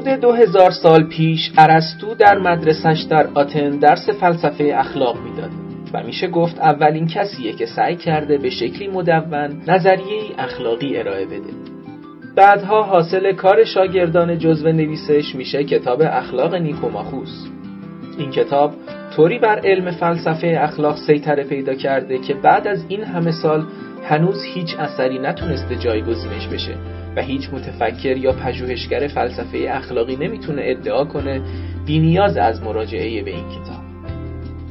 حدود 0.00 0.20
دو 0.20 0.32
هزار 0.32 0.70
سال 0.70 1.02
پیش 1.02 1.52
ارسطو 1.58 2.14
در 2.14 2.38
مدرسش 2.38 3.06
در 3.10 3.26
آتن 3.34 3.70
درس 3.70 4.08
فلسفه 4.10 4.72
اخلاق 4.76 5.16
می‌داد 5.20 5.50
و 5.94 6.02
میشه 6.02 6.28
گفت 6.28 6.58
اولین 6.58 7.06
کسیه 7.06 7.52
که 7.52 7.66
سعی 7.66 7.96
کرده 7.96 8.38
به 8.38 8.50
شکلی 8.50 8.88
مدون 8.88 9.62
نظریه 9.68 10.22
اخلاقی 10.38 10.98
ارائه 10.98 11.26
بده. 11.26 11.52
بعدها 12.36 12.82
حاصل 12.82 13.32
کار 13.32 13.64
شاگردان 13.64 14.38
جزو 14.38 14.72
نویسش 14.72 15.34
میشه 15.34 15.64
کتاب 15.64 16.02
اخلاق 16.02 16.54
نیکوماخوس. 16.54 17.46
این 18.18 18.30
کتاب 18.30 18.72
طوری 19.16 19.38
بر 19.38 19.60
علم 19.64 19.90
فلسفه 19.90 20.58
اخلاق 20.60 20.96
سیطره 20.96 21.44
پیدا 21.44 21.74
کرده 21.74 22.18
که 22.18 22.34
بعد 22.34 22.66
از 22.66 22.84
این 22.88 23.04
همه 23.04 23.32
سال 23.32 23.64
هنوز 24.04 24.42
هیچ 24.54 24.76
اثری 24.78 25.18
نتونسته 25.18 25.76
جایگزینش 25.76 26.46
بشه. 26.46 26.74
و 27.16 27.22
هیچ 27.22 27.48
متفکر 27.52 28.16
یا 28.16 28.32
پژوهشگر 28.32 29.08
فلسفه 29.08 29.66
اخلاقی 29.70 30.16
نمی‌تونه 30.16 30.62
ادعا 30.64 31.04
کنه 31.04 31.40
بینیاز 31.86 32.36
از 32.36 32.62
مراجعه 32.62 33.22
به 33.22 33.30
این 33.30 33.44
کتاب. 33.48 33.80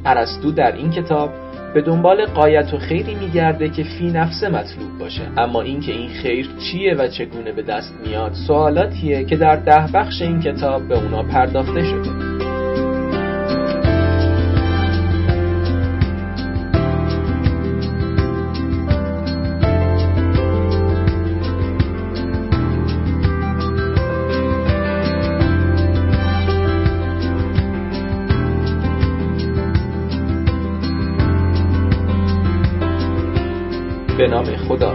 ارسطو 0.04 0.52
در 0.52 0.72
این 0.72 0.90
کتاب 0.90 1.30
به 1.74 1.80
دنبال 1.80 2.26
قایت 2.26 2.74
و 2.74 2.78
خیری 2.78 3.14
میگرده 3.14 3.68
که 3.68 3.82
فی 3.82 4.10
نفسه 4.10 4.48
مطلوب 4.48 4.98
باشه. 4.98 5.22
اما 5.36 5.62
اینکه 5.62 5.92
این 5.92 6.08
خیر 6.08 6.48
چیه 6.58 6.94
و 6.94 7.08
چگونه 7.08 7.52
به 7.52 7.62
دست 7.62 7.94
میاد 8.06 8.32
سوالاتیه 8.32 9.24
که 9.24 9.36
در 9.36 9.56
ده 9.56 9.92
بخش 9.94 10.22
این 10.22 10.40
کتاب 10.40 10.88
به 10.88 10.98
اونا 10.98 11.22
پرداخته 11.22 11.84
شده. 11.84 12.49
نام 34.30 34.56
خدا. 34.56 34.94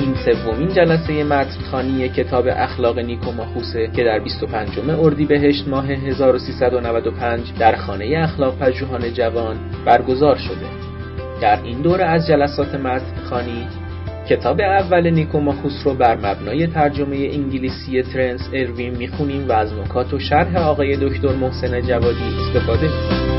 این 0.00 0.14
سومین 0.24 0.68
جلسه 0.68 1.24
متنخانی 1.24 2.08
کتاب 2.08 2.44
اخلاق 2.48 2.98
نیکوماخوسه 2.98 3.90
که 3.96 4.04
در 4.04 4.18
25 4.18 4.68
اردیبهشت 5.00 5.68
ماه 5.68 5.86
1395 5.86 7.52
در 7.58 7.76
خانه 7.76 8.18
اخلاق 8.18 8.58
پژوهان 8.58 9.12
جوان 9.12 9.56
برگزار 9.86 10.36
شده. 10.36 10.66
در 11.40 11.62
این 11.62 11.82
دوره 11.82 12.04
از 12.04 12.26
جلسات 12.26 12.74
متنخانی 12.74 13.66
کتاب 14.28 14.60
اول 14.60 15.10
نیکوماخوس 15.10 15.82
رو 15.84 15.94
بر 15.94 16.16
مبنای 16.16 16.66
ترجمه 16.66 17.16
انگلیسی 17.16 18.02
ترنس 18.02 18.48
اروین 18.52 18.96
می‌خونیم 18.96 19.48
و 19.48 19.52
از 19.52 19.72
نکات 19.72 20.14
و 20.14 20.18
شرح 20.18 20.56
آقای 20.56 20.96
دکتر 20.96 21.32
محسن 21.32 21.80
جوادی 21.80 22.24
استفاده. 22.40 22.86
می‌کنیم 22.86 23.37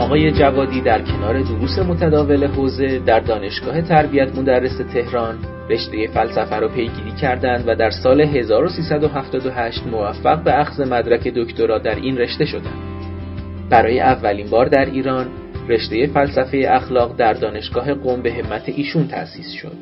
آقای 0.00 0.32
جوادی 0.32 0.80
در 0.80 1.02
کنار 1.02 1.40
دروس 1.40 1.78
متداول 1.78 2.46
حوزه 2.46 2.98
در 2.98 3.20
دانشگاه 3.20 3.82
تربیت 3.82 4.38
مدرس 4.38 4.78
تهران 4.92 5.38
رشته 5.70 6.06
فلسفه 6.06 6.58
را 6.58 6.68
پیگیری 6.68 7.12
کردند 7.20 7.64
و 7.66 7.74
در 7.74 7.90
سال 7.90 8.20
1378 8.20 9.86
موفق 9.86 10.42
به 10.42 10.60
اخذ 10.60 10.80
مدرک 10.80 11.28
دکترا 11.28 11.78
در 11.78 11.94
این 11.94 12.18
رشته 12.18 12.44
شدند. 12.44 13.04
برای 13.70 14.00
اولین 14.00 14.50
بار 14.50 14.66
در 14.66 14.84
ایران 14.84 15.26
رشته 15.68 16.06
فلسفه 16.06 16.66
اخلاق 16.70 17.16
در 17.16 17.32
دانشگاه 17.32 17.94
قم 17.94 18.22
به 18.22 18.32
همت 18.32 18.62
ایشون 18.66 19.08
تأسیس 19.08 19.52
شد. 19.52 19.76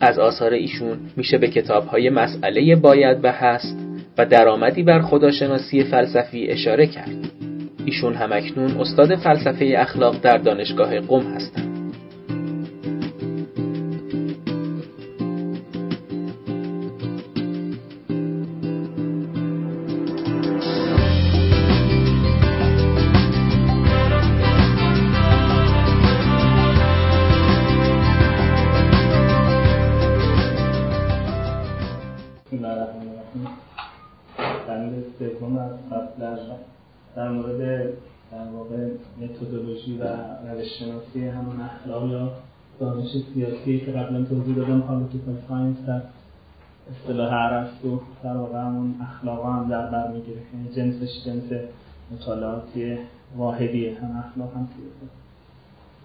از 0.00 0.18
آثار 0.18 0.52
ایشون 0.52 0.98
میشه 1.16 1.38
به 1.38 1.48
کتابهای 1.48 2.10
مسئله 2.10 2.76
باید 2.76 3.18
و 3.22 3.32
هست 3.32 3.78
و 4.18 4.26
درآمدی 4.26 4.82
بر 4.82 5.00
خداشناسی 5.00 5.84
فلسفی 5.84 6.46
اشاره 6.46 6.86
کرد. 6.86 7.49
ایشون 7.84 8.14
همکنون 8.14 8.80
استاد 8.80 9.16
فلسفه 9.16 9.74
اخلاق 9.78 10.20
در 10.20 10.38
دانشگاه 10.38 11.00
قم 11.00 11.34
هستند. 11.34 11.69
شناسی 40.78 41.28
همون 41.28 41.60
اخلاق 41.60 42.10
یا 42.10 42.32
دانش 42.80 43.10
سیاسی 43.34 43.80
که 43.80 43.92
قبلا 43.92 44.24
توضیح 44.24 44.56
دادم 44.56 44.80
political 44.80 45.36
science 45.48 45.76
در 45.86 46.02
اصطلاح 46.90 47.32
ارسطو 47.32 48.00
در 48.24 48.36
واقع 48.36 48.58
همون 48.58 48.94
اخلاق 49.00 49.46
هم 49.46 49.68
در 49.68 49.90
بر 49.90 50.12
می‌گیره 50.12 50.40
یعنی 50.54 50.68
جنسش 50.76 51.24
جنس 51.24 51.60
مطالعاتی 52.12 52.96
واحدیه 53.36 54.00
هم 54.00 54.18
اخلاق 54.18 54.54
هم 54.54 54.68
سیاسی 54.76 55.10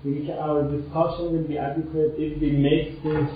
میگه 0.03 0.26
که 0.26 0.34
our 0.36 0.64
discussion 0.76 1.26
will 1.34 1.47
be 1.52 1.58
adequate 1.58 2.14
if 2.18 2.42
we 2.42 2.52
make 2.70 2.88
things 3.03 3.30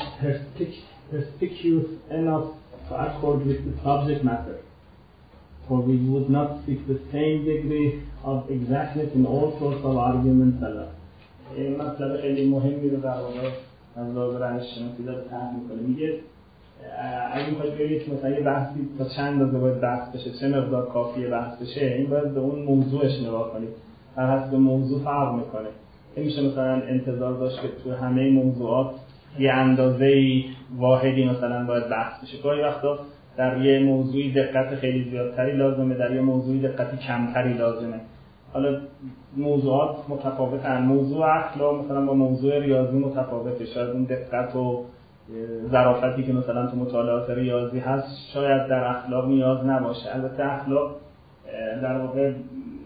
perspicuous 1.12 1.90
enough 2.12 2.48
to 2.88 2.94
accord 3.06 3.40
with 3.48 3.60
the 3.68 3.74
subject 3.84 4.24
matter 4.24 4.58
for 5.68 5.82
we 5.82 5.98
would 5.98 6.30
not 6.30 6.50
seek 6.66 6.88
the 6.88 7.00
same 7.12 7.46
degree 7.46 8.02
of 8.24 8.50
exactness 8.50 9.10
in 9.14 9.26
all 9.26 9.58
sorts 9.60 9.82
of 9.84 9.96
arguments 9.98 10.62
alike. 10.70 10.99
این 11.56 11.82
مطلب 11.82 12.22
خیلی 12.22 12.50
مهمی 12.50 12.90
رو 12.90 12.98
در 12.98 13.10
واقع 13.10 13.50
از 13.96 14.16
لحاظ 14.16 14.36
روش 14.36 14.76
شناسی 14.76 15.04
داره 15.06 15.24
طرح 15.30 15.56
می‌کنه. 15.56 15.88
میگه 15.88 16.14
اگه 17.34 17.50
می‌خواید 17.50 17.78
بگید 17.78 18.14
مثلا 18.14 18.30
یه 18.30 18.40
بحثی 18.40 18.80
تا 18.98 19.06
چند 19.06 19.42
اندازه 19.42 19.60
باید 19.60 19.82
بحث 19.82 20.16
بشه 20.16 20.32
چه 20.40 20.48
مقدار 20.48 20.90
کافیه 20.90 21.28
بحث 21.28 21.62
بشه 21.62 21.86
این 21.86 22.10
باید 22.10 22.34
به 22.34 22.40
اون 22.40 22.60
موضوعش 22.60 23.22
نگاه 23.22 23.54
کنید 23.54 23.70
در 24.18 24.38
حسب 24.38 24.56
موضوع 24.56 25.04
فرق 25.04 25.36
می‌کنه. 25.36 25.70
میشه 26.16 26.42
مثلا 26.42 26.74
انتظار 26.74 27.34
داشت 27.34 27.62
که 27.62 27.68
تو 27.84 27.92
همه 27.92 28.30
موضوعات 28.30 28.92
یه 29.40 29.52
اندازه 29.52 30.44
واحدی 30.78 31.26
مثلا 31.26 31.66
باید 31.66 31.90
بحث 31.90 32.24
بشه. 32.24 32.42
گاهی 32.44 32.62
وقتا 32.62 33.00
در 33.38 33.66
یه 33.66 33.80
موضوعی 33.80 34.34
دقت 34.34 34.76
خیلی 34.76 35.10
زیادتری 35.10 35.58
لازمه 35.58 35.96
در 35.96 36.16
یه 36.16 36.22
موضوعی 36.22 36.60
دقت 36.60 37.00
کمتری 37.00 37.54
لازمه. 37.54 38.00
حالا 38.54 38.80
موضوعات 39.38 39.96
متفاوتن 40.10 40.82
موضوع 40.82 41.38
اخلاق 41.38 41.86
مثلا 41.86 42.06
با 42.06 42.14
موضوع 42.14 42.60
ریاضی 42.60 42.98
متفاوته. 42.98 43.66
شاید 43.66 43.90
اون 43.90 44.04
دقت 44.04 44.56
و 44.56 44.86
ظرافتی 45.72 46.24
که 46.24 46.34
مثلا 46.34 46.68
تو 46.68 46.78
مطالعات 46.78 47.30
ریاضی 47.30 47.80
هست 47.80 48.32
شاید 48.34 48.68
در 48.68 48.84
اخلاق 48.84 49.28
نیاز 49.28 49.66
نباشه. 49.66 50.16
البته 50.16 50.46
اخلاق 50.46 50.96
در 51.82 51.98
واقع 51.98 52.32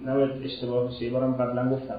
نباید 0.06 0.30
اشتباه 0.44 0.88
بشه. 0.88 1.10
بارم 1.10 1.34
قبلا 1.34 1.70
گفتم 1.70 1.96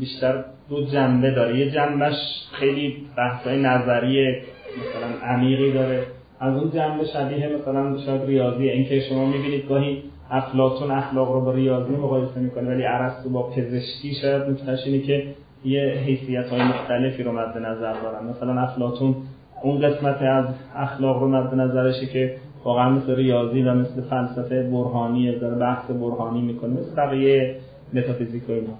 بیشتر 0.00 0.44
دو 0.68 0.84
جنبه 0.84 1.30
داره. 1.30 1.58
یه 1.58 1.70
جنبش 1.70 2.16
خیلی 2.52 3.06
بحثای 3.16 3.62
نظری 3.62 4.36
مثلا 4.80 5.28
عمیقی 5.28 5.72
داره. 5.72 6.06
از 6.40 6.56
اون 6.56 6.70
جنبه 6.70 7.04
شبیه 7.04 7.48
مثلا 7.60 7.98
شاید 7.98 8.22
ریاضی 8.22 8.68
اینکه 8.68 9.00
شما 9.00 9.26
می‌بینید 9.26 9.68
گاهی 9.68 10.02
افلاطون 10.30 10.90
اخلاق 10.90 11.32
رو 11.32 11.40
با 11.40 11.52
ریاضی 11.52 11.96
مقایسه 11.96 12.40
می‌کنه 12.40 12.74
ولی 12.74 12.84
ارسطو 12.84 13.28
با 13.28 13.42
پزشکی 13.42 14.14
شاید 14.14 14.42
نکتهش 14.42 14.86
اینه 14.86 14.98
که 14.98 15.26
یه 15.64 15.80
حیثیت 16.06 16.46
های 16.46 16.62
مختلفی 16.62 17.22
رو 17.22 17.32
مد 17.32 17.58
نظر 17.58 17.92
دارن. 17.92 18.26
مثلا 18.26 18.60
افلاطون 18.60 19.14
اون 19.62 19.80
قسمت 19.80 20.22
از 20.22 20.44
اخلاق 20.76 21.20
رو 21.22 21.28
مد 21.28 21.54
نظرشه 21.54 22.06
که 22.06 22.34
واقعا 22.64 22.90
مثل 22.90 23.16
ریاضی 23.16 23.62
و 23.62 23.74
مثل 23.74 24.00
فلسفه 24.00 24.62
برهانی 24.62 25.38
داره 25.38 25.54
بحث 25.54 25.90
برهانی 25.90 26.42
می‌کنه 26.42 26.70
مثل 26.70 26.96
بقیه 26.96 27.56
متافیزیک 27.92 28.48
و 28.48 28.52
اینا 28.52 28.74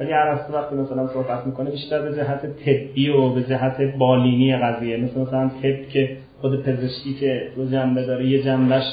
ولی 0.00 0.12
ارسطو 0.12 0.52
وقتی 0.52 0.76
مثلا 0.76 1.06
صحبت 1.06 1.46
می‌کنه 1.46 1.70
بیشتر 1.70 2.02
به 2.02 2.16
جهت 2.16 2.46
طبی 2.46 3.08
و 3.08 3.28
به 3.28 3.42
جهت 3.42 3.80
بالینی 3.98 4.56
قضیه 4.56 4.96
مثل 4.96 5.20
مثلا 5.20 5.48
طب 5.48 5.88
که 5.88 6.16
خود 6.40 6.62
پزشکی 6.62 7.14
که 7.14 7.48
دو 7.56 7.70
جنبه 7.70 8.06
داره 8.06 8.26
یه 8.26 8.42
جنبش 8.42 8.84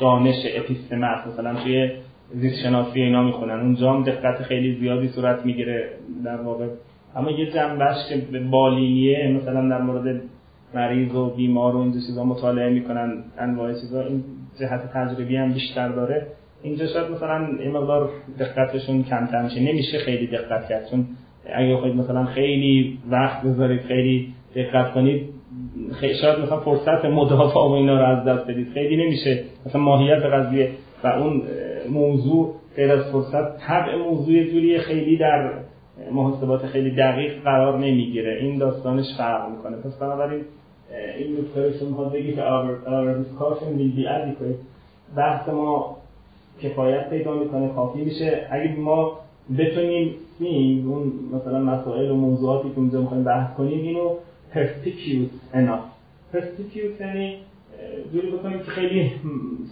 دانش 0.00 0.36
اپیستمه 0.56 1.28
مثلا 1.28 1.54
توی 1.54 1.90
زیست 2.34 2.62
شناسی 2.62 3.00
اینا 3.02 3.22
می‌خونن. 3.22 3.60
اونجا 3.60 3.92
هم 3.92 4.02
دقت 4.02 4.42
خیلی 4.42 4.74
زیادی 4.80 5.08
صورت 5.08 5.46
می‌گیره 5.46 5.88
در 6.24 6.40
واقع. 6.40 6.66
اما 7.16 7.30
یه 7.30 7.50
جنبش 7.50 7.96
که 8.08 8.38
بالینیه 8.50 9.40
مثلا 9.40 9.68
در 9.68 9.82
مورد 9.82 10.22
مریض 10.74 11.14
و 11.14 11.30
بیمار 11.30 11.76
و 11.76 11.78
این 11.78 11.92
چیزا 11.92 12.24
مطالعه 12.24 12.70
می‌کنن 12.70 13.24
انواع 13.38 13.72
چیزا. 13.72 14.00
این 14.00 14.24
جهت 14.60 14.92
تجربی 14.92 15.36
هم 15.36 15.52
بیشتر 15.52 15.88
داره. 15.88 16.26
اینجا 16.62 16.86
شاید 16.86 17.10
مثلا 17.10 17.46
این 17.58 17.70
مقدار 17.70 18.10
دقتشون 18.38 19.02
کمتر 19.02 19.42
میشه. 19.42 19.60
نمیشه 19.60 19.98
خیلی 19.98 20.26
دقت 20.26 20.68
کرد 20.68 20.90
چون 20.90 21.06
اگه 21.54 21.76
خواهید 21.76 21.96
مثلا 21.96 22.24
خیلی 22.24 22.98
وقت 23.10 23.42
بذارید 23.42 23.80
خیلی 23.80 24.34
دقت 24.56 24.92
کنید 24.92 25.33
خیلی 25.92 26.14
شاید 26.14 26.38
مثلا 26.38 26.60
فرصت 26.60 27.04
مدافع 27.04 27.60
و 27.60 27.72
اینا 27.72 27.98
رو 27.98 28.18
از 28.18 28.24
دست 28.24 28.50
بدید. 28.50 28.68
خیلی 28.74 28.96
نمیشه. 29.04 29.44
مثلا 29.66 29.80
ماهیت 29.80 30.22
قضیه 30.22 30.70
و 31.04 31.06
اون 31.06 31.42
موضوع 31.90 32.54
غیر 32.76 32.92
از 32.92 33.12
فرصت 33.12 33.58
طبع 33.58 33.96
موضوع 33.96 34.44
جوری 34.44 34.78
خیلی 34.78 35.16
در 35.16 35.50
محاسبات 36.12 36.66
خیلی 36.66 36.90
دقیق 36.90 37.42
قرار 37.42 37.78
نمی‌گیره. 37.78 38.38
این 38.40 38.58
داستانش 38.58 39.06
فرق 39.18 39.50
می‌کنه. 39.50 39.76
پس 39.76 39.98
بنابراین 39.98 40.40
این 41.18 41.36
نکته 41.38 41.62
رو 41.62 41.72
شما 41.72 42.04
بگی 42.04 42.32
که 42.32 42.40
our, 42.40 42.88
discussion 43.20 43.78
will 43.78 43.98
be 43.98 44.54
بحث 45.16 45.48
ما 45.48 45.96
کفایت 46.62 47.10
پیدا 47.10 47.34
می‌کنه 47.34 47.68
کافی 47.68 48.00
میشه. 48.00 48.46
اگه 48.50 48.76
ما 48.76 49.12
بتونیم 49.58 50.14
این 50.40 50.86
اون 50.86 51.12
مثلا 51.32 51.58
مسائل 51.58 52.10
و 52.10 52.14
موضوعاتی 52.14 52.68
که 52.68 52.78
اونجا 52.78 53.00
می‌خوایم 53.00 53.24
بحث 53.24 53.56
کنیم 53.56 53.82
اینو 53.82 54.10
perspicuous 54.54 55.54
enough. 55.54 55.84
Perspicuous 56.32 57.00
یعنی 57.00 57.36
جوری 58.12 58.30
بکنیم 58.30 58.58
که 58.58 58.64
خیلی 58.64 59.12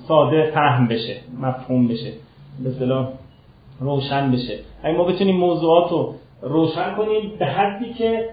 ساده 0.09 0.51
فهم 0.55 0.89
بشه 0.89 1.17
مفهوم 1.41 1.89
بشه. 1.89 2.13
به 2.65 3.07
روشن 3.81 4.33
بشه. 4.33 4.59
اگه 4.83 4.97
ما 4.97 5.05
بتونیم 5.05 5.37
موضوعات 5.37 5.91
رو 5.91 6.15
روشن 6.43 6.95
کنیم 6.95 7.33
به 7.39 7.47
حدی 7.47 7.95
که 7.95 8.29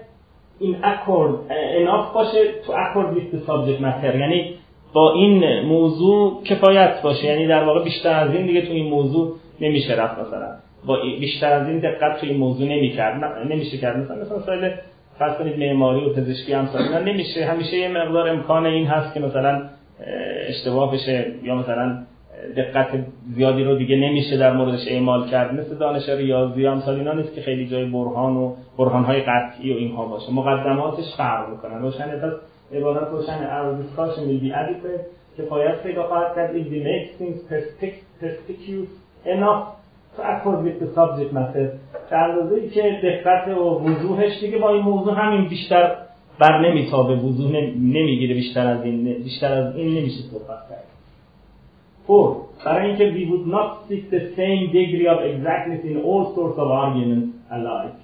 این 0.58 0.76
اکورد 0.82 1.34
اناف 1.50 2.14
باشه 2.14 2.52
تو 2.66 2.72
اکورد 2.76 3.16
with 3.16 3.46
سابجکت 3.46 3.80
ماتر 3.80 4.18
یعنی 4.18 4.54
با 4.92 5.12
این 5.12 5.60
موضوع 5.60 6.42
کفایت 6.44 7.02
باشه. 7.02 7.24
یعنی 7.24 7.46
در 7.46 7.64
واقع 7.64 7.84
بیشتر 7.84 8.14
از 8.14 8.34
این 8.34 8.46
دیگه 8.46 8.62
تو 8.62 8.72
این 8.72 8.90
موضوع 8.90 9.36
نمیشه 9.60 9.94
رفت 9.94 10.18
مثلا. 10.18 10.48
با 10.86 10.98
بیشتر 11.20 11.52
از 11.52 11.68
این 11.68 11.78
دقت 11.78 12.20
تو 12.20 12.26
این 12.26 12.36
موضوع 12.36 12.68
نمی‌کرد 12.68 13.24
نمیشه 13.48 13.78
کرد. 13.78 13.96
مثلا 13.96 14.36
مثلا 14.36 14.72
فرض 15.20 15.36
کنید 15.38 15.58
معماری 15.58 16.04
و 16.04 16.12
پزشکی 16.12 16.52
هم 16.52 16.68
نمیشه. 17.04 17.44
همیشه 17.44 17.76
یه 17.76 17.88
مقدار 17.88 18.28
امکان 18.28 18.66
این 18.66 18.86
هست 18.86 19.14
که 19.14 19.20
مثلا 19.20 19.62
اشتباه 20.48 20.92
بشه 20.92 21.32
یا 21.42 21.54
مثلا 21.54 21.98
دقت 22.56 22.88
زیادی 23.34 23.64
رو 23.64 23.76
دیگه 23.76 23.96
نمیشه 23.96 24.36
در 24.36 24.52
موردش 24.52 24.88
اعمال 24.88 25.30
کرد. 25.30 25.54
مثل 25.54 25.78
دانش 25.78 26.08
ریاضی 26.08 26.66
هم 26.66 26.80
سال 26.80 26.94
اینا 26.94 27.12
نیست 27.12 27.34
که 27.34 27.40
خیلی 27.40 27.68
جای 27.68 27.84
برهان 27.84 28.36
و 28.36 28.54
برهان 28.78 29.04
های 29.04 29.20
قطعی 29.20 29.72
و 29.74 29.76
اینها 29.76 30.06
باشه. 30.06 30.32
مقدماتش 30.32 31.14
فرق 31.16 31.50
می‌کنن 31.50 31.82
روشن 31.82 32.18
پس 32.18 32.32
عبارت 32.74 33.08
روشن 33.08 33.38
discussion 33.82 34.20
will 34.20 34.44
be 34.44 34.52
adequate 34.54 35.04
کفایت 35.38 35.82
پیدا 35.82 36.02
خواهد 36.02 36.34
کرد 36.34 36.50
if 36.50 36.66
we 36.66 36.80
make 36.84 37.22
things 37.22 37.38
enough 39.26 39.79
accord 40.22 40.64
with 40.64 40.78
the 40.80 40.94
subject 40.94 41.34
در 42.10 42.18
اندازه 42.18 42.68
که 42.68 43.00
دقت 43.02 43.48
و 43.48 43.60
وضوحش 43.60 44.40
دیگه 44.40 44.58
با 44.58 44.70
این 44.70 44.82
موضوع 44.82 45.14
همین 45.14 45.48
بیشتر 45.48 45.92
بر 46.38 46.68
نمیتابه 46.68 47.14
وضوح 47.14 47.50
نمی‌گیره 47.80 48.34
بیشتر 48.34 48.66
از 48.66 48.84
این 48.84 49.22
بیشتر 49.24 49.52
از 49.52 49.76
این 49.76 49.88
نمیشه 49.88 50.22
صحبت 50.32 50.68
کرد 50.70 50.84
Four, 52.06 52.64
برای 52.64 52.86
اینکه 52.86 53.12
we 53.12 53.30
would 53.30 53.46
not 53.46 53.88
seek 53.88 54.10
the 54.10 54.22
same 54.36 54.62
degree 54.72 55.08
of 55.14 55.18
exactness 55.32 55.82
in 55.90 55.96
all 56.08 56.24
sorts 56.34 56.58
of 56.58 56.68
arguments 56.70 57.28
alike. 57.50 58.00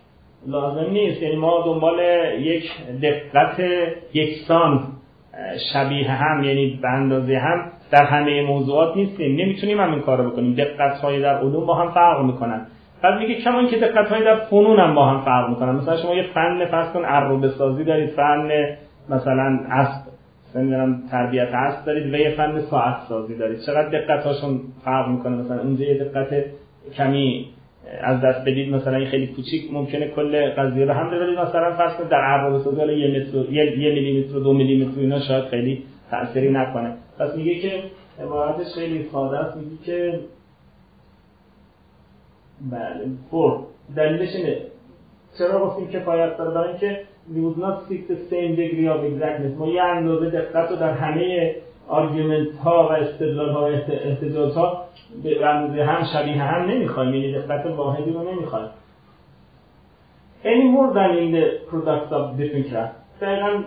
لازم 0.46 0.90
نیست 0.90 1.22
یعنی 1.22 1.36
ما 1.36 1.62
دنبال 1.66 1.98
یک 2.40 2.70
دقت 3.02 3.60
یکسان 4.14 4.80
شبیه 5.72 6.10
هم 6.10 6.44
یعنی 6.44 6.78
به 6.82 6.88
اندازه 6.88 7.38
هم 7.38 7.72
در 7.90 8.04
همه 8.04 8.42
موضوعات 8.42 8.96
نیستیم. 8.96 9.36
نمی‌تونیم 9.36 9.80
هم 9.80 9.92
این 9.92 10.00
کارو 10.00 10.30
بکنیم. 10.30 10.54
دقت 10.54 10.98
های 10.98 11.20
در 11.20 11.38
علوم 11.38 11.66
با 11.66 11.74
هم 11.74 11.90
فرق 11.90 12.24
می‌کنن. 12.24 12.66
بعد 13.02 13.18
میگه 13.18 13.34
کمان 13.34 13.66
که 13.66 13.76
دقت 13.76 14.08
های 14.08 14.24
در 14.24 14.36
فنون 14.36 14.78
هم 14.78 14.94
با 14.94 15.06
هم 15.06 15.24
فرق 15.24 15.48
می‌کنن. 15.48 15.72
مثلا 15.74 15.96
شما 15.96 16.14
یه 16.14 16.22
فن 16.22 16.64
فرض 16.64 16.92
کن 16.92 17.04
عروبه 17.04 17.48
سازی 17.48 17.84
دارید. 17.84 18.10
فن 18.10 18.50
مثلا 19.08 19.60
اسب 19.70 20.06
نمی‌دونم 20.54 21.02
تربیت 21.10 21.48
هست 21.52 21.86
دارید 21.86 22.14
و 22.14 22.16
یه 22.16 22.30
فن 22.30 22.60
ساعت 22.60 22.96
سازی 23.08 23.38
دارید. 23.38 23.58
چقدر 23.66 23.88
دقت 23.88 24.26
هاشون 24.26 24.60
فرق 24.84 25.08
می‌کنه؟ 25.08 25.36
مثلا 25.36 25.60
اونجا 25.60 25.84
یه 25.84 26.04
دقت 26.04 26.44
کمی 26.96 27.46
از 28.02 28.20
دست 28.20 28.40
بدید. 28.40 28.74
مثلا 28.74 28.98
یه 28.98 29.06
خیلی 29.06 29.26
کوچیک 29.26 29.72
ممکنه 29.72 30.08
کل 30.08 30.50
قضیه 30.50 30.84
رو 30.84 30.92
هم 30.92 31.10
ببرید. 31.10 31.38
مثلا 31.38 31.74
فرض 31.76 31.96
کنید 31.96 32.08
در 32.08 32.20
عرض 32.20 32.64
سازی 32.64 32.92
یه 32.92 33.20
متر 33.20 33.52
یه, 33.52 33.78
یه 33.78 33.94
میلیمتر 33.94 34.38
دو 34.38 34.52
میلیمتر 34.52 35.00
اینا 35.00 35.20
شاید 35.20 35.44
خیلی 35.44 35.82
تأثیری 36.10 36.52
نکنه. 36.52 36.96
پس 37.18 37.34
میگه 37.36 37.60
که 37.60 37.82
عبارتش 38.22 38.74
خیلی 38.74 39.08
ساده 39.12 39.38
است 39.38 39.56
میگه 39.56 39.76
که 39.84 40.20
بله 42.70 43.06
for 43.30 43.58
دلیلش 43.96 44.34
اینه. 44.34 44.60
چرا 45.38 45.66
گفتیم 45.66 45.88
کفایت 45.88 46.36
داره 46.36 46.50
برای 46.50 46.68
اینکه 46.68 47.00
we 47.34 47.38
would 47.38 47.58
not 47.58 47.88
seek 47.88 48.02
the 48.12 48.18
same 48.30 48.52
degree 48.56 48.88
of 48.94 49.00
exactness. 49.10 49.58
ما 49.58 49.68
یه 49.68 49.82
اندازه 49.82 50.30
دقت 50.30 50.70
رو 50.70 50.76
در 50.76 50.92
همه 50.92 51.54
argument 51.88 52.56
ها 52.64 52.88
و 52.88 52.92
استدلال 52.92 53.50
ها 53.50 53.60
و 53.60 53.64
احتجاج 53.64 54.52
ها 54.52 54.84
به 55.22 55.84
هم 55.86 56.04
شبیه 56.12 56.42
هم 56.42 56.70
نمی‌خوایم. 56.70 57.14
یعنی 57.14 57.32
دقت 57.32 57.66
واحدی 57.66 58.10
رو 58.10 58.32
نمی‌خوایم. 58.32 58.68
Any 60.44 60.68
more 60.74 60.94
than 60.94 61.12
in 61.22 61.32
the 61.36 61.70
products 61.70 62.12
of 62.12 62.38
different 62.40 62.76
دقیقا 63.20 63.62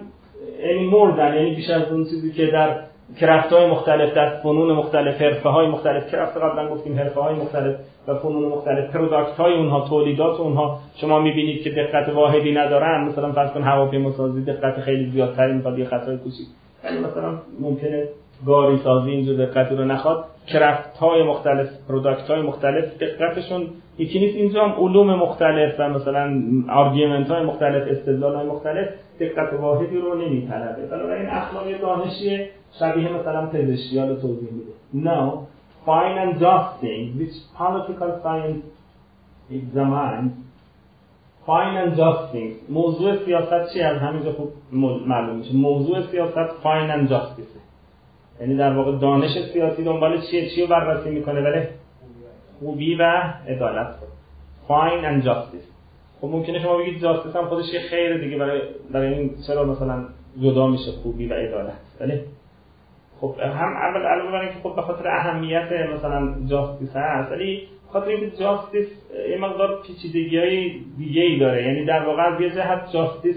more 0.91 1.17
than 1.17 1.35
یعنی 1.35 1.55
بیش 1.55 1.69
از 1.69 1.91
اون 1.91 2.05
چیزی 2.05 2.31
که 2.31 2.47
در 2.47 2.75
craft 3.19 3.53
های 3.53 3.67
مختلف 3.67 4.13
در 4.13 4.29
فنون 4.29 4.71
مختلف 4.71 5.21
حرفه 5.21 5.49
های 5.49 5.67
مختلف 5.67 6.11
craft 6.11 6.37
قبلا 6.37 6.69
گفتیم 6.69 6.97
حرفه 6.97 7.21
های 7.21 7.35
مختلف 7.35 7.75
و 8.07 8.15
فنون 8.15 8.43
مختلف 8.43 8.89
product 8.89 9.37
های 9.37 9.53
اونها 9.53 9.87
تولیدات 9.89 10.39
اونها 10.39 10.79
شما 10.95 11.19
می‌بینید 11.19 11.63
که 11.63 11.69
دقت 11.69 12.09
واحدی 12.09 12.51
ندارن. 12.51 13.07
مثلا 13.07 13.31
فرض 13.31 13.51
کن 13.51 13.61
هواپیما 13.61 14.11
سازی 14.11 14.41
دقت 14.41 14.79
خیلی 14.79 15.11
زیادتری 15.11 15.53
می‌خواد 15.53 15.79
یه 15.79 15.85
خطای 15.85 16.17
کوچیک. 16.17 16.47
یعنی 16.83 16.99
مثلا 16.99 17.33
ممکنه 17.59 18.07
گاری 18.45 18.77
سازی 18.77 19.11
اینجور 19.11 19.45
دقتی 19.45 19.75
رو 19.75 19.85
نخواد. 19.85 20.25
craft 20.47 20.97
های 20.97 21.23
مختلف 21.23 21.69
product 21.87 22.29
های 22.29 22.41
مختلف 22.41 22.97
دقتشون 22.97 23.67
یکی 23.97 24.19
نیست. 24.19 24.35
اینجا 24.35 24.63
هم 24.63 24.83
علوم 24.83 25.15
مختلف 25.15 25.79
و 25.79 25.89
مثلا 25.89 26.41
آرگومنت 26.69 27.27
های 27.27 27.45
مختلف 27.45 27.87
استدلال 27.87 28.35
های 28.35 28.47
مختلف 28.47 28.87
دقت 29.19 29.53
واحدی 29.53 29.97
رو 29.97 30.15
نمیطلبه. 30.15 30.85
بنابراین 30.85 31.29
اخلاق 31.29 31.81
دانشی 31.81 32.45
شبیه 32.79 33.13
مثلا 33.13 33.47
پزشکی. 33.47 33.95
توضیح 34.21 34.49
میده. 34.51 35.09
Now 35.09 35.29
fine 35.85 36.17
and 36.23 36.39
just 36.39 36.81
things 36.81 37.09
which 37.19 37.35
political 37.57 38.11
science 38.23 38.63
examines. 39.51 40.31
Fine 41.45 41.75
and 41.77 41.95
things. 42.31 42.69
موضوع 42.69 43.25
سیاست 43.25 43.73
چی 43.73 43.81
از 43.81 43.97
همینجا 43.97 44.31
خوب 44.31 44.49
معلوم 45.07 45.35
میشه. 45.35 45.55
موضوع 45.55 46.01
سیاست 46.01 46.49
fine 46.63 46.89
and 46.91 47.09
justice. 47.09 47.58
یعنی 48.41 48.55
در 48.55 48.73
واقع 48.73 48.97
دانش 48.97 49.31
سیاسی 49.53 49.83
دنبال 49.83 50.21
چیه؟ 50.21 50.49
چی 50.49 50.61
رو 50.61 50.67
بررسی 50.67 51.09
می‌کنه؟ 51.09 51.41
ولی 51.41 51.67
خوبی 52.59 52.95
و 52.95 53.03
عدالت. 53.47 53.95
Fine 54.67 55.03
and 55.03 55.25
justice. 55.25 55.69
خب 56.21 56.27
ممکنه 56.27 56.59
شما 56.59 56.77
بگید 56.77 57.01
جاستیس 57.01 57.35
هم 57.35 57.45
خودش 57.45 57.73
یه 57.73 57.79
خیر 57.79 58.17
دیگه 58.17 58.37
برای 58.37 58.61
برای 58.91 59.13
این 59.13 59.31
چرا 59.47 59.63
مثلا 59.63 60.05
جدا 60.41 60.67
میشه 60.67 60.91
خوبی 60.91 61.27
و 61.27 61.33
عدالت؟ 61.33 61.79
ولی 61.99 62.19
خب 63.21 63.35
هم 63.39 63.75
اول 63.75 64.01
علاوه 64.01 64.31
بر 64.31 64.39
اینکه 64.39 64.59
خب 64.63 64.75
به 64.75 64.81
خاطر 64.81 65.07
اهمیت 65.07 65.71
مثلا 65.95 66.35
جاستیس 66.49 66.95
هست 66.95 67.31
ولی 67.31 67.67
خاطر 67.93 68.07
اینکه 68.07 68.37
جاستیس 68.37 68.87
یه 69.29 69.37
مقدار 69.37 69.81
پیچیدگی 69.87 70.37
های 70.37 70.79
دیگه 70.97 71.21
ای 71.21 71.39
داره. 71.39 71.63
یعنی 71.63 71.85
در 71.85 72.05
واقع 72.05 72.21
از 72.21 72.41
یه 72.41 72.49
جهت 72.49 72.91
جاستیس 72.93 73.35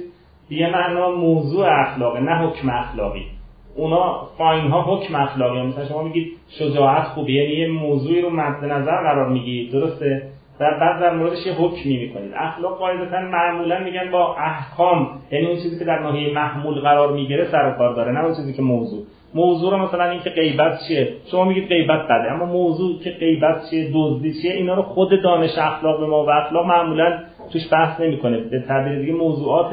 یه 0.51 0.71
معنا 0.71 1.11
موضوع 1.11 1.67
اخلاقه 1.69 2.21
نه 2.21 2.49
حکم 2.49 2.71
اخلاقی. 2.71 3.27
اونا 3.77 4.29
فاین 4.39 4.71
ها 4.71 4.83
حکم 4.83 5.15
اخلاقی 5.15 5.63
مثلا 5.63 5.85
شما 5.85 6.03
میگید 6.03 6.33
شجاعت 6.59 7.05
خوبه 7.05 7.33
یعنی 7.33 7.55
یه 7.55 7.69
موضوعی 7.69 8.21
رو 8.21 8.31
مد 8.31 8.65
نظر 8.65 8.97
قرار 9.03 9.29
می‌گیرید 9.29 9.73
درسته؟ 9.73 10.23
در 10.59 10.79
بعد 10.81 11.01
در 11.01 11.15
موردش 11.17 11.47
یه 11.47 11.53
حکمی 11.53 11.97
می‌کنید. 11.97 12.33
اخلاق 12.37 12.79
قاعدتا 12.79 13.21
معمولا 13.21 13.79
میگن 13.79 14.11
با 14.11 14.37
احکام 14.37 15.09
یعنی 15.31 15.47
اون 15.47 15.57
چیزی 15.57 15.79
که 15.79 15.85
در 15.85 15.99
ناحیه 15.99 16.35
محمول 16.35 16.81
قرار 16.81 17.13
می‌گیره 17.13 17.45
سر 17.45 17.69
و 17.69 17.79
کار 17.79 17.95
داره 17.95 18.13
نه 18.13 18.25
اون 18.25 18.35
چیزی 18.35 18.53
که 18.53 18.63
موضوع. 18.63 19.03
موضوع 19.35 19.71
رو 19.71 19.79
مثلا 19.79 20.11
اینکه 20.11 20.31
غیبت 20.31 20.81
چیه؟ 20.89 21.09
شما 21.31 21.45
میگید 21.45 21.69
غیبت 21.69 22.05
بده 22.05 22.33
اما 22.33 22.45
موضوع 22.45 23.03
که 23.05 23.11
غیبت 23.11 23.71
چیه 23.71 23.91
دزدی 23.95 24.33
چیه 24.43 24.53
اینا 24.53 24.75
رو 24.75 24.83
خود 24.83 25.23
دانش 25.23 25.59
اخلاق 25.59 26.01
به 26.01 26.07
ما 26.07 26.25
و 26.25 26.31
اخلاق 26.31 26.67
معمولا 26.67 27.19
توش 27.53 27.73
بحث 27.73 28.01
نمی‌کنه. 28.01 28.39
به 28.39 28.61
تعبیر 28.61 28.99
دیگه 28.99 29.13
موضوعات 29.13 29.71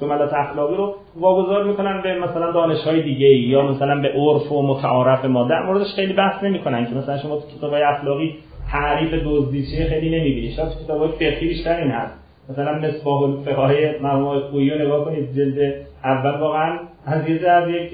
جملات 0.00 0.32
اخلاقی 0.32 0.76
رو 0.76 0.94
واگذار 1.16 1.64
می‌کنن 1.64 2.02
به 2.02 2.18
مثلا 2.18 2.52
دانش 2.52 2.80
های 2.86 3.02
دیگه 3.02 3.26
یا 3.26 3.62
مثلا 3.62 4.00
به 4.00 4.08
عرف 4.08 4.52
و 4.52 4.62
متعارف 4.62 5.24
ما 5.24 5.48
در 5.48 5.62
موردش 5.62 5.94
خیلی 5.96 6.12
بحث 6.12 6.44
نمی‌کنن 6.44 6.86
که 6.86 6.94
مثلا 6.94 7.18
شما 7.18 7.36
تو 7.36 7.58
کتابای 7.58 7.82
اخلاقی 7.82 8.34
تعریف 8.72 9.14
دزدی 9.24 9.66
چیه 9.66 9.86
خیلی 9.86 10.20
نمی‌بینید 10.20 10.52
شاید 10.52 10.68
تو 10.68 10.84
کتابای 10.84 11.08
فقهی 11.08 11.48
بیشتر 11.48 11.76
این 11.76 11.90
هست. 11.90 12.22
مثلا 12.50 12.78
مصباح 12.78 13.22
الفقهای 13.22 13.98
مرحوم 13.98 14.40
خویی 14.40 14.70
رو 14.70 14.86
نگاه 14.86 15.04
کنید 15.04 15.34
جلد 15.36 15.74
اول 16.04 16.40
واقعا 16.40 16.78
از 17.06 17.28
یه 17.28 17.48
از 17.48 17.68
یک 17.68 17.90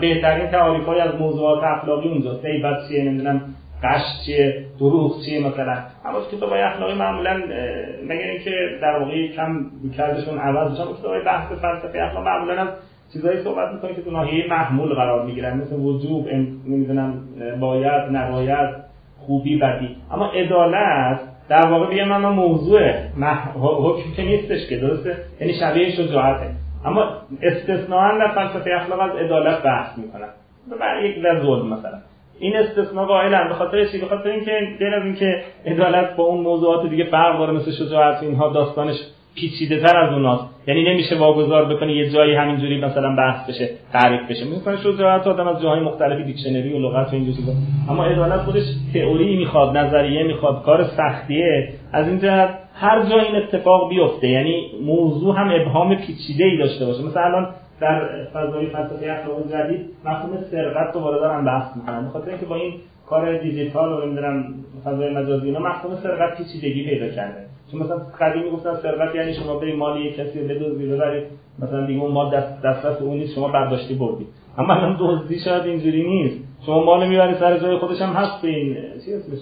بهترین 0.00 0.46
تعاریف 0.46 0.86
های 0.86 1.00
از 1.00 1.20
موضوعات 1.20 1.64
اخلاقی 1.64 2.08
اونجا 2.08 2.34
سیبت 2.34 2.88
چیه 2.88 3.04
نمی‌دونم 3.04 3.40
قش 3.84 4.02
چیه 4.26 4.64
دروغ 4.80 5.24
چیه 5.24 5.46
مثلا؟ 5.46 5.76
اما 6.04 6.20
کتاب 6.32 6.50
های 6.50 6.60
اخلاقی 6.60 6.94
معمولا 6.94 7.36
مگر 8.08 8.26
اینکه 8.26 8.50
در 8.82 8.98
واقع 8.98 9.28
کم 9.28 9.66
کردشون 9.96 10.38
عوض 10.38 10.72
بشن 10.72 10.84
کتاب 10.84 11.12
های 11.12 11.24
بحث 11.24 11.52
فلسفه 11.52 11.98
اخلاق 12.02 12.24
معمولا 12.24 12.62
از 12.62 12.68
چیزایی 13.12 13.42
صحبت 13.42 13.72
می‌کنه 13.72 13.94
که 13.94 14.02
تو 14.02 14.10
ناحیه 14.10 14.46
محمول 14.50 14.94
قرار 14.94 15.26
می‌گیرن 15.26 15.56
مثل 15.56 15.76
وجوب 15.76 16.28
نمی‌دونم 16.68 17.24
باید 17.60 18.02
نباید 18.12 18.74
خوبی 19.18 19.58
بدی. 19.58 19.96
اما 20.12 20.26
عدالت 20.26 21.20
در 21.48 21.66
واقع 21.66 21.94
بگم 21.94 22.08
من 22.08 22.28
موضوع 22.28 22.80
حکم 23.60 24.12
که 24.16 24.22
نیستش 24.22 24.68
که 24.68 24.76
درسته؟ 24.76 25.16
یعنی 25.40 25.54
شبیه 25.54 25.90
شجاعته. 25.90 26.50
اما 26.84 27.04
استثناء 27.42 28.18
در 28.18 28.28
فلسفه 28.34 28.70
اخلاق 28.74 29.00
از 29.00 29.16
عدالت 29.16 29.62
بحث 29.62 29.98
می‌کنن. 29.98 30.28
یک 31.02 31.22
در 31.22 31.42
ظلم 31.42 31.66
مثلا. 31.68 31.98
این 32.38 32.56
استثناء 32.56 33.06
قائلن 33.06 33.48
به 33.48 33.54
خاطر 33.54 33.84
چی؟ 33.84 33.98
به 33.98 34.06
خاطر 34.06 34.28
اینکه 34.28 34.52
غیر 34.78 34.94
از 34.94 35.04
اینکه 35.04 35.42
عدالت 35.66 36.16
با 36.16 36.24
اون 36.24 36.40
موضوعات 36.40 36.90
دیگه 36.90 37.04
فرق 37.04 37.38
داره 37.38 37.52
مثل 37.52 37.70
شجاعت 37.70 38.22
اینها 38.22 38.52
داستانش 38.52 38.96
پیچیده 39.34 39.80
تر 39.80 39.96
از 39.96 40.12
اوناست. 40.12 40.44
یعنی 40.66 40.84
نمیشه 40.84 41.18
واگذار 41.18 41.74
بکنه 41.74 41.92
یه 41.96 42.10
جایی 42.10 42.34
همینجوری 42.34 42.80
مثلا 42.80 43.16
بحث 43.16 43.50
بشه 43.50 43.70
تعریف 43.92 44.30
بشه. 44.30 44.44
میگن 44.44 44.76
شجاعت 44.76 45.26
آدم 45.26 45.48
از 45.48 45.62
جاهای 45.62 45.80
مختلفی 45.80 46.24
دیکشنری 46.24 46.72
و 46.72 46.78
لغت 46.78 47.12
و 47.12 47.16
اینجوری 47.16 47.38
اما 47.90 48.04
عدالت 48.04 48.40
خودش 48.40 48.62
تئوری 48.94 49.36
می‌خواد 49.36 49.76
نظریه 49.76 50.22
می‌خواد 50.22 50.62
کار 50.62 50.84
سختیه. 50.84 51.68
از 51.92 52.08
این 52.08 52.18
جهت 52.18 52.58
هر 52.74 53.02
جا 53.02 53.20
این 53.20 53.36
اتفاق 53.36 53.88
بیفته 53.88 54.28
یعنی 54.28 54.66
موضوع 54.82 55.36
هم 55.36 55.50
ابهام 55.60 55.96
پیچیده 55.96 56.44
ای 56.44 56.58
داشته 56.58 56.86
باشه. 56.86 57.02
مثلا 57.02 57.22
الان 57.22 57.48
در 57.80 58.24
فضای 58.24 58.66
فلسفه 58.66 59.12
اخلاق 59.12 59.52
جدید 59.52 59.90
مفهوم 60.04 60.38
سرقت 60.50 60.92
دوباره 60.92 61.20
دارن 61.20 61.44
بحث 61.44 61.76
می‌کنن. 61.76 62.06
بخاطر 62.08 62.30
اینکه 62.30 62.46
با 62.46 62.56
این 62.56 62.74
کار 63.06 63.38
دیجیتال 63.38 63.92
و 63.92 64.06
نمی‌دونم 64.06 64.54
فضای 64.84 65.14
مجازی 65.14 65.46
اینا 65.46 65.58
مفهوم 65.58 65.96
سرقت 65.96 66.36
پیچیدگی 66.38 66.84
پیدا 66.84 67.08
کرده. 67.08 67.46
چون 67.72 67.82
مثلا 67.82 67.96
قدیمی 68.20 68.50
گفتن 68.50 68.74
سرقت 68.74 69.14
یعنی 69.14 69.34
شما 69.34 69.58
برید 69.58 69.76
مال 69.76 70.00
یک 70.00 70.16
کسی 70.16 70.42
بدزدید 70.42 70.92
ببرید 70.92 71.24
مثلا 71.58 71.86
دیگه 71.86 72.00
اون 72.00 72.12
مال 72.12 72.36
دست 72.36 72.62
دسترس 72.62 73.02
اون 73.02 73.16
نیست 73.16 73.34
شما 73.34 73.48
برداشتی 73.48 73.94
بردید 73.94 74.26
اما 74.58 74.74
الان 74.74 74.96
دزدی 75.00 75.38
شاید 75.38 75.64
اینجوری 75.64 76.02
نیست. 76.08 76.44
شما 76.66 76.84
مال 76.84 77.08
می‌بری 77.08 77.34
سر 77.34 77.58
جای 77.58 77.78
خودش 77.78 78.02
هم 78.02 78.12
هست 78.12 78.44
این 78.44 78.76
چی 79.04 79.14
اسمش؟ 79.14 79.38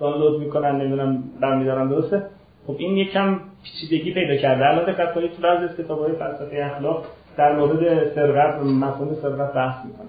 دانلود 0.00 0.40
می‌کنن 0.40 0.80
نمی‌دونم 0.80 1.24
برمیدارن 1.40 1.88
درسته؟ 1.88 2.22
خب 2.66 2.74
این 2.78 2.96
یکم 2.96 3.40
پیچیدگی 3.64 4.14
پیدا 4.14 4.36
کرده. 4.36 4.66
الان 4.66 4.84
دقت 4.84 5.14
کنید 5.14 5.30
تو 5.32 5.42
بعضی 5.42 5.64
از 5.64 5.76
کتاب‌های 5.76 6.12
فلسفه 6.12 6.70
اخلاق 6.74 7.04
در 7.36 7.56
مورد 7.56 7.82
و 8.60 8.64
مفهوم 8.64 9.14
سرقت 9.22 9.52
بحث 9.54 9.84
می‌کنه. 9.84 10.08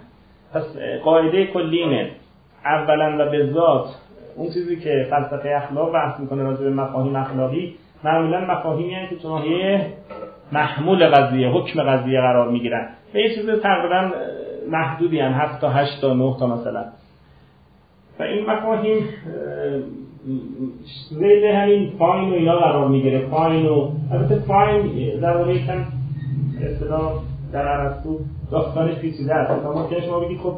پس 0.53 0.63
قاعده 1.03 1.45
کلی 1.45 1.77
اینه. 1.77 2.09
اولا 2.65 3.15
و 3.19 3.31
به 3.31 3.51
ذات 3.53 3.85
اون 4.35 4.47
چیزی 4.53 4.75
که 4.75 5.07
فلسفه 5.09 5.49
اخلاق 5.49 5.93
بحث 5.93 6.19
می‌کنه 6.19 6.43
راجع 6.43 6.63
به 6.63 6.69
مفاهیم 6.69 7.15
اخلاقی 7.15 7.75
معمولا 8.03 8.41
مفاهیمی 8.41 8.93
هستند 8.93 9.09
که 9.09 9.15
تو 9.15 9.39
محمول 10.51 11.07
قضیه 11.07 11.49
حکم 11.49 11.83
قضیه 11.83 12.21
قرار 12.21 12.49
می‌گیرن. 12.49 12.87
به 13.13 13.21
یه 13.21 13.35
چیز 13.35 13.49
تقریبا 13.49 14.11
محدودی 14.71 15.19
هم 15.19 15.31
7 15.31 15.61
تا 15.61 15.69
8 15.69 16.01
تا 16.01 16.13
9 16.13 16.35
تا 16.39 16.47
مثلا. 16.47 16.85
و 18.19 18.23
این 18.23 18.45
مفاهیم 18.49 19.03
زید 21.09 21.43
همین 21.43 21.91
فاین 21.99 22.29
و 22.29 22.33
اینا 22.33 22.55
قرار 22.55 22.87
می‌گیره. 22.87 23.19
فاین 23.19 23.65
و 23.65 23.91
البته 24.11 24.35
فاین 24.35 25.19
در 25.19 25.37
واقع 25.37 25.53
اصطلاح 26.63 27.13
در 27.53 27.67
ارسطو 27.67 28.19
داستانش 28.51 28.95
پیچیده 28.95 29.35
است. 29.35 29.51
مثلا 29.51 29.73
ممکنه 29.73 30.01
شما 30.01 30.19
بگید 30.19 30.39
خب 30.39 30.53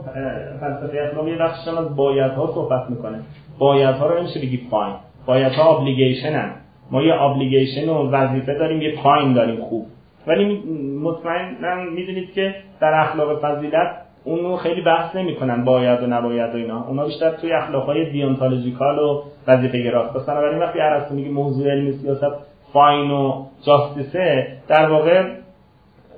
فلسفه 0.60 1.10
اخلاق 1.12 1.28
یه 1.28 1.38
بخشش 1.38 1.68
از 1.68 1.96
بایدها 1.96 2.48
صحبت 2.48 2.90
می‌کنه. 2.90 3.20
بایدها 3.60 4.08
رو 4.08 4.20
نمیشه 4.20 4.40
بگید 4.40 4.68
فاین 4.72 4.94
بایدها 5.26 5.78
obligation 5.78 6.34
هم 6.34 6.52
ما 6.92 7.02
یه 7.02 7.22
obligation 7.22 7.90
و 7.90 8.12
وظیفه 8.12 8.54
داریم 8.54 8.82
یه 8.82 8.96
fine 9.04 9.34
داریم 9.34 9.62
خوب. 9.62 9.86
ولی 10.28 10.64
مطمئنا 11.04 11.76
می‌دونید 11.96 12.34
که 12.34 12.56
در 12.82 12.94
اخلاق 12.94 13.40
فضیلت 13.40 13.96
اونو 14.24 14.56
خیلی 14.56 14.82
بحث 14.82 15.16
نمی‌کنن 15.16 15.66
باید 15.66 16.04
و 16.04 16.08
نباید 16.08 16.56
و 16.56 16.58
اینا. 16.58 16.86
اونا 16.88 17.06
بیشتر 17.06 17.32
توی 17.32 17.54
اخلاق 17.54 17.86
های 17.86 18.12
deontological 18.12 19.00
و 19.00 19.22
وظیفه 19.48 19.84
گراست 19.84 20.14
پس 20.14 20.26
بنابراین 20.26 20.60
وقتی 20.60 20.80
ارسطو 20.80 21.16
میگه 21.16 21.30
موضوع 21.30 21.72
علمی 21.72 21.92
سیاست 21.92 22.36
fine 22.74 23.12
و 23.12 23.46
justice 23.66 24.37
ه 24.37 24.48
در 24.68 24.92
واقع 24.92 25.24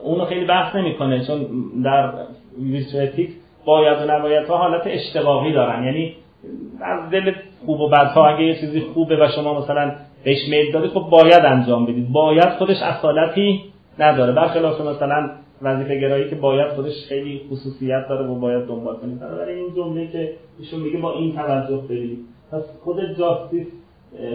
اونو 0.03 0.25
خیلی 0.25 0.45
بحث 0.45 0.75
نمی‌کنه 0.75 1.25
چون 1.27 1.45
در 1.83 2.13
ویرچو 2.59 2.97
باید 3.65 3.97
و 4.01 4.11
نباید 4.11 4.47
ها 4.47 4.57
حالت 4.57 4.81
اشتقاقی 4.85 5.53
دارن. 5.53 5.83
یعنی 5.83 6.15
از 6.81 7.09
دل 7.09 7.31
خوب 7.65 7.79
و 7.79 7.89
بدها 7.89 8.27
اگه 8.27 8.43
یه 8.43 8.59
چیزی 8.59 8.81
خوبه 8.81 9.15
و 9.15 9.27
شما 9.35 9.61
مثلا 9.61 9.91
بهش 10.23 10.49
میل 10.49 10.71
دارید 10.71 10.91
خب 10.91 11.09
باید 11.09 11.45
انجام 11.45 11.85
بدید. 11.85 12.11
باید 12.11 12.49
خودش 12.49 12.81
اصالتی 12.81 13.63
نداره. 13.99 14.31
برخلاف 14.31 14.81
مثلا 14.81 15.29
وظیفه 15.61 15.99
گرایی 15.99 16.29
که 16.29 16.35
باید 16.35 16.67
خودش 16.67 16.93
خیلی 17.09 17.41
خصوصیت 17.51 18.07
داره 18.09 18.27
و 18.27 18.35
باید 18.39 18.67
دنبال 18.67 18.95
کنید 18.95 19.19
بنابراین 19.19 19.57
این 19.57 19.75
جمله 19.75 20.07
که 20.07 20.33
ایشون 20.59 20.79
میگه 20.79 20.97
با 20.97 21.13
این 21.13 21.35
توجه 21.35 21.77
برید 21.89 22.19
پس 22.51 22.63
خود 22.83 22.97
جاستیس 23.17 23.67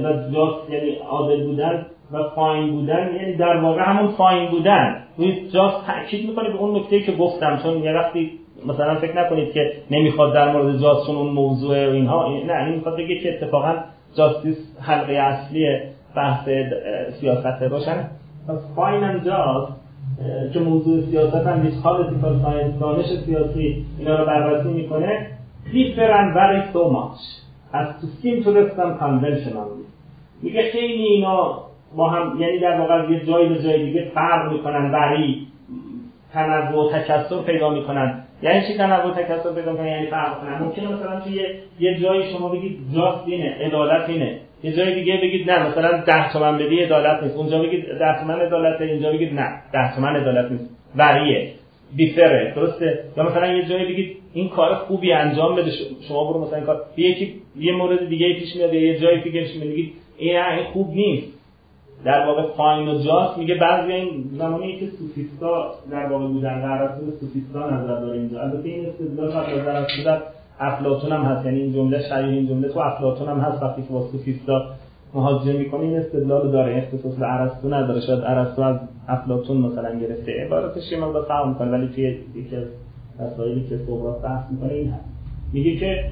و 0.05 0.13
جاست 0.35 0.71
یعنی 0.71 0.91
عادل 0.91 1.47
بودن 1.47 1.87
و 2.13 2.23
فاین 2.23 2.71
بودن 2.71 3.15
یعنی 3.21 3.35
در 3.35 3.57
واقع 3.57 3.83
همون 3.83 4.13
فاین 4.13 4.51
بودن. 4.51 5.03
روی 5.19 5.49
جاست 5.51 5.87
تاکید 5.87 6.29
می‌کنه 6.29 6.49
به 6.49 6.59
اون 6.59 6.77
نکته 6.77 7.01
که 7.01 7.13
گفتم 7.13 7.59
چون 7.63 7.83
یه 7.83 7.93
وقتی 7.93 8.31
مثلا 8.67 8.95
فکر 8.95 9.25
نکنید 9.25 9.53
که 9.53 9.73
نمی‌خواد 9.91 10.35
در 10.35 10.53
مورد 10.53 10.81
just 10.81 11.09
اون 11.09 11.29
موضوع 11.29 11.87
و 11.89 11.91
اینها 11.91 12.29
نه 12.29 12.65
این 12.65 12.75
می‌خواد 12.75 12.97
بگه 12.97 13.21
که 13.21 13.35
اتفاقا 13.35 13.75
justice 14.17 14.57
حلقه 14.81 15.13
اصلی 15.13 15.79
بحث 16.17 16.49
سیاست 17.21 17.63
روشن. 17.63 18.11
fine 18.77 19.03
and 19.03 19.19
just 19.19 19.73
که 20.53 20.61
موضوع 20.61 21.01
سیاست 21.01 21.47
هم 21.47 21.63
نیست 21.63 21.83
political 21.83 22.39
science 22.43 22.79
دانش 22.81 23.07
سیاسی 23.07 23.85
اینا 23.99 24.19
رو 24.19 24.27
بررسی 24.27 24.69
می‌کنه. 24.69 25.27
Differ 25.67 26.09
and 26.09 26.31
vary 26.39 26.63
so 26.73 26.83
much 26.97 27.21
as 27.75 27.89
to 28.01 28.07
seem 28.23 28.45
to 28.45 28.49
them 28.49 29.57
میگه 30.43 30.63
خیلی 30.73 31.03
اینا 31.03 31.67
با 31.97 32.09
هم 32.09 32.41
یعنی 32.41 32.59
در 32.59 32.81
واقع 32.81 33.11
یه 33.11 33.25
جایی 33.27 33.49
به 33.49 33.63
جای 33.63 33.87
دیگه 33.87 34.11
فرق 34.15 34.53
می‌کنن 34.53 34.93
بری 34.93 35.47
تنوع 36.33 36.87
و 36.87 36.93
تکثر 36.93 37.43
پیدا 37.43 37.71
می‌کنن. 37.71 38.23
یعنی 38.43 38.67
چی 38.67 38.77
تنوع 38.77 39.11
و 39.11 39.15
تکثر 39.15 39.53
پیدا 39.55 39.73
می‌کنن؟ 39.73 39.87
یعنی 39.87 40.07
فرق 40.07 40.41
کنن 40.41 40.59
ممکنه 40.59 40.93
مثلا 40.93 41.21
توی 41.21 41.41
یه 41.81 42.01
جایی 42.01 42.23
شما 42.33 42.49
بگید 42.49 42.79
جاست 42.95 43.29
اینه 43.29 43.57
عدالت 43.61 44.09
اینه. 44.09 44.39
یه 44.63 44.73
جای 44.73 44.95
دیگه 44.95 45.17
بگید 45.23 45.51
نه 45.51 45.69
مثلا 45.69 46.01
ده 46.07 46.33
تومن 46.33 46.59
بدی 46.59 46.81
عدالت 46.81 47.23
نیست. 47.23 47.37
اونجا 47.37 47.59
بگید 47.59 47.85
ده 47.99 48.21
تومن 48.21 48.41
عدالت 48.41 48.81
اینجا 48.81 49.13
بگید 49.13 49.35
نه 49.35 49.49
ده 49.73 49.95
تومن 49.95 50.17
عدالت 50.17 50.51
نیست. 50.51 50.77
وریه 50.97 51.53
بیفره 51.97 52.53
درسته؟ 52.57 53.05
یا 53.17 53.23
مثلا 53.23 53.47
یه 53.47 53.69
جایی 53.69 53.85
بگید 53.85 54.17
این 54.35 54.49
کار 54.49 54.75
خوبی 54.75 55.13
انجام 55.13 55.57
بده 55.57 55.71
شما 56.09 56.33
برو 56.33 56.45
مثلا 56.45 56.61
کار. 56.61 56.83
یکی 56.97 57.35
یه 57.59 57.73
مورد 57.73 58.09
دیگه 58.09 58.35
پیش 58.35 58.57
میاد 58.57 58.75
یه 58.75 58.99
جایی 58.99 59.23
میگید 59.61 59.93
این 60.19 60.37
این 60.37 60.65
خوب 60.65 60.95
نیست. 60.95 61.36
در 62.05 62.27
واقع 62.27 62.43
فاین 62.57 62.89
و 62.89 62.99
جاست 62.99 63.39
میگه 63.39 63.55
بعضی 63.55 63.93
این 63.93 64.25
زمانی 64.39 64.77
که 64.81 64.87
سوفیستا 64.87 65.75
در 65.91 66.07
واقع 66.07 66.27
بودن 66.27 66.61
قرار 66.61 66.91
سوفیستا 67.21 67.71
نظر 67.71 68.01
داره 68.01 68.19
اینجا. 68.19 68.41
البته 68.41 68.69
این 68.69 68.87
استدلال 68.87 69.31
فقط 69.31 69.65
در 69.65 69.87
صورت 70.03 70.23
افلاطون 70.61 71.13
هم 71.13 71.23
هست. 71.23 71.47
یعنی 71.47 71.61
این 71.61 71.73
جمله 71.73 72.03
شبیه 72.09 72.33
این 72.33 72.49
جمله 72.49 72.69
تو 72.69 72.79
افلاطون 72.79 73.29
هم 73.29 73.39
هست 73.39 73.63
وقتی 73.63 73.83
که 73.83 73.89
با 73.89 74.09
سوفیستا 74.13 74.63
مهاجمه 75.15 75.53
می‌کنه 75.53 75.81
این 75.81 75.97
استدلال 75.97 76.51
داره. 76.53 76.77
اختصاص 76.77 77.15
به 77.19 77.33
ارسطو 77.33 77.75
نداره. 77.75 78.01
شاید 78.01 78.21
ارسطو 78.25 78.63
از 78.63 78.77
افلاطون 79.09 79.57
مثلا 79.57 79.99
گرفته. 79.99 80.33
عبارتش 80.47 80.93
یه 80.93 80.99
مقدار 80.99 81.25
فرق 81.25 81.47
می‌کنه. 81.49 81.71
ولی 81.71 81.89
توی 81.95 82.05
یکی 82.35 82.57
از 82.57 82.67
مسائلی 83.21 83.67
که 83.69 83.77
سقراط 83.87 84.23
بحث 84.23 84.51
می‌کنه 84.51 84.73
این 84.73 84.89
هست. 84.91 85.05
میگه 85.53 85.77
که 85.77 86.05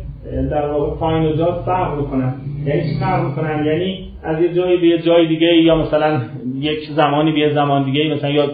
در 0.50 0.66
واقع 0.70 0.96
فاین 0.96 1.26
و 1.26 1.32
جاز 1.32 1.64
فرق 1.64 1.98
می‌کنن 2.00 2.34
یعنی 2.64 2.82
چی 2.82 3.00
فرق 3.00 3.24
می‌کنن 3.28 3.64
یعنی 3.66 4.10
از 4.24 4.40
یه 4.40 4.54
جایی 4.54 4.76
به 4.76 4.86
یه 4.86 4.98
جای 4.98 5.26
دیگه 5.26 5.46
یا 5.46 5.76
مثلا 5.76 6.20
یک 6.58 6.90
زمانی 6.90 7.32
به 7.32 7.38
یه 7.38 7.54
زمان 7.54 7.84
دیگه 7.84 8.14
مثلا 8.14 8.30
یا 8.30 8.46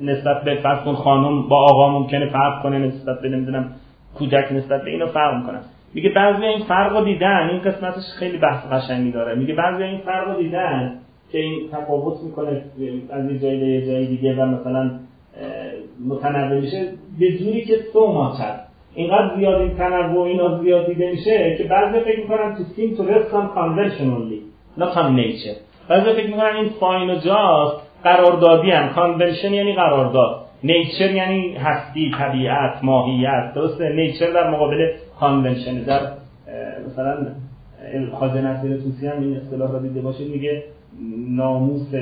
نسبت 0.00 0.44
به 0.44 0.54
فرض 0.54 0.84
کن 0.84 0.92
خانم 0.92 1.48
با 1.48 1.56
آقا 1.56 1.98
ممکنه 1.98 2.26
فرق 2.26 2.62
کنه 2.62 2.78
نسبت 2.78 3.20
به 3.20 3.28
نمی‌دونم 3.28 3.70
کودک 4.18 4.52
نسبت 4.52 4.82
به 4.84 4.90
اینو 4.90 5.06
فرق 5.06 5.36
می‌کنن 5.40 5.60
میگه 5.94 6.10
بعضی 6.10 6.44
این 6.44 6.64
فرق 6.64 7.04
دیدن 7.04 7.48
این 7.50 7.60
قسمتش 7.60 8.02
خیلی 8.18 8.38
بحث 8.38 8.72
قشنگی 8.72 9.10
داره. 9.10 9.34
میگه 9.34 9.54
بعضی 9.54 9.82
این 9.82 9.98
فرق 9.98 10.38
دیدن 10.38 10.98
که 11.32 11.38
این 11.38 11.68
تفاوت 11.72 12.22
می‌کنه 12.22 12.62
از 13.10 13.30
یه 13.30 13.38
جایی 13.38 13.60
به 13.60 13.66
یه 13.66 13.86
جای 13.86 14.06
دیگه 14.06 14.34
و 14.34 14.46
مثلا 14.46 14.90
متنوع 16.08 16.60
میشه. 16.60 16.88
به 17.18 17.38
جوری 17.38 17.64
که 17.64 17.74
سو 17.92 18.12
ماچد 18.12 18.60
اینقدر 18.94 19.36
زیاد 19.36 19.60
این 19.60 19.74
تنوع 19.74 20.26
اینا 20.26 20.62
زیاد 20.62 20.86
دیده 20.86 21.10
میشه 21.10 21.54
که 21.58 21.64
بعضی 21.64 22.00
فکر 22.00 22.20
می‌کنن 22.20 22.54
to 22.54 22.62
seem 22.62 22.94
to 22.94 23.04
rest 23.04 23.33
on 23.33 23.48
convention 23.48 24.14
only 24.14 24.40
not 24.78 25.14
on 25.14 25.24
nature 25.24 25.54
بعضی 25.88 26.12
فکر 26.12 26.26
می‌کنن 26.26 26.56
این 26.56 26.68
fine 26.68 27.10
و 27.10 27.14
just 27.14 27.76
قراردادی 28.04 28.70
هم. 28.70 28.88
convention 28.88 29.54
یعنی 29.54 29.74
قرارداد. 29.74 30.40
nature 30.64 31.10
یعنی 31.10 31.54
هستی 31.54 32.10
طبیعت 32.18 32.84
ماهیت. 32.84 33.52
درسته؟ 33.54 33.88
nature 33.88 34.30
در 34.30 34.50
مقابل 34.50 34.90
convention 35.20 35.82
در 35.82 36.00
مثلا 36.86 37.26
خواجه 38.12 38.40
نصیر 38.40 38.76
طوسی 38.76 39.06
هم 39.06 39.22
این 39.22 39.36
اصطلاح 39.36 39.72
را 39.72 39.78
دیده 39.78 40.00
باشید. 40.00 40.28
میگه 40.28 40.62
ناموس 41.28 41.94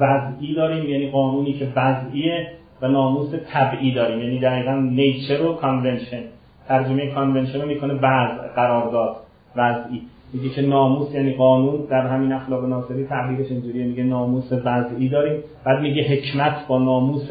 وضعی 0.00 0.54
داریم. 0.54 0.88
یعنی 0.88 1.10
قانونی 1.10 1.52
که 1.52 1.68
وضعیه 1.76 2.48
و 2.82 2.88
ناموس 2.88 3.34
طبعی 3.52 3.94
داریم. 3.94 4.22
یعنی 4.22 4.38
دقیقا 4.38 4.72
nature 4.72 5.42
و 5.42 5.52
convention 5.52 6.22
ترجمه 6.68 7.06
convention 7.10 7.60
رو 7.60 7.68
می‌کنه 7.68 7.94
وضع 7.94 8.48
قرارداد 8.56 9.16
وضعی. 9.56 10.02
میگه 10.32 10.48
که 10.48 10.62
ناموس 10.62 11.14
یعنی 11.14 11.34
قانون 11.34 11.86
در 11.90 12.06
همین 12.06 12.32
اخلاق 12.32 12.64
ناصری 12.64 13.04
تعبیرش 13.04 13.50
اینجوریه 13.50 13.86
میگه 13.86 14.02
ناموس 14.02 14.52
وضعی 14.64 15.08
داریم. 15.08 15.42
بعد 15.64 15.80
میگه 15.80 16.02
حکمت 16.02 16.66
با 16.68 16.78
ناموس 16.78 17.30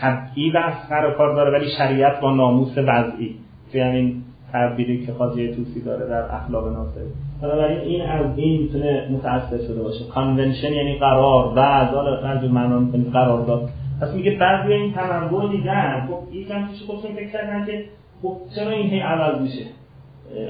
طبعی 0.00 0.50
و 0.50 0.72
سر 0.88 1.10
کار 1.10 1.34
داره 1.34 1.58
ولی 1.58 1.70
شریعت 1.78 2.20
با 2.20 2.34
ناموس 2.34 2.78
وضعی. 2.78 3.36
که 3.72 3.84
همین 3.84 4.22
تعبیری 4.52 5.06
که 5.06 5.12
خواجه 5.12 5.48
طوسی 5.48 5.82
داره 5.84 6.08
در 6.08 6.34
اخلاق 6.34 6.68
ناصری. 6.68 7.04
بنابراین 7.42 7.78
این 7.78 8.02
از 8.02 8.38
این 8.38 8.62
می‌تونه 8.62 9.08
متأثر 9.12 9.58
شده 9.66 9.82
باشه. 9.82 10.04
convention 10.04 10.72
یعنی 10.72 10.98
قرار 10.98 11.54
وضع 11.54 11.94
حالا 11.94 12.16
هر 12.16 12.46
معنا 12.46 12.80
قرار 13.12 13.46
داد 13.46 13.68
پس 14.00 14.14
میگه 14.14 14.36
بعضی 14.40 14.72
این 14.72 14.92
تنوع 14.92 15.50
دیدن. 15.50 16.08
خب 16.08 16.34
یکم 16.34 16.68
پیش 16.68 16.82
خودشون 16.82 17.12
فکر 17.12 17.66
که 17.66 17.84
خب 18.22 18.36
چرا 18.56 18.70
این 18.70 18.90
هی 18.90 19.00
عوض 19.00 19.42
میشه؟ 19.42 19.64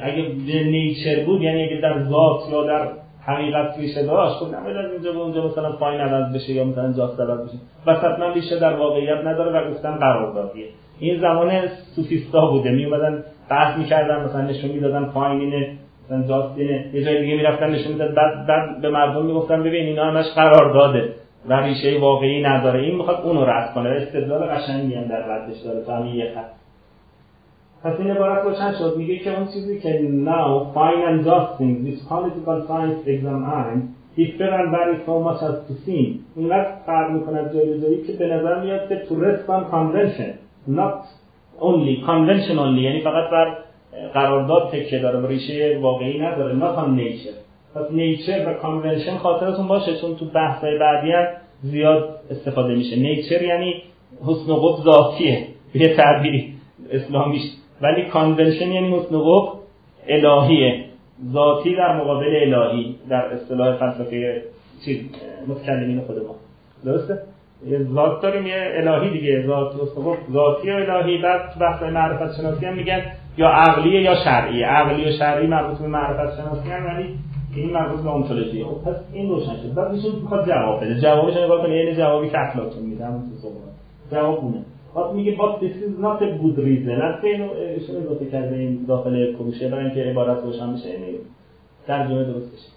اگه 0.03 0.23
به 0.23 0.65
نیچر 0.65 1.25
بود 1.27 1.43
یعنی 1.43 1.65
اگه 1.65 1.81
در 1.83 2.03
ذات 2.03 2.41
یا 2.53 2.67
در 2.67 2.89
حقیقت 3.27 3.79
ریشه 3.79 4.07
داشت 4.07 4.35
خب 4.35 4.55
نباید 4.55 4.77
از 4.77 4.93
اینجا 4.93 5.13
به 5.13 5.19
اونجا 5.19 5.47
مثلا 5.47 5.73
پایین 5.73 6.01
عوض 6.01 6.35
بشه 6.35 6.53
یا 6.53 6.65
مثلا 6.65 6.93
جاست 6.93 7.21
عوض 7.21 7.49
بشه. 7.49 7.59
و 7.87 7.95
حتما 7.95 8.33
ریشه 8.33 8.59
در 8.59 8.77
واقعیت 8.77 9.19
نداره 9.25 9.51
و 9.61 9.71
گفتن 9.71 9.97
قراردادیه. 9.97 10.67
این 11.01 11.21
زمان 11.21 11.51
سوفیستا 11.97 12.47
بوده. 12.51 12.71
می 12.71 12.85
اومدن 12.85 13.25
بحث 13.51 13.79
می‌کردن 13.79 14.25
مثلا 14.25 14.41
نشون 14.41 14.71
می‌دادن 14.71 15.05
پایین 15.05 15.41
اینه 15.41 15.73
مثلا 16.11 16.55
اینه. 16.57 16.91
یه 16.93 17.05
جای 17.05 17.21
دیگه 17.21 17.37
می‌رفتن 17.37 17.71
نشون 17.71 17.93
می‌داد 17.93 18.15
بعد, 18.15 18.47
بعد 18.47 18.81
به 18.81 18.91
مردم 18.91 19.27
می‌گفتن 19.27 19.63
ببین 19.63 19.87
اینا 19.87 20.05
همش 20.05 20.27
قرارداده 20.35 21.09
و 21.49 21.61
ریشه 21.61 21.99
واقعی 21.99 22.43
نداره. 22.43 22.81
این 22.81 22.97
می‌خواد 22.97 23.21
اونو 23.25 23.45
رد 23.45 23.75
کنه. 23.75 23.91
استدلال 23.91 24.43
قشنگی 24.43 24.95
هم 24.95 25.05
در 25.05 25.27
ردش 25.29 25.57
داره. 25.61 26.01
همین 26.01 26.15
یه 26.15 26.33
خط 26.35 26.60
پس 27.85 28.01
این 28.01 28.11
عبارت 28.11 28.45
روشن 28.45 28.73
شد. 28.79 28.95
میگه 28.97 29.19
که 29.19 29.39
اون 29.39 29.47
چیزی 29.47 29.81
که 29.81 30.09
now 30.25 30.75
fine 30.75 31.03
and 31.09 31.27
just 31.27 31.59
things 31.59 31.79
which 31.87 32.01
political 32.09 32.67
science 32.69 33.01
examine 33.07 33.81
differ 34.17 34.51
and 34.59 34.69
vary 34.75 34.97
so 35.07 35.15
much 35.27 35.41
as 35.49 35.57
to 35.69 35.75
seem 35.87 36.21
اینقدر 36.37 36.73
فرق 36.87 37.11
می‌کند 37.11 37.53
جایی 37.53 38.03
که 38.07 38.13
به 38.13 38.27
نظر 38.27 38.61
میاد 38.61 38.89
که 38.89 39.03
to 39.09 39.13
rest 39.13 39.51
on 39.51 39.73
convention 39.73 40.31
not 40.69 40.95
only 41.61 42.07
convention 42.07 42.57
only. 42.59 42.83
یعنی 42.83 43.01
فقط 43.01 43.31
بر 43.31 43.57
قرارداد 44.15 44.71
تکیه 44.73 44.99
داره 44.99 45.21
و 45.21 45.27
ریشه 45.27 45.79
واقعی 45.83 46.19
نداره 46.21 46.59
not 46.59 46.79
on 46.79 47.01
nature. 47.01 47.37
پس 47.75 47.93
nature 47.93 48.51
و 48.51 48.55
convention 48.55 49.17
خاطرتون 49.17 49.69
باشه 49.69 49.97
چون 49.97 50.17
تو 50.17 50.25
بحثای 50.25 50.79
بعدی 50.79 51.13
هم 51.13 51.27
زیاد 51.63 52.21
استفاده 52.31 52.75
میشه. 52.75 52.97
nature 52.97 53.43
یعنی 53.43 53.75
حسن 54.27 54.53
و 54.53 54.77
ذاتیه. 54.85 55.47
به 55.75 55.97
تعبیری 55.97 56.55
اسلامیش 56.91 57.43
ولی 57.83 58.05
convention 58.05 58.69
یعنی 58.73 58.97
حسن 58.97 59.17
الهیه. 60.09 60.85
ذاتی 61.33 61.77
در 61.77 61.97
مقابل 61.97 62.55
الهی 62.55 62.97
در 63.09 63.25
اصطلاح 63.25 63.77
فلسفه 63.77 64.43
چیز 64.85 65.01
متکلمین 65.49 66.01
خود 66.01 66.17
ما. 66.17 66.35
درسته؟ 66.85 67.19
یه 67.67 67.83
ذات 67.95 68.23
داریم 68.23 68.47
یه 68.47 68.73
الهی 68.75 69.11
دیگه. 69.11 69.47
ذات 69.47 69.73
ذاتی 70.33 70.71
و 70.71 70.75
الهی 70.75 71.19
بعد 71.19 71.41
تو 71.55 71.61
بحث 71.61 71.83
معرفت 71.83 72.37
شناسی 72.37 72.67
هم 72.67 72.75
میگن 72.75 73.03
یا 73.37 73.49
عقلیه 73.49 74.03
یا 74.03 74.15
شرعیه 74.25 74.67
عقلی 74.67 75.09
و 75.09 75.13
شرعی 75.19 75.47
مربوط 75.47 75.79
به 75.79 75.87
معرفت 75.87 76.37
شناسی 76.37 76.71
هم 76.71 76.87
ولی 76.87 77.19
این 77.55 77.73
مربوط 77.73 78.01
به 78.01 78.11
اونتولوژی 78.11 78.65
خب 78.65 78.91
پس 78.91 78.97
این 79.13 79.29
روشن 79.29 79.57
شد. 79.57 79.75
بعد 79.75 79.95
ایشون 79.95 80.13
می‌خواد 80.23 80.49
جواب 80.49 80.85
بده. 80.85 81.01
جوابش 81.01 81.37
نگاه 81.37 81.63
کنید 81.63 81.85
یعنی 81.85 81.97
جوابی 81.97 82.29
که 82.29 82.39
افلاطون 82.41 82.83
میده 82.83 83.07
همون 83.07 83.23
تو 83.43 83.49
جواب 84.17 84.39
اونه 84.39 84.65
بعد 84.97 85.13
میگه 85.15 85.37
but 85.37 85.61
this 85.61 85.77
is 85.87 86.03
not 86.03 86.23
a 86.23 86.29
good 86.43 86.59
reason. 86.59 87.03
از 87.03 87.25
اینو 87.25 87.49
اضافه 88.05 88.31
کرده 88.33 88.57
این 88.57 88.85
داخل 88.89 89.33
کروشه 89.33 89.69
برای 89.69 89.85
اینکه 89.85 90.01
عبارت 90.01 90.45
روشن 90.45 90.75
بشه 90.75 90.89
یعنی 90.89 91.07
ترجمه 91.87 92.25
درست 92.25 92.53
بشه. 92.53 92.69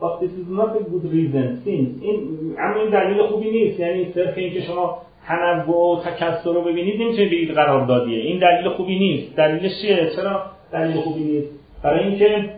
But 0.00 0.22
this 0.22 0.32
is 0.40 0.48
not 0.58 0.70
a 0.80 0.82
good 0.90 1.06
reason 1.14 1.46
since 1.64 2.02
این 2.02 2.20
اما 2.58 2.80
این 2.80 2.90
دلیل 2.90 3.26
خوبی 3.26 3.50
نیست. 3.50 3.80
یعنی 3.80 4.12
صرف 4.12 4.38
اینکه 4.38 4.60
شما 4.60 4.98
تنوع 5.26 5.98
و 5.98 6.00
تکثر 6.00 6.52
رو 6.52 6.62
ببینید 6.62 7.00
نمی‌تونید 7.00 7.30
بگید 7.30 7.50
قراردادیه 7.50 8.18
این 8.18 8.38
دلیل 8.38 8.68
خوبی 8.68 8.98
نیست. 8.98 9.36
دلیلش 9.36 9.80
چیه؟ 9.82 10.10
چرا 10.16 10.42
دلیل 10.72 10.96
خوبی 10.96 11.24
نیست؟ 11.24 11.48
برای 11.82 12.08
اینکه 12.08 12.50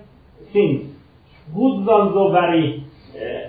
since 0.55 0.81
goods 1.55 1.88
also 1.88 2.33
vary 2.37 2.66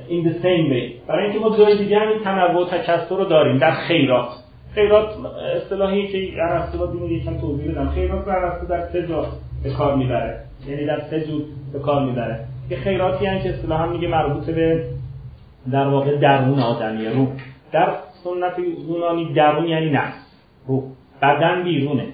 in 0.09 0.23
the 0.27 0.35
same 0.43 0.65
way. 0.71 1.07
برای 1.07 1.23
اینکه 1.23 1.39
ما 1.39 1.57
جای 1.57 1.77
دیگه 1.77 1.99
هم 1.99 2.07
این 2.07 2.19
تنوع 2.19 2.61
و 2.61 2.65
تکثر 2.65 3.15
رو 3.15 3.25
داریم 3.25 3.57
در 3.57 3.71
خیرات. 3.71 4.29
خیرات 4.75 5.09
اصطلاحی 5.55 6.07
که 6.07 6.43
ارسطو 6.43 6.77
با 6.77 6.85
دین 6.85 7.11
یکم 7.11 7.37
توضیح 7.37 7.71
بدم. 7.71 7.89
خیرات 7.89 8.27
رو 8.27 8.33
ارسطو 8.33 8.67
در 8.67 8.81
سه 8.81 9.07
جا 9.07 9.25
به 9.63 9.69
کار 9.69 9.95
می‌بره. 9.95 10.39
یعنی 10.67 10.85
در 10.85 11.01
سه 11.09 11.27
جور 11.27 11.41
به 11.73 11.79
کار 11.79 12.05
می‌بره. 12.05 12.39
که 12.69 12.75
خیراتی 12.75 13.25
هم 13.25 13.39
که 13.39 13.49
اصطلاحا 13.49 13.87
میگه 13.87 14.07
مربوط 14.07 14.49
به 14.49 14.85
در 15.71 15.87
واقع 15.87 16.17
درون 16.17 16.59
آدمی 16.59 17.05
روح. 17.05 17.27
در 17.71 17.93
سنت 18.23 18.59
یونانی 18.89 19.33
درون 19.33 19.67
یعنی 19.67 19.89
نفس 19.89 20.33
روح. 20.67 20.83
بدن 21.21 21.63
بیرونه. 21.63 22.05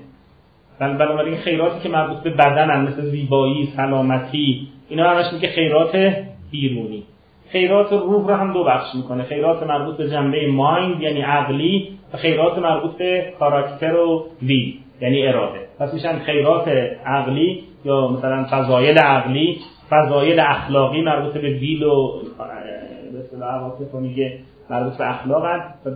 بنابراین 0.79 1.37
خیراتی 1.37 1.79
که 1.79 1.89
مربوط 1.89 2.17
به 2.17 2.29
بدن 2.29 2.81
مثل 2.81 3.01
زیبایی 3.01 3.73
سلامتی 3.75 4.67
اینا 4.89 5.09
همش 5.09 5.33
میگه 5.33 5.47
خیرات 5.47 6.15
بیرونی. 6.51 7.03
خیرات 7.51 7.91
روح 7.91 8.27
رو 8.27 8.33
هم 8.33 8.53
دو 8.53 8.63
بخش 8.63 8.95
می‌کنه. 8.95 9.23
خیرات 9.23 9.63
مربوط 9.63 9.97
به 9.97 10.10
جنبه 10.10 10.47
مایند 10.47 11.01
یعنی 11.01 11.21
عقلی 11.21 11.89
و 12.13 12.17
خیرات 12.17 12.57
مربوط 12.57 12.97
به 12.97 13.33
کاراکتر 13.39 13.95
و 13.95 14.25
وی 14.41 14.79
یعنی 15.01 15.27
اراده. 15.27 15.60
پس 15.79 15.93
میشن 15.93 16.19
خیرات 16.19 16.67
عقلی 17.05 17.63
یا 17.86 18.07
مثلا 18.07 18.45
فضایل 18.51 18.97
عقلی. 18.97 19.57
فضایل 19.89 20.39
اخلاقی 20.39 21.01
مربوط 21.01 21.33
به 21.33 21.49
ویل 21.49 21.83
و 21.83 22.12
به 23.39 23.45
عواطف 23.45 23.95
میگه 23.95 24.39
مربوط 24.69 24.97
به 24.97 25.10
اخلاق 25.10 25.45
هست. 25.45 25.89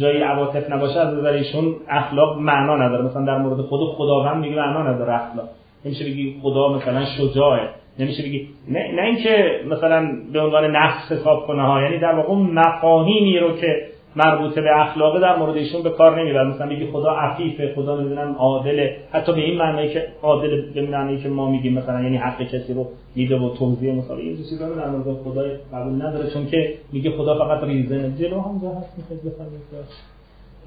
جایی 0.00 0.22
عواطف 0.22 0.70
نباشه 0.70 1.00
از 1.00 1.14
نظر 1.14 1.32
ایشون 1.32 1.74
اخلاق 1.88 2.38
معنا 2.38 2.76
نداره. 2.76 3.04
مثلا 3.04 3.24
در 3.24 3.38
مورد 3.38 3.60
خود 3.60 3.80
خداوند 3.96 4.36
میگه 4.36 4.56
معنا 4.56 4.82
نداره 4.82 5.14
اخلاق. 5.14 5.48
نمیشه 5.84 6.04
بگی 6.04 6.36
خدا 6.42 6.68
مثلا 6.72 7.04
شجاعه. 7.04 7.68
نمیشه 7.98 8.22
بگی. 8.22 8.48
نه, 8.68 8.92
نه 8.92 9.02
اینکه 9.02 9.60
مثلا 9.66 10.12
به 10.32 10.40
عنوان 10.40 10.76
نفس 10.76 11.12
حساب 11.12 11.46
کنه 11.46 11.62
ها 11.62 11.82
یعنی 11.82 11.98
در 11.98 12.14
واقع 12.14 12.34
مفاهیمی 12.34 13.38
رو 13.38 13.56
که 13.56 13.86
مربوطه 14.16 14.60
به 14.60 14.80
اخلاقه 14.80 15.20
در 15.20 15.36
مورد 15.36 15.56
ایشون 15.56 15.82
به 15.82 15.90
کار 15.90 16.20
نمی‌بره. 16.20 16.48
مثلا 16.48 16.66
میگه 16.66 16.86
خدا 16.86 17.10
عفیفه 17.10 17.72
خدا 17.76 18.00
نمی‌دونم 18.00 18.34
عادله. 18.38 18.96
حتی 19.12 19.32
به 19.32 19.40
این 19.40 19.58
معنی 19.58 19.88
که 19.88 20.06
عادل 20.22 20.72
به 20.74 20.82
معنی 20.82 21.18
که 21.18 21.28
ما 21.28 21.50
میگیم 21.50 21.72
مثلا 21.72 22.02
یعنی 22.02 22.16
حق 22.16 22.42
کسی 22.42 22.74
رو 22.74 22.86
میده 23.14 23.36
و 23.36 23.54
توضیح 23.56 23.94
مثلا 23.94 24.16
این 24.16 24.36
چیزا 24.36 24.68
رو 24.68 24.74
در 24.74 24.88
مورد 24.88 25.22
خدا 25.22 25.44
قبول 25.72 26.02
نداره 26.02 26.30
چون 26.30 26.46
که 26.46 26.74
میگه 26.92 27.10
خدا 27.10 27.38
فقط 27.38 27.64
ریزنه 27.64 28.12
جلو 28.18 28.40
هم 28.40 28.60
جا 28.62 28.68
هست 28.68 28.98
می‌خواد 28.98 29.34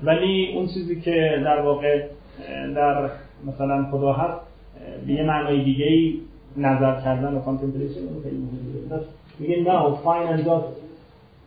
ولی 0.04 0.54
اون 0.56 0.68
چیزی 0.68 1.02
که 1.02 1.42
در 1.46 1.62
واقع 1.62 2.04
در 2.76 3.10
مثلا 3.48 3.86
خدا 3.92 4.14
هست 4.14 4.40
به 5.08 5.14
یه 5.14 5.24
معنای 5.24 5.64
دیگه 5.64 5.86
ای 5.86 6.14
نظر 6.58 7.02
کردن 7.02 7.36
و 7.36 7.40
کانتمپلیشن 7.40 8.02
میگه 9.40 9.64
now 9.64 10.00
fine 10.04 10.28
and 10.34 10.46
just 10.46 10.68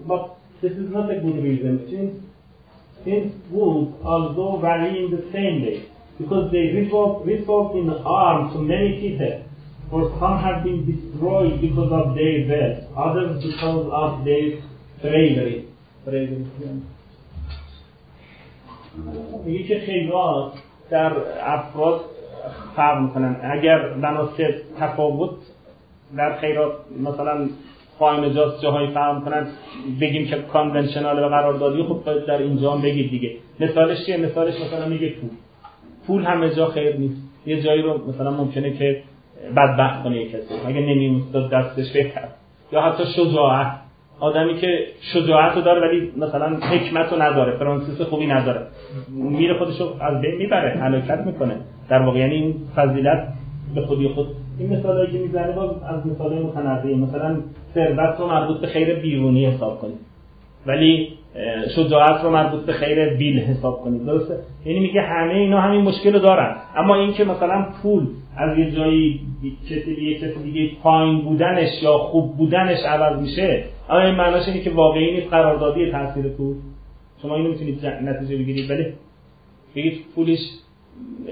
but 0.09 0.23
this 0.61 0.73
is 0.73 0.91
not 0.97 1.11
a 1.11 1.21
good 1.25 1.39
reason 1.49 1.75
since 1.91 2.15
since 3.05 3.29
wolves 3.51 3.93
although 4.05 4.55
vary 4.67 4.91
in 5.03 5.11
the 5.17 5.23
same 5.33 5.57
way 5.65 5.79
because 6.19 6.51
they 6.51 6.65
result, 6.81 7.25
result 7.25 7.77
in 7.77 7.89
harm 7.89 8.53
to 8.53 8.59
many 8.75 8.91
people 9.03 9.35
for 9.91 10.03
some 10.21 10.37
have 10.47 10.63
been 10.65 10.81
destroyed 10.93 11.61
because 11.61 11.91
of 12.01 12.07
their 12.19 12.37
wealth 12.51 12.81
others 13.05 13.31
because 13.49 13.85
of 14.03 14.25
their 14.27 14.47
bravery 15.03 15.59
bravery 16.05 16.47
میگه 19.45 19.65
که 19.65 19.79
خیرات 19.79 20.53
در 20.91 21.13
افراد 21.41 22.01
فرق 22.77 23.01
می‌کنن. 23.01 23.37
اگر 23.43 23.89
بناسه 23.89 24.55
تفاوت 24.81 25.31
در 26.17 26.37
خیرات 26.41 26.73
مثلا 27.01 27.49
قائم 27.99 28.29
جاست 28.29 28.63
جاهای 28.63 28.87
فهم 28.87 29.25
کنن 29.25 29.47
بگیم 30.01 30.27
که 30.27 30.37
کانونشنال 30.37 31.19
و 31.19 31.29
قراردادی 31.29 31.83
خب 31.83 32.01
در 32.27 32.39
اینجا 32.39 32.73
هم 32.73 32.83
بگید 32.83 33.11
دیگه. 33.11 33.31
مثالش 33.61 34.07
چیه؟ 34.07 34.17
مثالش 34.17 34.55
مثلا 34.61 34.89
میگه 34.89 35.09
پول. 35.09 35.31
پول 36.07 36.25
همه 36.25 36.55
جا 36.55 36.67
خیر 36.67 36.97
نیست. 36.97 37.23
یه 37.47 37.63
جایی 37.63 37.83
رو 37.83 38.09
مثلا 38.09 38.31
ممکنه 38.31 38.73
که 38.73 39.03
بدبخت 39.57 40.03
کنه 40.03 40.17
یک 40.17 40.33
کسی. 40.33 40.55
اگه 40.67 40.81
نمی‌داد 40.81 41.51
دستش 41.51 41.93
بهتر. 41.93 42.29
یا 42.73 42.81
حتی 42.81 43.05
شجاعت. 43.07 43.73
آدمی 44.21 44.55
که 44.55 44.87
شجاعت 45.01 45.57
رو 45.57 45.63
داره 45.63 45.89
ولی 45.89 46.13
مثلا 46.17 46.57
حکمت 46.57 47.13
رو 47.13 47.23
نداره 47.23 47.57
فرانسیس 47.57 48.01
خوبی 48.01 48.27
نداره. 48.27 48.67
میره 49.09 49.59
خودش 49.59 49.81
رو 49.81 49.87
از 50.01 50.21
بین 50.21 50.35
می‌بره 50.37 50.71
حلاکت 50.81 51.19
می‌کنه. 51.27 51.57
در 51.89 52.03
واقع 52.03 52.19
یعنی 52.19 52.35
این 52.35 52.55
فضیلت 52.77 53.29
به 53.75 53.81
خودی 53.81 54.09
خود 54.09 54.27
این 54.59 54.77
مثالایی 54.77 55.13
که 55.13 55.19
می‌زنه 55.19 55.53
باز 55.53 55.71
از 55.83 56.07
مثالای 56.07 56.43
متنوعی 56.43 56.95
مثلا 56.95 57.37
ثروت 57.75 58.21
رو 58.21 58.29
مربوط 58.29 58.61
به 58.61 58.67
خیر 58.67 58.95
بیرونی 58.95 59.47
حساب 59.47 59.81
کنید. 59.81 59.99
ولی 60.67 61.09
شجاعت 61.77 62.25
رو 62.25 62.31
مربوط 62.31 62.61
به 62.61 62.73
خیر 62.73 63.15
بیل 63.15 63.39
حساب 63.39 63.81
کنید. 63.81 64.07
درسته؟ 64.07 64.39
یعنی 64.67 64.81
میگه 64.81 65.03
همه 65.03 65.35
اینا 65.35 65.61
همین 65.61 65.81
مشکل 65.81 66.13
رو 66.13 66.19
دارن. 66.19 66.57
اما 66.77 66.95
اینکه 66.95 67.25
مثلا 67.25 67.67
پول 67.83 68.07
از 68.37 68.59
یه 68.59 68.71
جایی 68.71 69.21
کسی 69.71 70.03
یه 70.03 70.19
کسی 70.19 70.43
دیگه 70.43 70.71
پایین 70.83 71.21
بودنش 71.21 71.83
یا 71.83 71.99
خوب 71.99 72.37
بودنش 72.37 72.79
عوض 72.85 73.23
میشه 73.23 73.65
آیا 73.89 74.07
این 74.07 74.15
معناش 74.15 74.49
اینه 74.49 74.61
که 74.61 74.71
واقعی 74.71 75.15
نیست 75.15 75.31
قراردادی 75.31 75.91
تاثیر 75.91 76.29
پول؟ 76.29 76.57
شما 77.23 77.37
اینو 77.37 77.49
می‌تونید 77.49 77.87
نتیجه 77.87 78.37
بگیرید. 78.37 78.71
ولی 78.71 78.87
بگید 79.77 80.05
پولش 80.15 80.39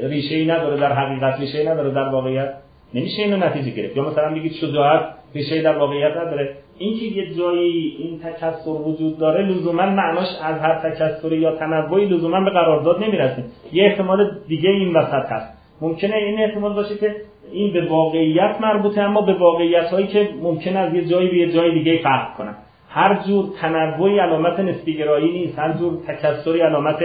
ریشه 0.02 0.35
ای 0.35 0.46
نداره 0.46 0.81
در 0.81 0.92
حقیقت 0.92 1.40
ریشه 1.40 1.59
ای 1.59 1.68
نداره 1.68 1.90
در 1.90 2.09
واقعیت. 2.09 2.55
نمیشه 2.94 3.22
اینو 3.22 3.37
نتیجه 3.37 3.70
گرفت. 3.70 3.96
یا 3.96 4.02
مثلا 4.02 4.35
بگید 4.35 4.52
شجاعت 4.52 5.00
ریشه 5.35 5.62
در 5.62 5.79
واقعیت 5.79 6.16
نداره. 6.16 6.55
اینکه 6.79 7.05
یه 7.05 7.35
جایی 7.35 7.96
این 7.98 8.18
تکسر 8.18 8.70
وجود 8.70 9.18
داره 9.18 9.46
لزوما 9.46 9.87
معناش 9.87 10.26
از 10.44 10.61
هر 10.61 10.74
تکسر 10.74 11.33
یا 11.33 11.57
تنوعی 11.57 12.05
لزوما 12.05 12.40
به 12.40 12.50
قرارداد 12.50 13.05
نمی‌رسه. 13.05 13.44
یه 13.72 13.85
احتمال 13.85 14.31
دیگه 14.48 14.70
این 14.70 14.96
وسط 14.96 15.33
هست. 15.33 15.52
ممکنه 15.81 16.16
این 16.16 16.40
احتمال 16.40 16.74
باشه 16.74 16.96
که 16.96 17.14
این 17.52 17.72
به 17.72 17.88
واقعیت 17.88 18.57
مربوطه 18.61 19.00
اما 19.00 19.20
به 19.20 19.35
واقعیت 19.35 19.85
هایی 19.85 20.07
که 20.07 20.29
ممکن 20.42 20.76
از 20.76 20.94
یه 20.94 21.05
جایی 21.05 21.29
به 21.29 21.37
یه 21.37 21.52
جای 21.52 21.70
دیگه 21.79 22.02
فرق 22.02 22.35
کنن. 22.37 22.55
هر 22.96 23.22
جور 23.26 23.44
تنوعی 23.61 24.18
علامت 24.18 24.61
نسبی 24.61 24.96
گرایی 24.96 25.32
نیست 25.32 25.59
هر 25.59 25.72
جور 25.72 25.98
تکسری 26.09 26.61
علامت 26.61 26.96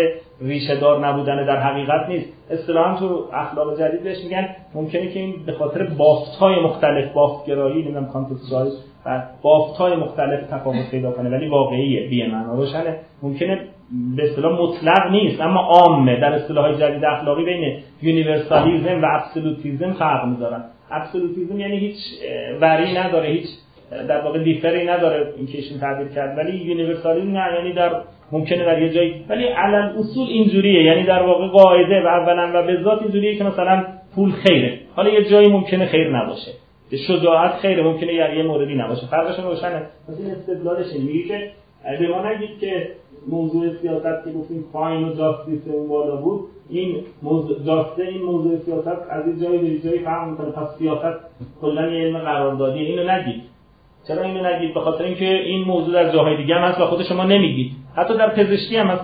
ریشه 0.41 0.75
دار 0.75 1.07
نبودن 1.07 1.45
در 1.45 1.57
حقیقت 1.57 2.09
نیست. 2.09 2.33
اصطلاحا 2.51 2.99
تو 2.99 3.25
اخلاق 3.33 3.79
جدید 3.79 4.03
بهش 4.03 4.23
میگن 4.23 4.49
ممکنه 4.75 5.07
که 5.07 5.19
این 5.19 5.33
به 5.45 5.51
خاطر 5.51 5.83
بافت 5.83 6.35
های 6.39 6.59
مختلف 6.59 7.13
بافت 7.13 7.45
گرایی 7.45 7.83
نمی‌دونم 7.83 8.05
contextual 8.05 8.71
و 9.05 9.23
بافت 9.41 9.77
های 9.77 9.95
مختلف 9.95 10.49
تفاوت 10.49 10.91
پیدا 10.91 11.11
کنه 11.11 11.29
ولی 11.29 11.47
واقعیه 11.47 12.09
بی 12.09 12.27
معنا 12.27 12.55
روشنه. 12.55 12.95
ممکنه 13.23 13.59
به 14.15 14.23
اصطلاح 14.23 14.61
مطلق 14.61 15.11
نیست 15.11 15.41
اما 15.41 15.59
عامه 15.59 16.19
در 16.19 16.33
اصطلاح 16.33 16.73
جدید 16.73 17.05
اخلاقی 17.05 17.45
بین 17.45 17.79
universalism 18.01 19.01
و 19.01 19.05
absolutism 19.11 19.93
فرق 19.93 20.27
می‌ذارن. 20.27 20.63
absolutism 20.91 21.59
یعنی 21.59 21.77
هیچ 21.77 21.97
vary 22.61 22.97
نداره 22.97 23.29
هیچ 23.29 23.47
در 23.91 24.21
واقع 24.21 24.43
differ 24.43 24.79
ی 24.79 24.85
نداره 24.87 25.33
این 25.37 25.47
کشین 25.47 25.79
تعبیر 25.79 26.07
کرد 26.07 26.37
ولی 26.37 26.57
universalism 26.57 27.31
نه 27.31 27.53
یعنی 27.55 27.73
در 27.73 27.91
ممکنه 28.31 28.65
در 28.65 28.81
یه 28.81 28.89
جایی 28.89 29.25
ولی 29.29 29.45
علی‌الاصول 29.45 30.27
اینجوریه 30.27 30.83
یعنی 30.83 31.03
در 31.03 31.23
واقع 31.23 31.47
قاعده 31.47 32.03
و 32.03 32.07
اولا 32.07 32.51
و 32.53 32.67
بالذات 32.67 33.01
اینجوریه 33.01 33.35
که 33.37 33.43
مثلا 33.43 33.83
پول 34.15 34.31
خیره. 34.31 34.79
حالا 34.95 35.09
یه 35.09 35.29
جایی 35.29 35.47
ممکنه 35.47 35.85
خیر 35.85 36.17
نباشه. 36.17 36.51
شجاعت 37.07 37.51
خیره 37.51 37.83
ممکنه 37.83 38.13
یه 38.13 38.43
موردی 38.43 38.75
نباشه. 38.75 39.07
فرقش 39.07 39.39
روشنه. 39.39 39.81
مثلا 40.09 40.31
استدلالش 40.31 40.93
میگه 40.93 41.23
که 41.27 41.51
به 41.99 42.07
ما 42.07 42.29
نگید 42.29 42.59
که 42.59 42.87
موضوع 43.27 43.69
سیاست 43.81 44.25
که 44.25 44.31
گفتیم 44.31 44.63
فاین 44.73 45.03
و 45.03 45.13
جاستیس 45.13 45.67
اون 45.67 45.89
بالا 45.89 46.15
بود 46.15 46.41
این 46.69 46.95
موضوع 47.21 47.63
جاسته 47.65 48.03
این 48.03 48.21
موضوع 48.21 48.57
سیاست 48.57 48.87
از 49.09 49.25
این 49.25 49.39
جایی 49.39 49.57
به 49.57 49.89
جایی 49.89 49.99
فهم 49.99 50.31
می‌کنه. 50.31 50.51
پس 50.51 50.77
سیاست 50.77 51.19
کلا 51.61 51.87
یه 51.87 52.05
علم 52.05 52.19
قراردادی 52.19 52.79
اینو 52.79 53.11
نگید 53.11 53.50
چرا 54.07 54.23
اینو 54.23 54.55
نگید؟ 54.55 54.73
به 54.73 54.79
خاطر 54.79 55.03
اینکه 55.03 55.25
این 55.25 55.63
موضوع 55.67 55.93
در 55.93 56.13
جاهای 56.13 56.37
دیگه 56.37 56.55
هم 56.55 56.61
هست 56.61 56.81
و 56.81 56.85
خود 56.85 57.03
شما 57.03 57.23
نمیگید. 57.23 57.71
حتی 57.95 58.17
در 58.17 58.29
پزشکی 58.29 58.77
هم 58.77 58.87
هست 58.87 59.03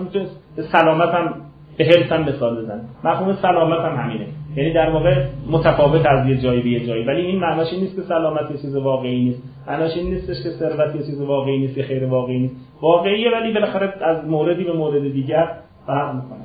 به 0.56 0.62
سلامت 0.62 1.14
هم 1.14 1.34
به 1.76 1.84
هلت 1.84 2.12
هم 2.12 2.22
مثال 2.22 2.62
بزن 2.62 2.80
مفهوم 3.04 3.36
سلامت 3.42 3.78
هم 3.78 3.96
همینه. 3.96 4.26
یعنی 4.56 4.72
در 4.72 4.90
واقع 4.90 5.24
متفاوت 5.50 6.06
از 6.06 6.28
یه 6.28 6.36
جایی 6.36 6.62
به 6.62 6.68
یه 6.68 6.86
جایی. 6.86 7.04
ولی 7.04 7.20
این 7.20 7.38
معناش 7.38 7.72
نیست 7.72 7.96
که 7.96 8.02
سلامت 8.02 8.50
یه 8.50 8.56
چیز 8.56 8.76
واقعی 8.76 9.24
نیست. 9.24 9.42
معناش 9.66 9.96
این 9.96 10.14
نیستش 10.14 10.42
که 10.42 10.50
ثروت 10.50 10.94
یه 10.94 11.02
چیز 11.02 11.20
واقعی 11.20 11.58
نیست 11.58 11.78
یا 11.78 11.84
خیر 11.84 12.04
واقعی 12.04 12.38
نیست. 12.38 12.56
واقعیه 12.80 13.30
ولی 13.30 13.52
بالاخره 13.52 13.94
از 14.04 14.24
موردی 14.24 14.64
به 14.64 14.72
مورد 14.72 15.12
دیگر 15.12 15.48
فرق 15.86 16.14
می‌کنه. 16.14 16.44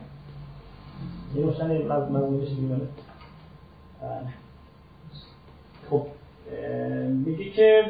این 1.35 1.43
روشن 1.43 1.65
مضمونش 1.87 2.47
دیگه 2.47 2.75
خب 5.89 6.01
میگه 7.25 7.49
که 7.49 7.83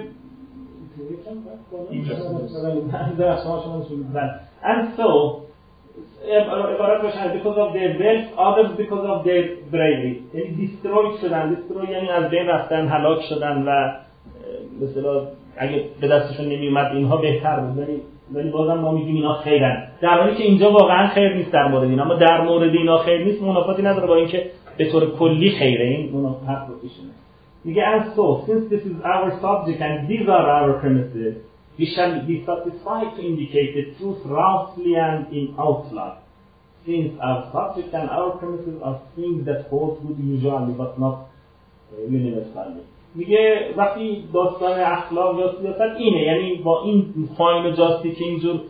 and 4.63 4.97
so 4.97 5.43
عبارت 6.75 7.01
باشن 7.01 7.39
because 7.39 7.57
of 7.57 7.73
their 7.73 7.91
wealth 7.99 8.27
others 8.37 8.71
because 8.77 9.05
of 9.13 9.23
their 9.25 9.43
bravery. 9.71 10.15
یعنی 10.33 10.49
destroy 10.57 11.21
شدن. 11.21 11.55
Destroy 11.55 11.89
یعنی 11.89 12.09
از 12.09 12.29
بین 12.29 12.47
رفتن 12.47 12.87
هلاک 12.87 13.21
شدن 13.21 13.63
و 13.67 13.91
مثلا 14.81 15.27
اگه 15.57 15.83
به 16.01 16.07
دستشون 16.07 16.45
نمیومد 16.45 16.91
اینها 16.95 17.17
بهتر 17.17 17.59
بود. 17.59 17.77
ولی 17.77 18.01
ولی 18.33 18.49
بازم 18.49 18.73
ما 18.73 18.91
میگیم 18.91 19.15
اینا 19.15 19.33
خیرن. 19.33 19.87
در 20.01 20.21
حالی 20.21 20.35
که 20.35 20.43
اینجا 20.43 20.71
واقعا 20.71 21.07
خیر 21.07 21.33
نیست 21.33 21.51
در 21.51 21.67
مورد 21.67 21.83
اینا. 21.83 22.03
اما 22.03 22.15
در 22.15 22.41
مورد 22.41 22.75
اینا 22.75 22.97
خیر 22.97 23.23
نیست. 23.25 23.41
منافاتی 23.41 23.81
نداره 23.81 24.07
با 24.07 24.15
اینکه 24.15 24.49
به 24.77 24.91
طور 24.91 25.11
کلی 25.11 25.51
خیره. 25.51 25.85
این 25.85 26.11
منافات 26.15 26.69
رو 26.69 26.75
پیشونه 26.81 27.22
میگه 27.64 27.82
as 27.82 28.16
so 28.16 28.44
since 28.46 28.70
this 28.72 28.84
is 28.90 28.96
our 29.04 29.40
subject 29.40 29.80
and 29.80 30.08
these 30.08 30.28
are 30.28 30.46
our 30.58 30.72
premises 30.80 31.34
we 31.78 31.86
shall 31.94 32.26
be 32.26 32.44
satisfied 32.44 33.14
to 33.16 33.22
indicate 33.22 33.70
the 33.78 33.84
truth 33.98 34.18
roughly 34.26 34.96
and 34.96 35.32
in 35.32 35.54
outline, 35.56 36.18
since 36.84 37.14
our 37.22 37.40
subject 37.52 37.94
and 37.94 38.10
our 38.10 38.36
premises 38.38 38.82
are 38.82 39.00
things 39.14 39.46
that 39.46 39.68
hold 39.70 40.02
good 40.04 40.18
usually 40.18 40.74
but 40.74 40.98
not 40.98 41.28
universally. 42.10 42.82
میگه 43.14 43.74
وقتی 43.76 44.24
داستان 44.32 44.80
اخلاق 44.80 45.38
یا 45.38 45.54
سیاست 45.60 45.96
اینه 45.96 46.22
یعنی 46.22 46.54
با 46.54 46.82
این 46.82 47.14
فاین 47.38 47.66
و 47.66 47.70
جاستی 47.70 48.12
که 48.12 48.24
اینجور 48.24 48.60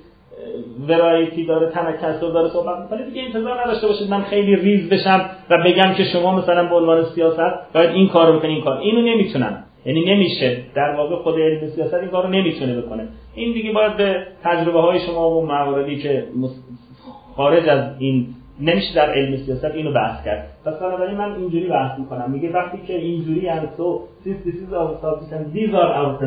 ورایتی 0.88 1.46
داره 1.46 1.70
تنکسر 1.70 2.28
داره 2.28 2.50
صحبت 2.50 2.80
می‌کنه. 2.80 3.10
دیگه 3.10 3.22
انتظار 3.22 3.62
نداشته 3.62 3.88
باشید 3.88 4.10
من 4.10 4.22
خیلی 4.22 4.56
ریز 4.56 4.90
بشم 4.90 5.30
و 5.50 5.58
بگم 5.66 5.94
که 5.94 6.04
شما 6.04 6.36
مثلا 6.36 6.68
به 6.70 6.76
عنوان 6.76 7.04
سیاست 7.04 7.74
باید 7.74 7.90
این 7.90 8.10
کارو 8.10 8.40
بکنید 8.40 8.52
این 8.52 8.64
کار 8.64 8.78
اینو 8.78 9.02
نمی‌تونن. 9.02 9.64
یعنی 9.86 10.16
نمیشه. 10.16 10.58
در 10.76 10.96
واقع 10.96 11.16
خود 11.16 11.40
علم 11.40 11.68
سیاست 11.68 11.94
این 11.94 12.08
کارو 12.10 12.30
نمی‌تونه 12.30 12.82
بکنه. 12.82 13.08
این 13.36 13.54
دیگه 13.54 13.72
باید 13.72 13.98
به 13.98 14.28
تجربه 14.44 14.82
های 14.82 15.00
شما 15.00 15.30
و 15.32 15.46
مواردی 15.46 15.98
که 15.98 16.24
خارج 17.36 17.70
از 17.70 17.84
این 18.00 18.28
نمیشه 18.60 18.96
در 18.96 19.14
علم 19.14 19.38
سیاست 19.38 19.76
اینو 19.76 19.92
بحث 19.92 20.26
کرد. 20.26 20.48
پس 20.66 20.74
بنابراین 20.80 21.18
من 21.18 21.36
اینجوری 21.36 21.68
بحث 21.68 22.00
می‌کنم. 22.00 22.32
میگه 22.32 22.52
وقتی 22.52 22.78
که 22.88 22.96
اینجوری 22.96 23.50
and 23.50 23.80
so 23.80 23.84
since 24.26 24.48
this 24.48 24.56
is 24.56 24.74
our 24.74 24.90
these 25.54 25.74
are 25.74 25.92
our 26.00 26.20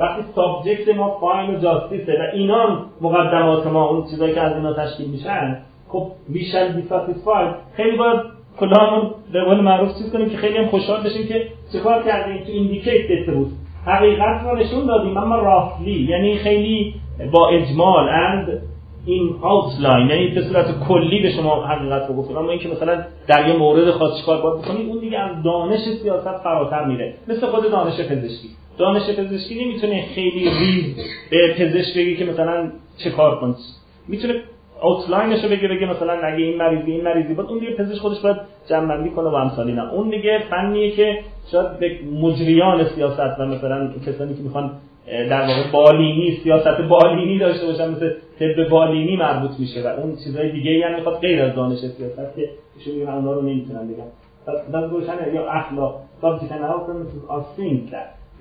وقتی 0.00 0.22
سابجکت 0.34 0.96
ما 0.96 1.18
فاین 1.20 1.54
و 1.54 1.58
جاستیسه 1.58 2.12
و 2.12 2.36
اینا 2.36 2.86
مقدمات 3.00 3.66
ما 3.66 3.88
اون 3.88 4.04
چیزایی 4.10 4.34
که 4.34 4.40
از 4.40 4.56
اینا 4.56 4.72
تشکیل 4.72 5.08
میشن 5.08 5.58
خب 5.88 6.10
shall 6.32 6.76
be 6.76 6.92
satisfied. 6.92 7.54
خیلی 7.76 7.96
باید 7.96 8.20
کلامون 8.60 9.10
به 9.32 9.44
قول 9.44 9.60
معروف 9.60 9.98
چیز 9.98 10.12
کنیم 10.12 10.30
که 10.30 10.36
خیلی 10.36 10.58
هم 10.58 10.66
خوشحال 10.66 11.02
بشیم 11.02 11.28
که 11.28 11.48
چه 11.72 11.78
کردیم 12.04 12.44
to 12.44 12.52
indicate 12.52 13.30
بود. 13.30 13.52
حقیقت 13.86 14.44
رو 14.44 14.56
نشون 14.56 14.86
دادیم 14.86 15.16
اما 15.16 15.36
roughly 15.36 16.06
یعنی 16.10 16.36
خیلی 16.36 16.94
با 17.32 17.48
اجمال 17.48 18.08
and 18.08 18.62
in 19.06 19.34
outline 19.42 20.08
یعنی 20.08 20.28
به 20.28 20.42
صورت 20.42 20.66
کلی 20.88 21.22
به 21.22 21.30
شما 21.30 21.66
حقیقت 21.66 22.08
رو 22.08 22.14
گفتیم. 22.14 22.36
اما 22.36 22.50
اینکه 22.50 22.68
مثلا 22.68 23.04
در 23.26 23.48
یه 23.48 23.56
مورد 23.56 23.90
خاص 23.90 24.20
چیکار 24.20 24.42
باید 24.42 24.64
بکنید 24.64 24.88
اون 24.88 24.98
دیگه 24.98 25.18
از 25.18 25.42
دانش 25.42 25.80
سیاست 26.02 26.38
فراتر 26.44 26.84
میره. 26.84 27.14
مثل 27.28 27.46
خود 27.46 27.70
دانش 27.70 28.00
پزشکی. 28.00 28.48
دانش 28.78 29.02
پزشکی 29.02 29.64
نمی‌تونه 29.64 30.04
خیلی 30.14 30.50
ریز 30.50 30.96
به 31.30 31.54
پزشک 31.58 31.96
بگی 31.96 32.16
که 32.16 32.24
مثلا 32.24 32.70
چه 32.96 33.10
کار 33.10 33.40
کنید 33.40 33.56
می‌تونه 34.08 34.34
outline 34.82 35.30
ش 35.30 35.44
رو 35.44 35.50
بگه 35.50 35.68
بگه 35.68 35.86
مثلا 35.86 36.12
اگه 36.12 36.44
این 36.44 36.56
مریضی 36.56 36.90
این 36.90 37.04
مریضی. 37.04 37.34
بود 37.34 37.46
اون 37.46 37.58
دیگه 37.58 37.72
پزشک 37.72 37.98
خودش 37.98 38.20
باید 38.20 38.36
جمع 38.70 39.08
کنه 39.08 39.28
و 39.28 39.34
امثالی 39.34 39.72
نه. 39.72 39.92
اون 39.92 40.10
دیگه 40.10 40.38
فنیه 40.50 40.90
که 40.90 41.18
شاید 41.52 41.78
به 41.78 41.98
مجریان 42.20 42.84
سیاست 42.84 43.40
و 43.40 43.46
مثلا 43.46 43.92
کسانی 44.06 44.34
که 44.34 44.42
می‌خوان 44.42 44.70
در 45.06 45.40
واقع 45.40 45.72
بالینی 45.72 46.40
سیاست 46.42 46.80
بالینی 46.80 47.38
داشته 47.38 47.66
باشن 47.66 47.90
مثل 47.90 48.10
طب 48.38 48.68
بالینی 48.68 49.16
مربوط 49.16 49.50
میشه 49.58 49.82
و 49.82 49.86
اون 49.86 50.16
چیزهای 50.24 50.52
دیگه 50.52 50.70
ای 50.70 50.82
هم 50.82 50.94
می‌خواد 50.94 51.20
غیر 51.20 51.42
از 51.42 51.54
دانش 51.54 51.78
سیاست 51.78 52.36
که 52.36 52.50
میگن 52.92 53.08
اونا 53.08 53.32
رو 53.32 53.42
نمی‌تونن 53.42 53.88
بگن. 53.88 54.06
پس 54.46 54.90
روشن 54.90 55.34
یا 55.34 55.50
اخلاق. 55.50 56.00
and 56.22 56.64
our 56.64 56.80
premises 56.86 57.22
are 57.28 57.44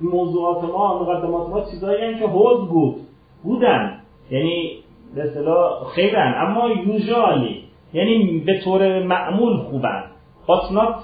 موضوعات 0.02 0.64
ما 0.64 1.04
مقدمات 1.04 1.50
ما 1.50 1.62
چیزایی 1.72 2.20
که 2.20 2.26
hold 2.26 2.70
بود. 2.70 2.96
بودن. 3.44 3.98
یعنی 4.32 4.72
به 5.16 5.24
اصطلاح 5.24 5.84
خیرن 5.96 6.34
اما 6.38 6.70
یوزالی 6.70 7.64
یعنی 7.94 8.40
به 8.46 8.60
طور 8.64 9.04
معمول 9.04 9.58
خوبن. 9.58 10.04
But 10.48 10.74
not 10.74 10.96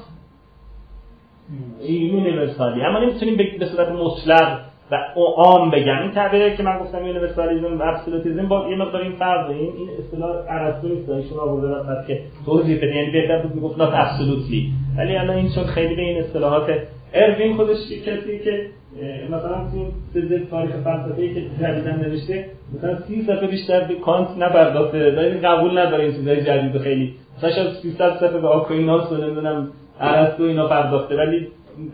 universally 1.89 2.81
اما 2.81 2.99
نمی‌تونیم 2.99 3.37
به 3.59 3.65
صورت 3.65 3.89
مطلق 3.89 4.59
و 4.91 4.95
عام 5.19 5.71
بگم. 5.71 6.01
این 6.01 6.11
تعبیری 6.11 6.57
که 6.57 6.63
من 6.63 6.79
گفتم 6.79 7.05
universalism 7.05 7.79
و 7.79 7.83
absolutism 7.83 8.47
با 8.47 8.69
یه 8.69 8.75
مقدار 8.75 9.01
این 9.01 9.11
فرق 9.11 9.49
این 9.49 9.59
این 9.59 9.89
اصطلاح 9.99 10.35
ارسطو 10.49 10.87
نیست. 10.87 11.09
ایشون 11.09 11.39
آورده 11.39 12.07
که 12.07 12.21
توضیح 12.45 12.77
بده. 12.77 12.95
یعنی 12.95 13.11
بهتر 13.11 13.41
بود 13.41 13.55
می‌گفت 13.55 13.77
not 13.77 13.93
absolutely. 13.93 14.97
ولی 14.97 15.17
الان 15.17 15.37
این 15.37 15.49
چون 15.55 15.63
خیلی 15.63 15.95
به 15.95 16.01
این 16.01 16.17
اصطلاحات 16.17 16.67
اروین 17.13 17.55
خودش 17.55 17.77
کسی 18.05 18.39
که 18.39 18.65
مثلا 19.29 19.67
تو 19.73 19.91
سه 20.13 20.39
تاریخ 20.39 20.71
فلسفه‌ای 20.71 21.33
که 21.33 21.41
جدیداً 21.41 22.05
نوشته 22.05 22.45
مثلا 22.77 22.99
30 23.07 23.21
صفحه 23.21 23.47
بیشتر 23.47 23.83
به 23.83 23.95
کانت 23.95 24.27
نپرداخته 24.37 25.11
ولی 25.11 25.39
قبول 25.39 25.77
نداره 25.77 26.03
این 26.03 26.13
چیزای 26.13 26.43
جدید 26.43 26.77
خیلی. 26.81 27.13
مثلا 27.37 27.51
شاید 27.51 27.69
300 27.69 28.15
صفحه 28.15 28.39
به 28.39 28.47
آکویناس 28.47 29.11
و 29.11 29.17
نمی‌دونم 29.17 29.71
ارسطو 29.99 30.43
اینا 30.43 30.67
پرداخته 30.67 31.17
ولی 31.17 31.47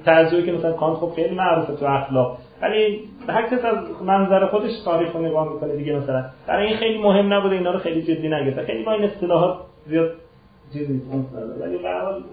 ترجمه 0.06 0.42
که 0.42 0.52
مثلا 0.52 0.72
کانت 0.72 0.98
خب 0.98 1.12
خیلی 1.16 1.36
معروفه 1.36 1.76
تو 1.76 1.86
اخلاق. 1.86 2.38
ولی 2.62 3.00
هر 3.30 3.48
کس 3.48 3.66
از 3.66 3.78
منظر 4.06 4.46
خودش 4.46 4.72
تاریخ 4.86 5.16
رو 5.16 5.26
نگاه 5.26 5.54
می‌کنه 5.54 5.76
دیگه 5.76 5.96
مثلا. 5.96 6.26
برای 6.48 6.68
این 6.68 6.78
خیلی 6.78 6.98
مهم 6.98 7.34
نبوده 7.34 7.56
اینا 7.56 7.72
رو 7.72 7.80
خیلی 7.80 8.02
جدی 8.02 8.28
نگرفته. 8.28 8.64
خیلی 8.64 8.84
با 8.84 8.92
این 8.92 9.04
اصطلاحات 9.04 9.58
زیاد 9.88 10.12
چیز 10.74 10.92
نیست. 10.92 11.06
ولی 11.62 11.78
به 11.78 11.90
هر 11.90 12.02
حال 12.02 12.24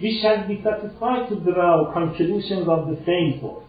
We 0.00 0.10
shall 0.20 0.40
be 0.48 0.56
satisfied 0.68 1.28
to 1.30 1.34
draw 1.48 1.92
conclusions 1.98 2.66
of 2.68 2.80
the 2.90 2.98
same 3.06 3.40
sort. 3.40 3.62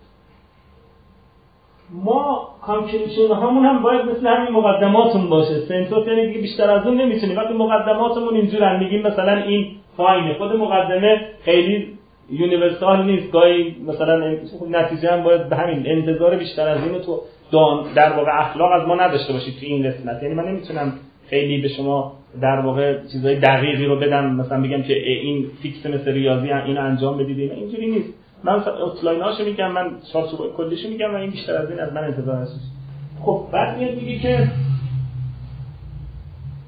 ما 1.94 2.50
conclusion 2.62 3.34
هامون 3.34 3.66
هم 3.66 3.82
باید 3.82 4.02
مثل 4.02 4.28
همین 4.28 4.54
مقدماتون 4.54 5.30
باشه. 5.30 5.60
سنتوس 5.60 6.08
یعنی 6.08 6.28
دیگه 6.28 6.42
بیشتر 6.42 6.72
از 6.72 6.88
اون 6.88 7.02
نمی‌تونیم. 7.02 7.38
وقتی 7.38 7.54
مقدماتمون 7.54 8.36
اینجور 8.36 8.78
میگیم 8.78 9.02
مثلا 9.02 9.44
این 9.44 9.68
fine 9.98 10.26
ه 10.26 10.34
خود 10.34 10.52
مقدمه 10.52 11.22
خیلی 11.44 11.98
universal 12.30 13.06
نیست. 13.06 13.32
گاهی 13.32 13.76
مثلا 13.88 14.38
نتیجه 14.70 15.12
هم 15.12 15.24
باید 15.24 15.50
به 15.50 15.56
همین 15.56 15.84
انتظار 15.88 16.36
بیشتر 16.36 16.68
از 16.68 16.84
اینو 16.84 17.00
تو 17.00 17.22
در 17.96 18.14
واقع 18.14 18.32
اخلاق 18.40 18.72
از 18.72 18.88
ما 18.88 18.96
نداشته 18.96 19.34
باشید 19.34 19.54
تو 19.60 19.66
این 19.66 19.84
قسمت. 19.90 20.24
یعنی 20.24 20.36
من 20.36 20.44
نمی‌تونم 20.44 20.94
خیلی 21.28 21.62
به 21.62 21.68
شما 21.68 22.14
در 22.41 22.60
واقع 22.60 22.98
چیزای 23.12 23.39
دقیقی 23.39 23.86
رو 23.86 24.00
بدم 24.00 24.36
مثلا 24.36 24.62
بگم 24.62 24.82
که 24.82 24.93
این 24.93 25.46
fix 25.62 25.86
مثل 25.86 26.12
ریاضی 26.12 26.52
اینو 26.52 26.82
انجام 26.82 27.17
بدید. 27.17 27.52
اینجوری 27.52 27.91
نیست. 27.91 28.13
من 28.43 28.54
اوتلایناشو 28.54 29.46
میگم 29.46 29.72
من 29.72 29.91
چارچوب 30.13 30.56
کلیشو 30.58 30.89
میگم 30.89 31.13
و 31.13 31.17
این 31.17 31.32
بیشتر 31.32 31.56
از 31.56 31.69
این 31.69 31.80
از 31.80 31.93
من 31.93 32.04
انتظار 32.04 32.36
هست 32.36 32.60
خب 33.22 33.48
بعد 33.52 33.78
میاد 33.78 33.96
میگه 33.96 34.19
که 34.19 34.52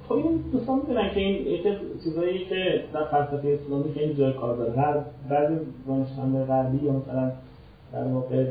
خب 0.07 0.13
این 0.13 0.43
دوستان 0.51 0.79
می‌دونن 0.79 1.09
که 1.13 1.19
این 1.19 1.59
چیزایی 2.03 2.45
که 2.45 2.83
در 2.93 3.03
فلسفه 3.03 3.59
اسلامی 3.63 3.93
خیلی 3.93 4.13
جای 4.13 4.33
کار 4.33 4.55
داره. 4.57 4.81
هر 4.81 4.97
بعضی 5.29 5.55
دانشمند 5.87 6.45
غربی 6.47 6.85
یا 6.85 6.91
مثلا 6.91 7.31
در 7.93 8.03
واقع 8.03 8.45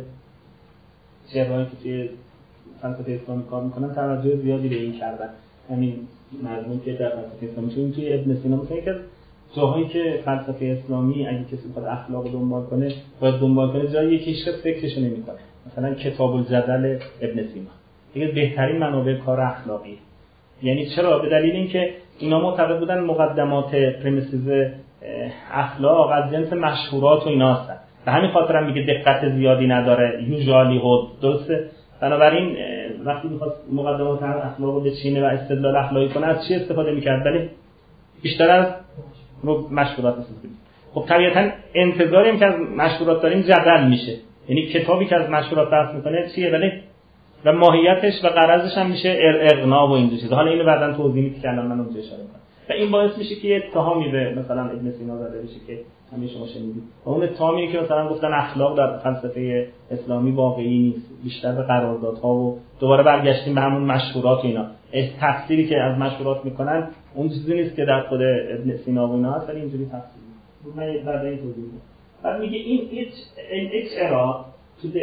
چهرهایی 1.32 1.66
که 1.66 1.76
توی 1.82 2.08
فلسفه 2.82 3.20
اسلامی 3.22 3.42
کار 3.50 3.62
می‌کنن 3.62 3.94
توجه 3.94 4.36
زیادی 4.36 4.68
به 4.68 4.74
این 4.74 4.92
کردن. 4.92 5.28
همین 5.70 5.94
مضمون 6.42 6.80
که 6.84 6.92
در 6.92 7.08
فلسفه 7.08 7.46
اسلامی 7.52 7.74
چون 7.74 7.92
توی 7.92 8.12
ابن 8.12 8.34
سینا 8.34 8.56
مثلا 8.56 8.76
یکی 8.76 8.90
از 8.90 8.96
جاهایی 9.56 9.88
که 9.88 10.20
فلسفه 10.24 10.64
اسلامی 10.64 11.26
اگه 11.26 11.44
کسی 11.44 11.68
بخواد 11.68 11.86
اخلاق 11.86 12.32
دنبال 12.32 12.64
کنه 12.64 12.92
باید 13.20 13.34
دنبال 13.34 13.72
کنه 13.72 13.92
جایی 13.92 14.18
که 14.18 14.24
هیچ 14.24 14.48
فکرش 14.62 14.98
نمی‌کنه. 14.98 15.38
مثلا 15.66 15.94
کتاب 15.94 16.34
الجدل 16.34 16.98
ابن 17.22 17.42
سینا. 17.42 17.70
دیگه 18.14 18.26
بهترین 18.26 18.78
منابع 18.78 19.14
کار 19.14 19.40
اخلاقی 19.40 19.98
یعنی 20.62 20.86
چرا؟ 20.96 21.18
به 21.18 21.28
دلیل 21.28 21.52
اینکه 21.52 21.90
اینا 22.18 22.40
معتقد 22.40 22.78
بودن 22.78 23.00
مقدمات 23.00 23.74
پرمیسیز 23.74 24.48
اخلاق 25.52 26.10
از 26.10 26.32
جنس 26.32 26.52
مشهورات 26.52 27.26
و 27.26 27.28
اینا 27.28 27.54
هستن. 27.54 27.76
به 28.04 28.12
همین 28.12 28.30
خاطر 28.30 28.56
هم 28.56 28.66
میگه 28.66 28.82
دقت 28.82 29.28
زیادی 29.36 29.66
نداره. 29.66 30.24
یوزالی 30.28 30.78
هود. 30.78 31.20
درسته؟ 31.22 31.70
بنابراین 32.00 32.56
وقتی 33.06 33.28
می‌خواد 33.28 33.56
مقدمات 33.72 34.22
اخلاق 34.22 34.74
رو 34.74 34.80
بچینه 34.80 35.22
و 35.22 35.24
استدلال 35.24 35.76
اخلاقی 35.76 36.08
کنه 36.08 36.26
از 36.26 36.48
چی 36.48 36.54
استفاده 36.54 36.92
می‌کرد؟ 36.92 37.26
ولی 37.26 37.48
بیشتر 38.22 38.50
از 38.50 38.66
رو 39.42 39.68
مشهورات 39.70 40.18
استفاده 40.18 40.48
خب 40.94 41.04
طبیعتا 41.08 41.50
انتظاریم 41.74 42.38
که 42.38 42.46
از 42.46 42.54
مشهورات 42.76 43.22
داریم 43.22 43.40
جدل 43.40 43.88
میشه. 43.88 44.16
یعنی 44.48 44.66
کتابی 44.66 45.06
که 45.06 45.16
از 45.16 45.30
مشهورات 45.30 45.70
بحث 45.70 45.94
می‌کنه 45.94 46.30
چیه؟ 46.34 46.52
ولی 46.52 46.72
و 47.44 47.52
ماهیتش 47.52 48.24
و 48.24 48.28
قرضش 48.28 48.78
هم 48.78 48.90
میشه 48.90 49.16
اقنا 49.20 49.88
و 49.88 49.90
این 49.90 50.10
چیزا. 50.10 50.36
حالا 50.36 50.50
اینو 50.50 50.64
بعدا 50.64 50.92
توضیح 50.92 51.22
میدم 51.22 51.40
که 51.40 51.48
الان 51.48 51.66
من 51.66 51.80
اونجا 51.80 52.00
اشاره 52.00 52.22
کنم 52.22 52.40
و 52.70 52.72
این 52.72 52.90
باعث 52.90 53.18
میشه 53.18 53.34
که 53.34 53.48
یه 53.48 53.56
اتهامی 53.56 54.08
به 54.08 54.34
مثلا 54.34 54.62
ابن 54.62 54.90
سینا 54.90 55.16
زده 55.16 55.42
بشه 55.42 55.60
که 55.66 55.78
همه 56.16 56.28
شما 56.28 56.46
شنیدید. 56.46 56.82
و 57.04 57.10
اون 57.10 57.22
اتهامی 57.22 57.72
که 57.72 57.80
مثلا 57.80 58.08
گفتن 58.08 58.32
اخلاق 58.32 58.76
در 58.76 58.98
فلسفه 58.98 59.68
اسلامی 59.90 60.30
واقعی 60.30 60.78
نیست 60.78 61.10
بیشتر 61.24 61.52
به 61.52 61.62
قراردادها 61.62 62.34
و 62.34 62.58
دوباره 62.80 63.02
برگشتیم 63.02 63.54
به 63.54 63.60
همون 63.60 63.82
مشهورات 63.82 64.44
و 64.44 64.46
اینا. 64.46 64.66
تفسیری 65.20 65.68
که 65.68 65.80
از 65.80 65.98
مشهورات 65.98 66.44
می‌کنن 66.44 66.88
اون 67.14 67.28
چیزی 67.28 67.54
نیست 67.54 67.76
که 67.76 67.84
در 67.84 68.00
خود 68.00 68.20
ابن 68.22 68.76
سینا 68.76 69.08
و 69.08 69.12
اینا 69.12 69.32
هست 69.32 69.50
اینجوری 69.50 69.84
تفسیر 69.84 70.24
من 70.76 71.04
بعد 71.06 71.24
این 71.24 71.38
توضیح 71.38 71.64
بعد 72.22 72.40
میگه 72.40 72.58
این 72.58 72.88
each 72.90 73.14
in 73.52 73.72
each 73.72 73.92
era 73.98 74.44
to 74.82 74.88
the 74.88 75.00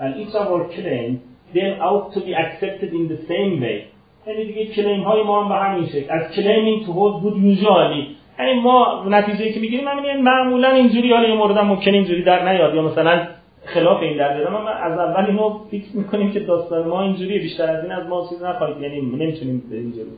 and 0.00 0.16
each 0.16 0.34
of 0.34 0.46
our 0.52 0.64
claims 0.76 1.18
then 1.54 1.80
ought 1.80 2.12
to 2.14 2.20
be 2.20 2.34
accepted 2.34 2.92
in 2.92 3.08
the 3.08 3.18
same 3.28 3.60
way. 3.60 3.93
یعنی 4.26 4.44
دیگه 4.44 4.66
کلیم 4.66 5.02
های 5.02 5.22
ما 5.22 5.42
هم 5.42 5.48
به 5.48 5.54
همین 5.54 5.86
شکل. 5.86 6.12
از 6.14 6.22
to 6.32 6.90
hold 6.90 7.22
good 7.24 7.36
usually 7.36 8.02
یعنی 8.38 8.60
ما 8.60 9.04
نتیجه 9.08 9.52
که 9.52 9.60
می‌گیریم 9.60 9.88
همین 9.88 10.04
یعنی 10.04 10.22
معمولا 10.22 10.68
اینجوری 10.68 11.12
حالا 11.12 11.28
یه 11.28 11.34
مورد 11.34 11.58
ممکن 11.58 11.90
اینجوری 11.90 12.22
در 12.22 12.52
نیاد. 12.52 12.74
یا 12.74 12.82
مثلا 12.82 13.26
خلاف 13.64 14.02
این 14.02 14.16
در 14.16 14.36
بیاد. 14.36 14.52
ما 14.52 14.68
از 14.68 14.98
اول 14.98 15.26
اینو 15.26 15.58
فیکس 15.70 15.94
می‌کنیم 15.94 16.32
که 16.32 16.40
داستان 16.40 16.88
ما 16.88 17.02
اینجوریه. 17.02 17.38
بیشتر 17.38 17.70
از 17.70 17.84
این 17.84 17.92
از 17.92 18.06
ما 18.08 18.26
چیز 18.30 18.42
نخواهید. 18.42 18.80
یعنی 18.80 19.00
نمی‌تونیم 19.00 19.62
اینجوری 19.70 20.10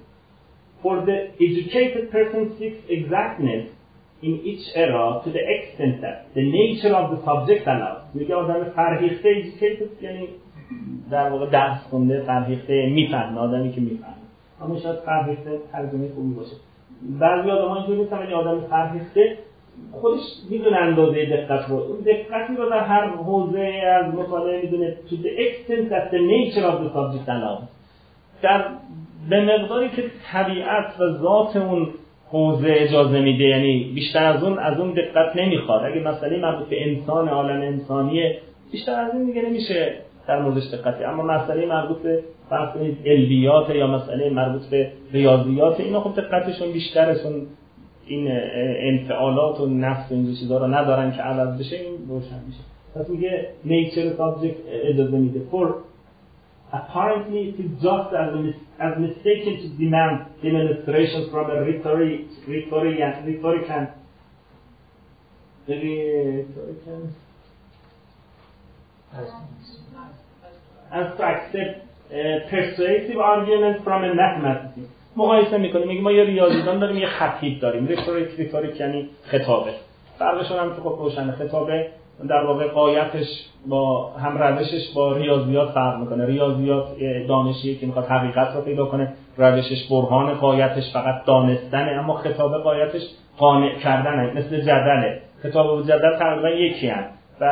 For 0.83 0.97
the 1.09 1.19
educated 1.47 2.05
person 2.16 2.42
seeks 2.59 2.81
exactness 2.97 3.64
in 4.23 4.35
each 4.51 4.64
era 4.85 5.21
to 5.25 5.29
the 5.37 5.45
extent 5.55 5.95
that 6.05 6.16
the 6.37 6.45
nature 6.59 6.95
of 7.01 7.07
the 7.12 7.21
subject 7.29 7.66
allows. 7.66 8.14
میگه 8.14 8.35
آدم 8.35 8.64
فرهیخته 8.64 9.42
educated 9.42 10.03
یعنی 10.03 10.29
در 11.11 11.29
واقع 11.29 11.46
درس 11.50 11.79
خونده 11.90 12.20
فرهیخته 12.20 12.87
می‌فهمه 12.87 13.38
آدمی 13.38 13.72
که 13.72 13.81
می‌فهمه. 13.81 14.14
اما 14.62 14.79
شاید 14.79 14.96
فرهیخته 14.96 15.59
ترجمه 15.72 16.09
خوبی 16.14 16.35
باشه. 16.35 16.57
بعضی 17.20 17.50
آدم 17.50 17.68
ها 17.68 17.76
اینجوری 17.76 18.09
ولی 18.11 18.33
آدم 18.33 18.61
فرهیخته 18.61 19.38
خودش 19.92 20.20
می‌دونه 20.50 20.76
اندازه 20.76 21.26
دقت 21.26 21.68
رو. 21.68 21.76
اون 21.76 22.00
دقتی 22.00 22.57
رو 22.57 22.70
در 22.70 22.81
هر 22.81 23.07
حوزه 23.07 23.83
از 24.02 24.14
مطالعه 24.14 24.62
می‌دونه. 24.62 24.96
To 25.11 25.12
the 25.12 25.40
extent 25.40 25.90
that 25.90 26.12
the 26.12 26.20
nature 26.33 26.64
of 26.64 26.76
the 26.83 26.96
subject 26.96 27.31
در 28.42 28.64
به 29.31 29.44
مقداری 29.44 29.88
که 29.88 30.02
طبیعت 30.33 31.00
و 31.00 31.12
ذات 31.12 31.57
اون 31.57 31.88
حوزه 32.29 32.68
اجازه 32.68 33.20
میده 33.20 33.44
یعنی 33.44 33.92
بیشتر 33.94 34.24
از 34.24 34.44
اون 34.44 34.59
از 34.59 34.81
اون 34.81 34.92
دقت 34.92 35.37
نمی‌خواد. 35.37 35.85
اگه 35.85 36.00
مسئله 36.00 36.38
مربوط 36.38 36.68
به 36.68 36.90
انسان 36.90 37.29
عالم 37.29 37.61
انسانیه 37.61 38.38
بیشتر 38.72 39.00
از 39.00 39.14
این 39.14 39.24
دیگه 39.24 39.42
نمیشه. 39.42 39.96
در 40.28 40.42
موردش 40.42 40.66
دقتی. 40.74 41.04
اما 41.04 41.22
مسئله 41.22 41.66
مربوط 41.66 41.98
به 41.98 42.22
فرض 42.50 42.76
علویات 43.06 43.70
یا 43.70 43.86
مسئله 43.86 44.30
مربوط 44.30 44.66
به 44.66 44.92
ریاضیات 45.12 45.80
اینا 45.80 46.00
خب 46.00 46.20
دقتشون 46.20 46.72
بیشترشون 46.72 47.46
این 48.06 48.28
انفعالات 48.80 49.60
و 49.60 49.66
نفس 49.66 50.12
و 50.12 50.14
این 50.14 50.34
چیزا 50.40 50.58
رو 50.58 50.66
ندارن 50.66 51.12
که 51.12 51.22
عوض 51.22 51.60
بشه 51.60 51.76
این 51.76 52.08
روشن 52.08 52.40
میشه. 52.46 52.60
پس 52.94 53.10
میگه 53.10 53.48
nature 53.66 54.18
subject 54.18 54.56
اجازه 54.84 55.18
میده. 55.18 55.40
For 55.52 55.66
apparently 56.72 57.42
it 57.50 57.60
is 57.64 57.70
just 57.82 58.10
as, 58.22 58.30
as 58.86 58.92
mistaken 58.98 59.52
to 59.62 59.68
demand 59.82 60.16
demonstration 60.42 61.30
from 61.30 61.50
a 61.50 61.58
rhetoric, 61.66 62.20
rhetoric, 62.48 62.98
rhetorician. 63.26 63.84
Rhetorician? 65.68 67.25
As 70.92 71.09
to 71.16 71.22
accept 71.33 71.74
persuasive 72.50 73.18
arguments 73.33 73.79
from 73.85 74.00
a 74.05 74.14
mathematician. 74.14 74.88
مقایسه 75.16 75.59
می‌کنیم. 75.59 75.88
میگه 75.88 76.00
ما 76.00 76.12
یه 76.12 76.24
ریاضیدان 76.24 76.79
داریم 76.79 76.96
یه 76.96 77.07
خطیب 77.07 77.61
داریم. 77.61 77.87
ریتوریک 78.38 78.81
یعنی 78.81 79.09
خطابه. 79.24 79.70
فرقشون 80.18 80.59
هم 80.59 80.68
که 80.68 80.81
خب 80.81 80.96
روشنه. 80.98 81.33
خطابه 81.33 81.87
در 82.29 82.44
واقع 82.44 82.68
قایتش 82.68 83.26
با 83.66 84.11
هم 84.12 84.38
روشش 84.38 84.92
با 84.94 85.16
ریاضیات 85.16 85.70
فرق 85.70 86.00
می‌کنه. 86.00 86.26
ریاضیات 86.26 86.87
دانشیه 87.29 87.79
که 87.79 87.87
می‌خواد 87.87 88.07
حقیقت 88.07 88.55
رو 88.55 88.61
پیدا 88.61 88.87
کنه. 88.87 89.12
روشش 89.37 89.88
برهان 89.90 90.35
قایتش 90.35 90.92
فقط 90.92 91.24
دانستنه 91.24 91.90
اما 91.90 92.14
خطابه 92.14 92.59
قایتش 92.59 93.02
قانع 93.38 93.74
کردنه 93.74 94.33
مثل 94.33 94.61
جدله. 94.61 95.20
خطابه 95.42 95.83
و 95.83 95.83
جدل 95.83 96.18
تقریبا 96.18 96.48
یکی 96.48 96.88
هم 96.88 97.05
و 97.40 97.44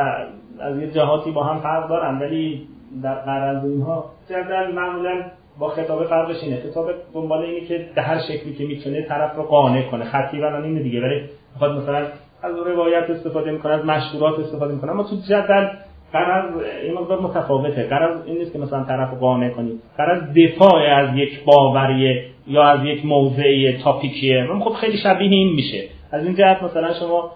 از 0.59 0.79
یه 0.79 0.91
جهاتی 0.91 1.31
با 1.31 1.43
هم 1.43 1.59
فرق 1.59 1.89
دارن 1.89 2.19
ولی 2.19 2.67
در 3.03 3.15
قرض 3.15 3.65
اینها 3.65 4.05
جدل 4.29 4.71
معمولا 4.75 5.23
با 5.59 5.69
خطاب 5.69 6.03
فرقش 6.03 6.43
اینه. 6.43 6.57
خطاب 6.57 6.89
دنبال 7.13 7.45
اینه 7.45 7.67
که 7.67 7.85
در 7.95 8.03
هر 8.03 8.19
شکلی 8.19 8.53
که 8.53 8.63
می‌تونه 8.63 9.01
طرف 9.01 9.35
رو 9.35 9.43
قانع 9.43 9.81
کنه. 9.81 10.05
خطی 10.05 10.37
الان 10.37 10.63
اینه 10.63 10.79
دیگه. 10.79 11.01
ولی 11.01 11.21
می‌خواد 11.53 11.71
مثلا 11.71 12.05
از 12.43 12.55
روایت 12.65 13.09
استفاده 13.09 13.51
می‌کنه 13.51 13.73
از 13.73 13.85
مشهورات 13.85 14.39
استفاده 14.39 14.73
می‌کنه. 14.73 14.91
اما 14.91 15.03
تو 15.03 15.15
جدل 15.29 15.67
قرار 16.13 16.63
این 16.83 16.93
مقدار 16.93 17.21
متفاوته. 17.21 17.87
قرار 17.87 18.23
این 18.25 18.37
نیست 18.37 18.53
که 18.53 18.59
مثلا 18.59 18.83
طرف 18.83 19.11
رو 19.11 19.17
قانع 19.17 19.49
کنی. 19.49 19.71
قرار 19.97 20.19
دفاع 20.19 20.81
از 20.81 21.17
یک 21.17 21.43
باوریه 21.45 22.25
یا 22.47 22.63
از 22.63 22.85
یک 22.85 23.05
موضعی 23.05 23.77
تاپیکیه. 23.83 24.43
من 24.43 24.59
خب 24.59 24.73
خیلی 24.73 24.97
شبیه 24.97 25.29
این 25.29 25.53
میشه. 25.55 25.83
از 26.11 26.25
این 26.25 26.35
جهت 26.35 26.63
مثلا 26.63 26.93
شما 26.93 27.31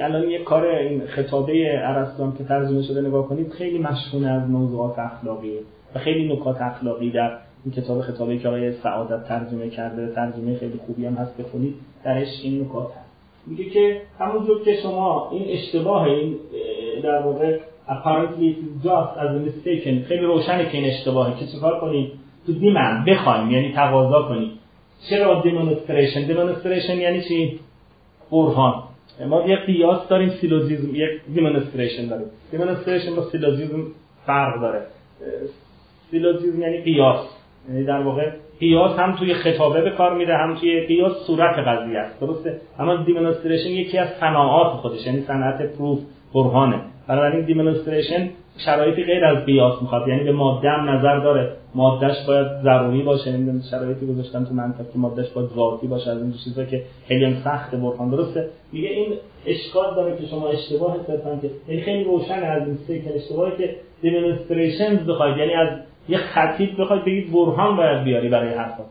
الان 0.00 0.30
یه 0.30 0.38
کار 0.38 0.66
این 0.66 1.06
خطابه 1.06 1.80
ارسطو 1.82 2.32
که 2.38 2.44
ترجمه 2.44 2.82
شده 2.82 3.00
نگاه 3.00 3.28
کنید 3.28 3.52
خیلی 3.52 3.78
مشهور 3.78 4.28
از 4.28 4.50
موضوعات 4.50 4.98
اخلاقی 4.98 5.52
و 5.94 5.98
خیلی 5.98 6.32
نکات 6.32 6.62
اخلاقی 6.62 7.10
در 7.10 7.38
این 7.64 7.74
کتاب 7.74 8.00
خطابه 8.00 8.38
که 8.38 8.48
آقای 8.48 8.72
سعادت 8.72 9.28
ترجمه 9.28 9.68
کرده 9.68 10.14
ترجمه 10.14 10.56
خیلی 10.56 10.80
خوبی 10.86 11.06
هم 11.06 11.14
هست 11.14 11.36
بخونید 11.36 11.74
درش 12.04 12.28
این 12.42 12.60
نکات 12.62 12.86
هست. 12.86 13.12
میگه 13.46 13.64
که 13.64 14.00
همونجور 14.18 14.64
که 14.64 14.76
شما 14.82 15.30
این 15.32 15.44
اشتباه 15.48 16.02
این 16.02 16.36
در 17.02 17.22
واقع 17.22 17.58
apparently 17.88 18.56
just 18.84 19.12
as 19.16 19.30
a 19.36 19.40
mistaken 19.46 20.04
خیلی 20.08 20.24
روشنه 20.24 20.70
که 20.70 20.78
این 20.78 20.86
اشتباهه 20.90 21.40
که 21.40 21.46
چیکار 21.46 21.80
کنید؟ 21.80 22.12
تو 22.46 22.52
دیمن 22.52 23.04
بخوایم 23.04 23.50
یعنی 23.50 23.72
تقاضا 23.72 24.22
کنید. 24.22 24.50
چرا 25.10 25.40
دیمونستریشن 25.40 26.26
دیمونستریشن 26.26 26.96
یعنی 26.98 27.22
چی؟ 27.22 27.60
برهان. 28.30 28.82
ما 29.20 29.46
یک 29.46 29.58
قیاس 29.58 30.08
داریم 30.08 30.28
سیلوزیزم 30.28 30.94
یک 30.94 31.10
دیمونستریشن 31.34 32.06
داریم. 32.08 32.26
دیمونستریشن 32.50 33.16
با 33.16 33.22
سیلوزیزم 33.22 33.86
فرق 34.26 34.60
داره. 34.60 34.80
سیلوزیزم 36.10 36.62
یعنی 36.62 36.80
قیاس. 36.80 37.20
یعنی 37.68 37.84
در 37.84 38.00
واقع 38.00 38.30
قیاس 38.60 38.98
هم 38.98 39.16
توی 39.16 39.34
خطابه 39.34 39.80
به 39.80 39.90
کار 39.90 40.14
میره 40.14 40.36
هم 40.36 40.54
توی 40.54 40.80
قیاس 40.80 41.12
صورت 41.26 41.58
قضیه 41.58 41.98
است. 41.98 42.20
درسته؟ 42.20 42.60
اما 42.78 42.96
دیمونستریشن 42.96 43.70
یکی 43.70 43.98
از 43.98 44.08
صناعات 44.20 44.80
خودش 44.80 45.06
یعنی 45.06 45.20
صنعت 45.20 45.72
پروف 45.72 45.98
برهانه. 46.34 46.80
بنابراین 47.08 47.44
دیمونستریشن 47.44 48.30
شرایطی 48.58 49.04
غیر 49.04 49.24
از 49.24 49.44
قیاس 49.44 49.82
می‌خواد. 49.82 50.08
یعنی 50.08 50.24
به 50.24 50.32
ماده 50.32 50.70
هم 50.70 50.90
نظر 50.90 51.18
داره. 51.18 51.52
مادهش 51.74 52.26
باید 52.26 52.46
ضروری 52.62 53.02
باشه. 53.02 53.30
یعنی 53.30 53.62
شرایطی 53.70 54.06
گذاشتن 54.06 54.44
تو 54.44 54.54
منطق 54.54 54.92
که 54.92 54.98
مادهش 54.98 55.28
باید 55.30 55.48
ذاتی 55.48 55.86
باشه. 55.86 56.10
از 56.10 56.22
این 56.22 56.34
چیزا 56.44 56.64
که 56.64 56.82
خیلی 57.08 57.36
سخت 57.44 57.74
برهان 57.74 58.10
درسته؟ 58.10 58.48
میگه 58.72 58.88
این 58.88 59.12
اشکال 59.46 59.94
داره 59.94 60.16
که 60.16 60.26
شما 60.26 60.48
اشتباه 60.48 60.96
صرفا 61.06 61.38
که 61.42 61.50
یعنی 61.68 61.82
خیلی 61.82 62.04
روشن 62.04 62.42
از 62.42 62.66
این 62.66 62.78
سه 62.86 62.98
که 62.98 63.16
اشتباهی 63.16 63.56
که 63.56 63.76
دیمونستریشن 64.02 64.96
بخواید. 64.96 65.36
یعنی 65.36 65.52
از 65.52 65.68
یه 66.08 66.18
خطیب 66.18 66.80
بخواید 66.80 67.04
بگید 67.04 67.32
برهان 67.32 67.76
باید 67.76 68.04
بیاری 68.04 68.28
برای 68.28 68.54
حرفات. 68.54 68.86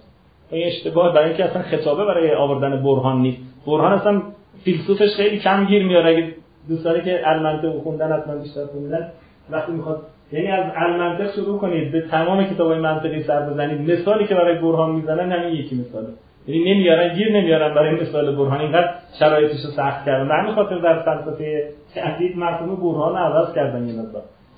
این 0.51 0.67
اشتباه 0.67 1.13
برای 1.13 1.27
اینکه 1.27 1.45
اصلا 1.45 1.61
خطابه 1.61 2.05
برای 2.05 2.33
آوردن 2.33 2.83
برهان 2.83 3.21
نیست. 3.21 3.37
برهان 3.67 3.91
اصلا 3.91 4.21
فیلسوفش 4.63 5.09
خیلی 5.17 5.39
کم 5.39 5.65
گیر 5.65 5.85
میاره 5.85 6.09
اگه 6.09 6.33
دوستانی 6.69 7.01
که 7.01 7.21
المنطق 7.25 7.77
خوندن 7.83 8.11
حتما 8.11 8.35
بیشتر 8.35 8.65
خوندن. 8.65 9.11
وقتی 9.51 9.71
می‌خواد 9.71 10.01
یعنی 10.31 10.47
از 10.47 10.71
المنطق 10.75 11.35
شروع 11.35 11.59
کنید 11.59 11.91
به 11.91 12.01
تمام 12.01 12.43
کتابای 12.43 12.79
منطقی 12.79 13.23
سر 13.23 13.49
بزنید. 13.49 13.91
مثالی 13.91 14.27
که 14.27 14.35
برای 14.35 14.55
برهان 14.55 14.91
می‌زنن 14.91 15.31
همین 15.31 15.53
یکی 15.53 15.75
مثاله. 15.75 16.07
یعنی 16.47 16.73
نمیارن 16.73 17.13
گیر 17.15 17.31
نمیارن 17.31 17.73
برای 17.73 18.01
مثال 18.01 18.35
برهان. 18.35 18.61
اینقدر 18.61 18.89
شرایطش 19.19 19.65
رو 19.65 19.71
سخت 19.71 20.05
کردن. 20.05 20.27
به 20.27 20.33
همین 20.33 20.53
خاطر 20.53 20.77
در 20.77 21.01
فلسفه 21.01 21.69
تهدید 21.95 22.37
مفهوم 22.37 22.75
برهان 22.75 23.15
عوض 23.15 23.55
کردن 23.55 23.87
یه 23.87 23.93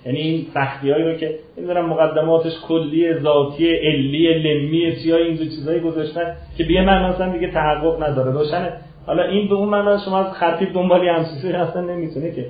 یعنی 0.06 0.20
این 0.20 0.46
سختیایی 0.54 1.04
رو 1.04 1.14
که 1.14 1.36
نمی‌دونم 1.58 1.86
مقدماتش 1.86 2.52
کلی 2.68 3.14
ذاتی 3.14 3.76
علی 3.76 4.34
لمی 4.34 4.96
چیا 4.96 5.18
این 5.18 5.36
دو 5.36 5.44
چیزایی 5.44 5.80
گذاشتن 5.80 6.36
که 6.58 6.64
بیه 6.64 6.82
من 6.82 7.10
مثلا 7.10 7.30
دیگه 7.30 7.52
تحقق 7.52 8.04
نداره. 8.04 8.32
روشنه. 8.32 8.74
حالا 9.06 9.24
این 9.24 9.50
به 9.50 9.56
اون 9.56 9.70
معنا 9.70 9.98
شما 9.98 10.20
از 10.20 10.34
خطیب 10.34 10.74
دنبالی 10.74 11.08
همسیسی 11.08 11.54
اصلا 11.54 11.82
نمی‌تونه 11.82 12.32
که 12.32 12.46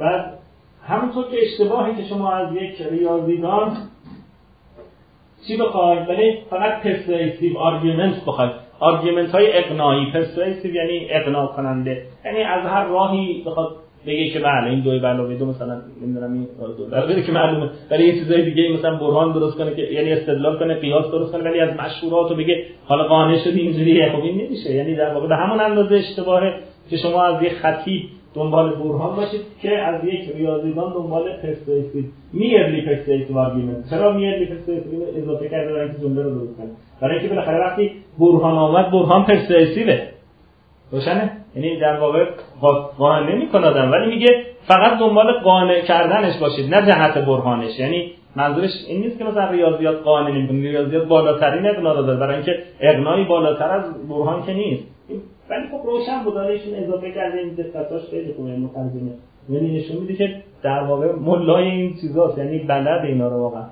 بعد 0.00 0.24
همونطور 0.86 1.24
که 1.30 1.36
اشتباهی 1.42 1.94
که 1.94 2.04
شما 2.08 2.32
از 2.32 2.56
یک 2.56 2.82
ریاضیدان 2.90 3.76
چی 5.46 5.56
بخواید؟ 5.56 6.08
ولی 6.08 6.38
فقط 6.50 6.82
persuasive 6.82 7.58
argument 7.58 8.24
بخواید. 8.26 8.50
argument 8.80 9.30
های 9.30 9.58
اقناعی. 9.58 10.12
persuasive 10.12 10.74
یعنی 10.74 11.06
اقناع 11.10 11.46
کننده. 11.46 12.02
یعنی 12.24 12.42
از 12.42 12.66
هر 12.66 12.84
راهی 12.84 13.42
بخواد 13.46 13.76
بگه 14.06 14.30
که 14.30 14.38
بله 14.38 14.70
این 14.70 14.80
دو 14.80 14.90
علاوه 14.90 15.34
دو 15.34 15.46
مثلا 15.46 15.80
نمی‌دونم 16.02 16.32
این 16.32 16.48
دو 17.06 17.22
که 17.22 17.32
معلومه. 17.32 17.70
ولی 17.90 18.04
این 18.04 18.14
چیزای 18.14 18.42
دیگه 18.42 18.72
مثلا 18.72 18.94
برهان 18.96 19.32
درست 19.32 19.58
کنه 19.58 19.74
که 19.74 19.82
یعنی 19.82 20.12
استدلال 20.12 20.58
کنه 20.58 20.74
قیاس 20.74 21.10
درست 21.10 21.32
کنه 21.32 21.44
ولی 21.44 21.60
از 21.60 21.80
مشهورات 21.80 22.30
و 22.30 22.34
بگه 22.34 22.64
حالا 22.86 23.04
قانع 23.04 23.38
شدی 23.38 23.60
اینجوریه. 23.60 24.12
خب 24.12 24.22
این 24.22 24.46
نمیشه. 24.46 24.74
یعنی 24.74 24.94
در 24.96 25.14
واقع 25.14 25.28
به 25.28 25.36
همون 25.36 25.60
اندازه 25.60 25.94
اشتباهه 25.94 26.54
که 26.90 26.96
شما 26.96 27.24
از 27.24 27.42
یک 27.42 27.52
خطیب 27.52 28.02
دنبال 28.34 28.74
برهان 28.74 29.16
باشید 29.16 29.40
که 29.62 29.78
از 29.78 30.04
یک 30.04 30.36
ریاضیدان 30.36 30.92
دنبال 30.92 31.32
persuasive 31.42 32.04
merely 32.32 32.82
persuasive 32.82 33.38
argument 33.38 33.90
چرا 33.90 34.12
merely 34.12 34.46
persuasive 34.46 35.00
اضافه 35.16 35.48
کرده؟ 35.48 35.72
برای 35.72 35.88
اینکه 35.88 36.02
جمله 36.02 36.22
رو 36.22 36.30
درست 36.30 36.56
کنه. 36.56 36.66
برای 37.00 37.18
اینکه 37.18 37.34
بالاخره 37.34 37.60
وقتی 37.60 37.90
برهان 38.18 38.54
آمد 38.54 38.90
برهان 38.90 39.24
persuasive 39.24 39.91
ه 39.91 39.98
روشنه؟ 40.92 41.30
یعنی 41.56 41.76
در 41.76 41.96
واقع 42.00 42.24
قانع 42.98 43.34
نمی‌کنه 43.34 43.66
آدم 43.66 43.92
ولی 43.92 44.06
میگه 44.06 44.42
فقط 44.68 44.98
دنبال 44.98 45.32
قانع 45.32 45.80
کردنش 45.80 46.38
باشید 46.38 46.74
نه 46.74 46.86
جهت 46.86 47.18
برهانش. 47.18 47.78
یعنی 47.78 48.12
منظورش 48.36 48.70
این 48.88 49.00
نیست 49.00 49.18
که 49.18 49.24
مثلا 49.24 49.50
ریاضیات 49.50 50.02
قانع 50.02 50.30
نمی‌کنه. 50.30 50.60
ریاضیات 50.60 51.04
بالاترین 51.04 51.66
اقناع 51.66 51.94
داره. 51.94 52.18
برای 52.18 52.34
اینکه 52.34 52.58
اقنایی 52.80 53.24
بالاتر 53.24 53.70
از 53.70 54.08
برهان 54.08 54.46
که 54.46 54.52
نیست. 54.52 54.84
ولی 55.50 55.68
خب 55.68 55.86
روشن 55.86 56.24
بود. 56.24 56.36
ایشون 56.36 56.74
اضافه 56.74 57.12
کرده 57.12 57.38
این 57.38 57.54
دقتاش 57.54 58.02
خیلی 58.10 58.32
خوبه 58.32 58.56
مترجمه. 58.56 59.10
یعنی 59.48 59.78
نشون 59.78 59.96
میده 59.96 60.14
که 60.14 60.42
در 60.62 60.82
واقع 60.82 61.12
ملای 61.12 61.70
این 61.70 61.94
چیزاست 62.00 62.38
یعنی 62.38 62.58
بلد 62.58 63.04
اینا 63.04 63.28
رو 63.28 63.36
واقعا. 63.36 63.64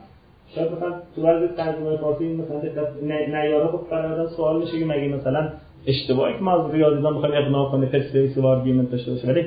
شاید 0.54 0.72
مثلا 0.72 0.92
تو 1.16 1.22
ورز 1.22 1.56
ترجمه 1.56 1.96
فارسی 1.96 2.24
مثلا 2.24 2.60
نیاره 3.06 3.66
خب 3.66 3.80
برای 3.90 4.28
سوال 4.28 4.60
میشه 4.60 4.78
که 4.78 4.84
مگه 4.84 5.08
مثلا 5.08 5.48
اشتباهی 5.86 6.34
که 6.34 6.40
ما 6.40 6.64
از 6.64 6.70
ریاضیدان 6.70 7.16
بخوایم 7.16 7.34
اقناع 7.34 7.70
کنه 7.70 7.86
persuasive 7.86 8.42
argument 8.42 8.90
داشته 8.90 9.10
باشه 9.10 9.28
ولی 9.28 9.42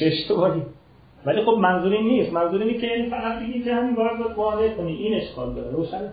چه 0.00 0.06
اشتباهی؟ 0.06 0.62
ولی 1.26 1.42
خب 1.42 1.50
منظور 1.50 1.92
این 1.92 2.06
نیست. 2.06 2.32
منظور 2.32 2.62
اینه 2.62 2.78
که 2.78 3.06
فقط 3.10 3.42
بگی 3.42 3.62
که 3.62 3.74
همین 3.74 3.94
باید 3.94 4.36
واضح 4.36 4.74
کنی. 4.74 4.92
این 4.92 5.14
اشکال 5.14 5.54
داره. 5.54 5.70
روشنه. 5.70 6.12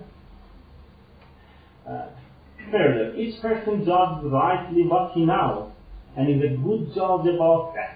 Further, 2.72 3.14
each 3.16 3.42
person 3.42 3.86
judges 3.86 4.32
rightly 4.32 4.84
what 4.92 5.12
he 5.14 5.22
knows 5.26 5.70
and 6.18 6.24
is 6.30 6.42
a 6.50 6.52
good 6.66 6.82
judge 6.96 7.28
about 7.36 7.74
that. 7.76 7.92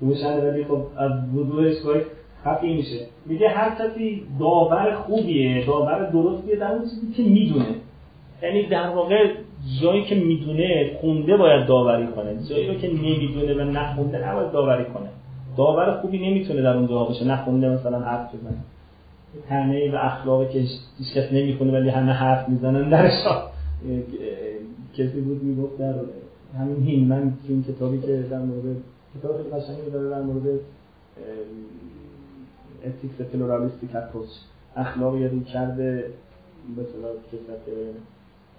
روشنه 0.00 0.50
ولی 0.50 0.64
خب 0.64 0.82
از 0.96 1.12
وضوحش 1.34 1.82
باید 1.86 2.02
خفی 2.44 2.74
میشه 2.74 3.06
میگه 3.26 3.48
هر 3.48 3.74
کسی 3.74 4.22
داور 4.40 4.94
خوبیه 4.94 5.66
داور 5.66 6.10
درستیه 6.10 6.56
در 6.56 6.72
اون 6.72 6.80
چیزی 6.80 7.12
که 7.16 7.22
می‌دونه. 7.22 7.74
یعنی 8.42 8.66
در 8.66 8.88
واقع 8.88 9.34
جایی 9.82 10.04
که 10.04 10.14
می‌دونه 10.14 10.96
خونده 11.00 11.36
باید 11.36 11.66
داوری 11.66 12.06
کنه. 12.06 12.48
جایی 12.50 12.68
رو 12.68 12.74
که 12.74 12.88
نمی‌دونه 12.88 13.54
و 13.54 13.60
نخونده 13.70 14.28
نباید 14.28 14.50
داوری 14.52 14.84
کنه. 14.84 15.08
داور 15.56 15.90
خوبی 16.00 16.30
نمی‌تونه 16.30 16.62
در 16.62 16.76
اون 16.76 16.86
جاها 16.86 17.04
باشه 17.04 17.24
نخونده 17.24 17.68
مثلا 17.68 17.98
حرف 17.98 18.34
بزنه. 18.34 18.58
تنه 19.48 19.92
و 19.92 19.96
اخلاقی 19.96 20.52
که 20.52 20.58
هیچ 20.98 21.14
کس 21.14 21.32
نمی‌خونه 21.32 21.72
ولی 21.72 21.88
همه 21.88 22.12
حرف 22.12 22.48
می‌زنن 22.48 22.88
درش 22.88 23.12
کسی 24.96 25.20
بود 25.20 25.42
می‌گفت 25.42 25.78
در 25.78 25.94
همین 26.58 26.82
هینمن 26.82 27.32
که 27.46 27.52
این 27.52 27.64
کتابی 27.64 27.98
که 27.98 28.24
در 28.30 28.38
مورد 28.38 28.76
کتاب 29.18 29.36
خیلی 29.36 29.48
قشنگی 29.48 29.90
داره 29.90 30.08
در 30.10 30.22
مورد 30.22 30.60
ethics 32.84 33.20
pluralistic 33.32 33.90
approach 33.94 34.28
اخلاق 34.76 35.16
یادی 35.16 35.40
کرده 35.40 36.04
به 36.76 36.82
اصطلاح 36.92 37.12
کسات 37.32 37.60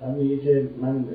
من 0.01 0.15
میگه 0.15 0.37
که 0.37 0.67
من 0.81 1.05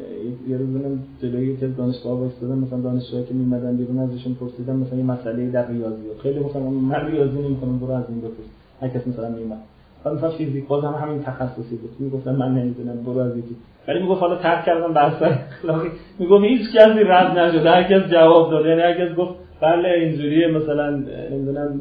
یه 0.49 0.57
روز 0.57 0.69
من 0.69 0.99
جلوی 1.23 1.47
یکی 1.47 1.65
از 1.65 1.77
دانشگاه 1.77 2.19
وایسادم 2.19 2.59
مثلا 2.59 2.81
دانشجوهایی 2.81 3.27
که 3.27 3.35
میمدن 3.35 3.77
بیرون 3.77 3.99
ازشون 3.99 4.35
پرسیدم 4.35 4.77
مثلا 4.77 4.99
یه 4.99 5.05
مسئله 5.05 5.51
در 5.51 5.69
ریاضیات 5.69 6.19
خیلی 6.19 6.39
مثلا 6.41 6.63
من 6.63 7.11
ریاضی 7.11 7.39
نمی‌کنم 7.39 7.79
برو 7.79 7.91
از 7.91 8.05
این 8.09 8.19
بپرس. 8.21 8.47
هر 8.81 8.89
کس 8.89 9.07
مثلا 9.07 9.29
میومد 9.29 9.59
بعد 10.05 10.15
مثلا 10.15 10.31
فیزیک 10.31 10.67
باز 10.67 10.85
هم 10.85 10.95
همین 10.95 11.23
تخصصی 11.23 11.77
بود. 11.77 11.91
می‌گفتم 11.99 12.37
من 12.37 12.55
نمی‌دونم 12.55 13.03
برو 13.03 13.19
از 13.19 13.37
یکی 13.37 13.57
ولی 13.89 14.03
می‌گفت 14.03 14.21
حالا 14.21 14.37
ترک 14.37 14.65
کردم 14.65 14.93
بحث 14.93 15.23
اخلاقی. 15.23 15.91
می‌گفت 16.19 16.45
هیچ 16.45 16.61
کسی 16.75 17.05
رد 17.05 17.39
نشد. 17.39 17.67
هر 17.67 17.83
کس 17.83 18.11
جواب 18.11 18.51
داد. 18.51 18.67
یعنی 18.67 18.81
هر 18.81 19.07
کس 19.07 19.17
گفت 19.17 19.35
بله 19.61 19.89
اینجوریه 19.89 20.47
مثلا 20.47 20.91
نمی‌دونم 21.31 21.81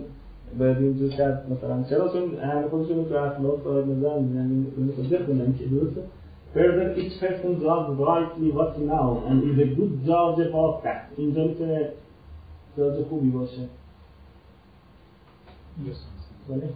باید 0.59 0.77
اینجور 0.77 1.09
کرد 1.09 1.45
مثلا. 1.51 1.83
چرا؟ 1.89 2.09
چون 2.09 2.35
همه 2.39 2.67
خودشون 2.67 3.05
تو 3.05 3.15
اخلاق 3.15 3.63
قائل 3.63 3.85
نظر 3.85 4.07
یعنی 4.35 4.67
بخونم 5.11 5.53
که 5.59 5.65
درسته. 5.65 6.01
Further, 6.55 6.87
each 7.01 7.15
person 7.23 7.53
does 7.65 7.85
rightly 7.99 8.49
what 8.57 8.71
he 8.77 8.83
knows 8.91 9.19
and 9.29 9.37
is 9.49 9.57
a 9.65 9.67
good 9.77 9.93
judge 10.07 10.39
about 10.49 10.75
that. 10.85 11.03
اینجا 11.17 11.43
می‌تونه 11.43 11.89
جاج 12.77 13.03
خوبی 13.09 13.29
باشه. 13.29 13.61
بله؟ 16.49 16.69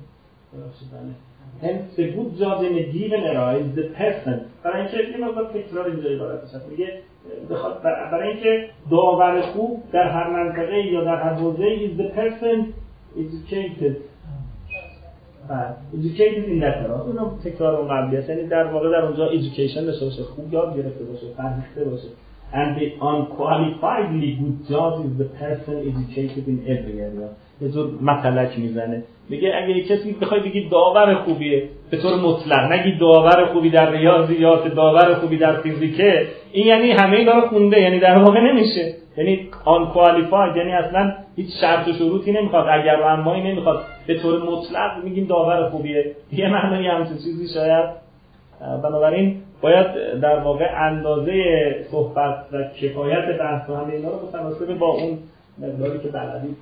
بله. 0.54 1.14
Hence, 1.62 1.96
the 1.96 2.12
good 2.16 2.38
judge 2.38 2.64
in 2.68 2.78
a 2.78 2.86
given 2.92 3.24
era 3.32 3.58
is 3.60 3.76
the 3.76 3.88
person. 3.98 4.38
برای 4.64 4.82
اینکه 4.82 4.98
این 4.98 5.26
مقدار 5.26 5.52
تکرار 5.54 5.86
اینجا 5.88 6.10
عبارت 6.10 6.44
میشه. 6.44 6.62
میگه 6.70 7.02
بخواد 7.50 7.84
برای 7.84 8.30
اینکه 8.30 8.70
داور 8.92 9.42
خوب 9.42 9.84
در 9.92 10.10
هر 10.10 10.30
منطقه 10.30 10.78
یا 10.78 11.04
در 11.04 11.16
هر 11.16 11.34
حوزه 11.34 11.78
is 11.88 11.98
the 11.98 12.10
person 12.20 12.74
educated 13.18 13.96
educated 15.98 16.46
in 16.54 16.60
that 16.60 16.78
era 16.86 17.02
اونم 17.02 17.40
تکرار 17.44 17.76
اون 17.76 17.88
قبلی 17.88 18.18
هست 18.18 18.30
یعنی 18.30 18.48
در 18.48 18.64
واقع 18.64 18.92
در 18.92 19.06
اونجا 19.06 19.30
education 19.30 19.82
داشته 19.82 20.24
خوب 20.24 20.54
یاد 20.54 20.78
گرفته 20.78 21.04
باشه 21.04 21.28
فرهیخته 21.38 21.84
باشه 21.84 22.08
and 22.54 22.80
the 22.80 22.88
unqualifiedly 23.02 24.32
good 24.40 24.58
judge 24.70 25.00
is 25.08 25.14
the 25.22 25.30
person 25.42 25.76
educated 25.90 26.48
in 26.48 26.60
every 26.74 26.98
area 27.08 27.30
یه 27.62 27.70
جور 27.70 27.90
مطلق 28.02 28.58
می‌زنه. 28.58 29.04
میگه 29.30 29.52
اگه 29.56 29.84
کسی 29.84 30.16
بخوای 30.22 30.40
بگی 30.40 30.70
داور 30.70 31.16
خوبیه 31.16 31.64
به 31.92 31.98
طور 31.98 32.16
مطلق. 32.16 32.72
نگی 32.72 32.98
داور 32.98 33.46
خوبی 33.46 33.70
در 33.70 33.92
ریاضیات 33.92 34.76
داور 34.76 35.14
خوبی 35.14 35.38
در 35.38 35.62
فیزیکه 35.62 36.28
این 36.52 36.68
یعنی 36.68 36.92
همه 36.92 37.18
اینا 37.18 37.32
رو 37.32 37.42
خونده 37.42 37.82
یعنی 37.82 38.00
در 38.00 38.18
واقع 38.18 38.40
نمیشه. 38.40 38.94
یعنی 39.18 39.50
آن 39.66 39.86
کوالیفاید 39.86 40.56
یعنی 40.56 40.72
اصلا 40.72 41.14
هیچ 41.36 41.50
شرط 41.62 41.88
و 41.88 41.94
شروطی 41.94 42.32
نمی‌خواد. 42.32 42.66
اگر 42.70 43.00
و 43.02 43.06
امایی 43.06 43.52
نمی‌خواد. 43.52 43.84
به 44.08 44.20
طور 44.20 44.44
مطلق 44.44 45.04
میگیم 45.04 45.26
داور 45.26 45.70
خوبیه. 45.70 46.06
یه 46.32 46.50
معنی 46.50 46.88
همچین 46.88 47.16
چیزی 47.16 47.54
شاید 47.54 47.86
بنابراین 48.84 49.36
باید 49.62 49.86
در 50.22 50.40
واقع 50.40 50.66
اندازه 50.78 51.34
صحبت 51.92 52.36
و 52.52 52.64
کفایت 52.82 53.40
بحث 53.40 53.70
و 53.70 53.76
همه 53.76 53.94
اینا 53.94 54.10
رو 54.10 54.28
متناسب 54.28 54.78
با 54.78 54.88
اون 54.88 55.18
مقداری 55.62 56.00
که 56.00 56.08
بلدی 56.08 56.56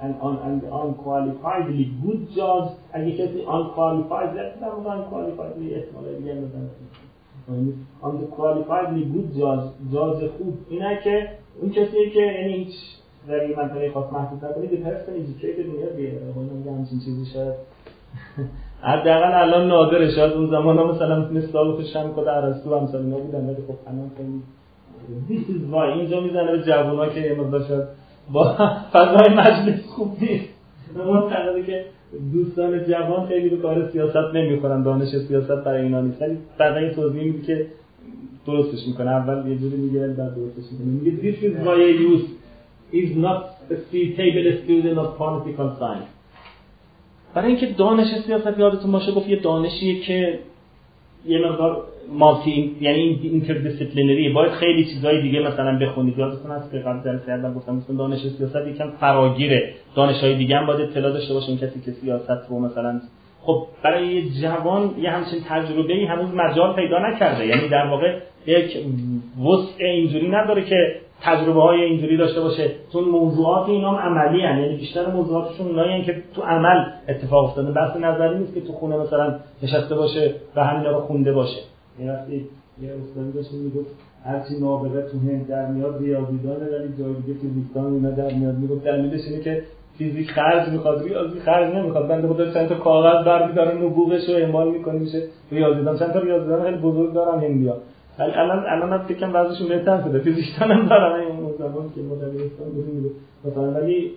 on 0.00 0.36
and 0.48 0.62
unqualifiedly 0.82 1.84
good 2.02 2.36
judge 2.36 2.70
اگه 2.92 3.12
کسی 3.12 3.44
unqualified 3.46 4.60
در 4.60 4.68
واقع 4.68 4.96
unqualifiedly 4.96 5.72
احتمال 5.72 6.14
دیگه 6.18 6.34
بزنه 6.34 6.68
unqualifiedly 8.02 9.02
good 9.14 9.38
judge 9.38 9.94
judge 9.94 10.24
خوب. 10.38 10.58
اینه 10.68 11.00
که 11.04 11.28
اون 11.60 11.70
کسیه 11.70 12.10
که 12.10 12.20
یعنی 12.20 12.52
هیچ 12.52 12.74
در 13.28 13.40
این 13.40 13.56
منطقه 13.56 13.90
خاص 13.90 14.12
محدود 14.12 14.44
نکنید 14.44 14.70
the 14.70 14.86
person 14.86 15.10
educated 15.10 15.66
میاد 15.66 15.94
بیاره 15.96 16.32
خب 16.34 16.68
همچین 16.68 16.98
چیزی 16.98 17.26
شاید. 17.34 17.54
حداقل 18.82 19.32
الان 19.34 19.68
نادره. 19.68 20.10
شاید 20.10 20.32
اون 20.32 20.46
زمان 20.50 20.78
ها 20.78 20.92
مثلا 20.92 21.28
مثال 21.30 21.72
خود 21.72 21.84
شم 21.84 22.12
کد 22.16 22.28
عرستو 22.28 22.78
همسال 22.78 23.02
اینا 23.02 23.18
بودن 23.18 23.44
ولی 23.44 23.54
خب 23.54 23.74
الان 23.86 24.10
خیلی 24.16 24.42
This 25.28 25.48
is 25.48 25.62
why. 25.72 25.98
اینجا 25.98 26.20
می‌زنه 26.20 26.52
به 26.52 26.62
جوونا 26.62 27.08
که 27.08 27.20
یه 27.20 27.34
مقدار 27.34 27.62
شاید 27.68 27.84
با 28.32 28.56
فضای 28.92 29.34
مجلس 29.36 29.86
خوب 29.86 30.16
نیست. 30.20 30.48
معتقده 30.96 31.62
که 31.62 31.84
دوستان 32.32 32.84
جوان 32.84 33.26
خیلی 33.26 33.48
به 33.48 33.56
کار 33.56 33.90
سیاست 33.90 34.34
نمی‌خورن 34.34 34.82
دانش 34.82 35.08
سیاست 35.08 35.64
برای 35.64 35.82
اینا 35.82 36.00
نیست. 36.00 36.22
ولی 36.58 36.84
این 36.84 36.94
توضیح 36.94 37.22
میده 37.22 37.42
که 37.46 37.66
درستش 38.46 38.86
می‌کنه 38.88 39.10
اول 39.10 39.50
یه 39.50 39.58
جوری 39.58 39.76
میگه 39.76 40.00
بعد 40.00 40.34
درستش 40.34 40.72
می‌کنه 40.72 40.86
میگه 40.86 41.22
this 41.22 41.36
is 41.36 41.66
why 41.66 41.78
a 41.90 42.00
youth 42.02 42.28
is 42.92 43.10
not 43.24 43.42
a 43.72 43.76
suitable 43.90 44.48
student 44.62 44.98
of 44.98 45.08
political 45.18 45.80
science. 45.80 46.08
برای 47.34 47.48
اینکه 47.48 47.66
دانش 47.66 48.06
سیاست 48.26 48.58
یادتون 48.58 48.92
باشه 48.92 49.12
گفت 49.12 49.28
یه 49.28 49.40
دانشیه 49.40 50.00
که 50.00 50.38
یه 51.26 51.38
مقدار 51.38 51.84
multi 52.12 52.76
یعنی 52.80 53.20
interdisciplinary 53.22 54.28
باید 54.28 54.52
خیلی 54.52 54.84
چیزای 54.84 55.22
دیگه 55.22 55.40
مثلا 55.40 55.78
بخونید. 55.78 56.18
یادتون 56.18 56.50
هست 56.50 56.72
که 56.72 56.78
قبل 56.78 57.04
جلسه 57.04 57.32
اول 57.32 57.54
گفتم 57.54 57.74
مثلا 57.74 57.96
دانش 57.96 58.18
سیاست 58.18 58.66
یکم 58.74 58.90
فراگیره. 59.00 59.72
دانش 59.96 60.20
های 60.20 60.34
دیگه 60.34 60.56
هم 60.56 60.66
باید 60.66 60.80
اطلاع 60.80 61.12
داشته 61.12 61.34
باشه 61.34 61.56
کسی 61.56 61.80
که 61.80 61.90
سیاست 61.90 62.50
رو 62.50 62.60
مثلا 62.60 63.00
خب 63.42 63.66
برای 63.82 64.06
یه 64.06 64.22
جوان 64.42 64.94
یه 64.98 65.10
همچین 65.10 65.38
تجربه 65.48 65.92
ای 65.92 66.04
هنوز 66.04 66.34
مجال 66.34 66.74
پیدا 66.74 66.98
نکرده. 66.98 67.46
یعنی 67.46 67.68
در 67.68 67.86
واقع 67.86 68.16
یک 68.46 68.78
وسع 69.46 69.84
اینجوری 69.84 70.28
نداره 70.28 70.64
که 70.64 70.94
تجربه 71.22 71.62
های 71.62 71.82
اینجوری 71.82 72.16
داشته 72.16 72.40
باشه. 72.40 72.70
چون 72.92 73.04
موضوعات 73.04 73.68
اینا 73.68 73.90
هم 73.90 74.18
عملی 74.18 74.42
هن. 74.42 74.58
یعنی 74.58 74.76
بیشتر 74.76 75.06
موضوعاتشون 75.06 75.66
اونایی 75.66 76.04
که 76.04 76.22
تو 76.34 76.42
عمل 76.42 76.84
اتفاق 77.08 77.44
افتاده. 77.44 77.72
بحث 77.72 77.96
نظری 77.96 78.38
نیست 78.38 78.54
که 78.54 78.60
تو 78.60 78.72
خونه 78.72 78.96
مثلا 78.96 79.38
نشسته 79.62 79.94
باشه 79.94 80.34
و 80.56 80.64
همین 80.64 80.84
رو 80.84 81.00
خونده 81.00 81.32
باشه. 81.32 81.60
وقتی 82.06 82.46
یه 82.82 82.90
استادی 83.02 83.32
داشت 83.32 83.52
می‌گفت 83.52 83.90
هرچی 84.24 84.60
نابغه 84.60 85.02
تو 85.02 85.18
هند 85.18 85.46
در 85.46 85.66
میاد 85.66 86.02
ریاضیدانه 86.02 86.64
ولی 86.64 86.88
جای 86.98 87.14
دیگه 87.14 87.38
فیزیکدان 87.40 87.92
اینا 87.92 88.10
در 88.10 88.32
میاد. 88.32 88.54
می‌گفت 88.58 88.84
دلیلش 88.84 89.20
اینه 89.28 89.40
که 89.42 89.62
فیزیک 89.98 90.30
خرج 90.30 90.68
می‌خواد 90.68 91.02
ریاضی 91.02 91.40
خرج 91.40 91.74
نمی‌خواد. 91.74 92.08
بنده 92.08 92.28
خدا 92.28 92.52
چند 92.52 92.68
تا 92.68 92.74
کاغذ 92.74 93.24
برمیداره 93.26 93.74
نبوغش 93.74 94.28
رو 94.28 94.34
اعمال 94.34 94.70
می‌کنه 94.70 94.98
میشه 94.98 95.22
ریاضیدان. 95.52 95.98
چند 95.98 96.12
تا 96.12 96.18
ریاضیدان 96.18 96.62
خیلی 96.62 96.76
بزرگ 96.76 97.12
دارن 97.12 97.40
هندیا. 97.40 97.76
ولی 98.18 98.32
الان 98.32 98.64
الان 98.68 98.92
هم 98.92 99.06
فکر 99.06 99.18
کنم 99.20 99.34
وضعشون 99.34 99.68
بهتر 99.68 100.02
شده. 100.02 100.18
فیزیکدان 100.18 100.70
هم 100.70 100.88
دارن. 100.88 101.20
این 101.20 101.36
زمان 101.58 101.90
که 101.94 102.00
مدرسان 102.00 102.68
بود 102.70 103.10
مثلا 103.44 103.70
ولی 103.72 104.10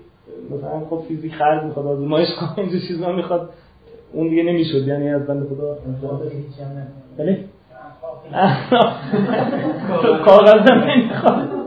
مثلا 0.51 0.79
خب 0.89 1.03
فیزیک 1.07 1.33
خرج 1.35 1.63
می‌خواد 1.63 1.85
آزمایش 1.85 2.29
کنه 2.39 2.59
اینجور 2.59 2.79
چیزا 2.87 3.11
می‌خواد. 3.11 3.49
اون 4.13 4.27
دیگه 4.27 4.43
نمی‌شد. 4.43 4.87
یعنی 4.87 5.09
از 5.09 5.25
بنده 5.27 5.45
خدا 5.45 5.77
بله؟ 7.17 7.37
کاغذ 10.25 10.71
نمی‌خواد 10.71 11.61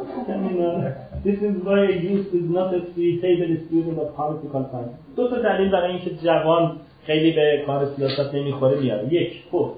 This 1.25 1.41
is 1.41 1.57
why 1.65 1.89
youth 2.07 2.29
is 2.39 2.47
not 2.51 2.69
a 2.79 2.81
suitable 2.95 3.57
student 3.67 3.99
of 3.99 4.09
political 4.15 4.62
science. 4.71 4.95
دو 5.17 5.29
تا 5.29 5.39
دلیل 5.39 5.71
برای 5.71 5.91
اینکه 5.91 6.11
جوان 6.11 6.77
خیلی 7.07 7.33
به 7.33 7.62
کار 7.67 7.87
سیاست 7.97 8.35
نمی‌خوره 8.35 8.81
میاره. 8.81 9.15
یک، 9.15 9.43
خب 9.51 9.71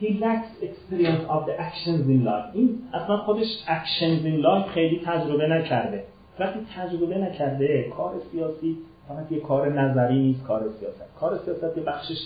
he 0.00 0.06
lacks 0.06 0.62
experience 0.62 1.24
of 1.28 1.46
the 1.48 1.54
actions 1.60 2.04
in 2.08 2.24
life. 2.24 2.54
این 2.54 2.78
اصلا 2.92 3.16
خودش 3.16 3.46
actions 3.66 4.24
in 4.24 4.44
life 4.44 4.68
خیلی 4.74 5.00
تجربه 5.04 5.46
نکرده. 5.48 6.04
وقتی 6.40 6.58
تجربه 6.76 7.18
نکرده 7.18 7.92
کار 7.96 8.12
سیاسی 8.32 8.76
فقط 9.08 9.32
یه 9.32 9.40
کار 9.40 9.80
نظری 9.80 10.18
نیست 10.18 10.44
کار 10.44 10.62
سیاست. 10.80 11.04
کار 11.20 11.38
سیاست 11.44 11.76
یه 11.76 11.82
بخشش 11.82 12.18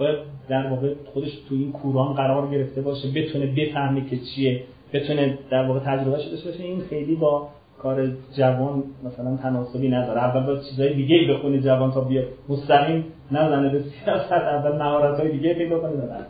باید 0.00 0.18
در 0.48 0.66
واقع 0.66 0.94
خودش 1.12 1.30
تو 1.48 1.54
این 1.54 1.72
کوران 1.72 2.14
قرار 2.14 2.50
گرفته 2.50 2.80
باشه 2.80 3.08
بتونه 3.16 3.46
بفهمه 3.46 4.04
که 4.10 4.16
چیه 4.16 4.62
بتونه 4.92 5.38
در 5.50 5.68
واقع 5.68 5.80
تجربه 5.80 6.10
داشته 6.10 6.50
باشه 6.50 6.64
این 6.64 6.80
خیلی 6.80 7.14
با 7.14 7.48
کار 7.78 8.08
جوان 8.36 8.82
مثلا 9.04 9.36
تناسبی 9.36 9.88
نداره 9.88 10.24
اول 10.24 10.46
باید 10.46 10.62
چیزای 10.70 10.94
دیگه 10.94 11.32
بخونه 11.32 11.60
جوان 11.60 11.92
تا 11.92 12.00
بیاد 12.00 12.24
مستقیم 12.48 13.04
نزنه 13.32 13.68
به 13.68 13.80
سیاست 13.80 14.32
اول 14.32 14.76
مهارت 14.76 15.20
های 15.20 15.32
دیگه 15.32 15.54
پیدا 15.54 15.78
کنه 15.78 15.96
در 15.96 16.24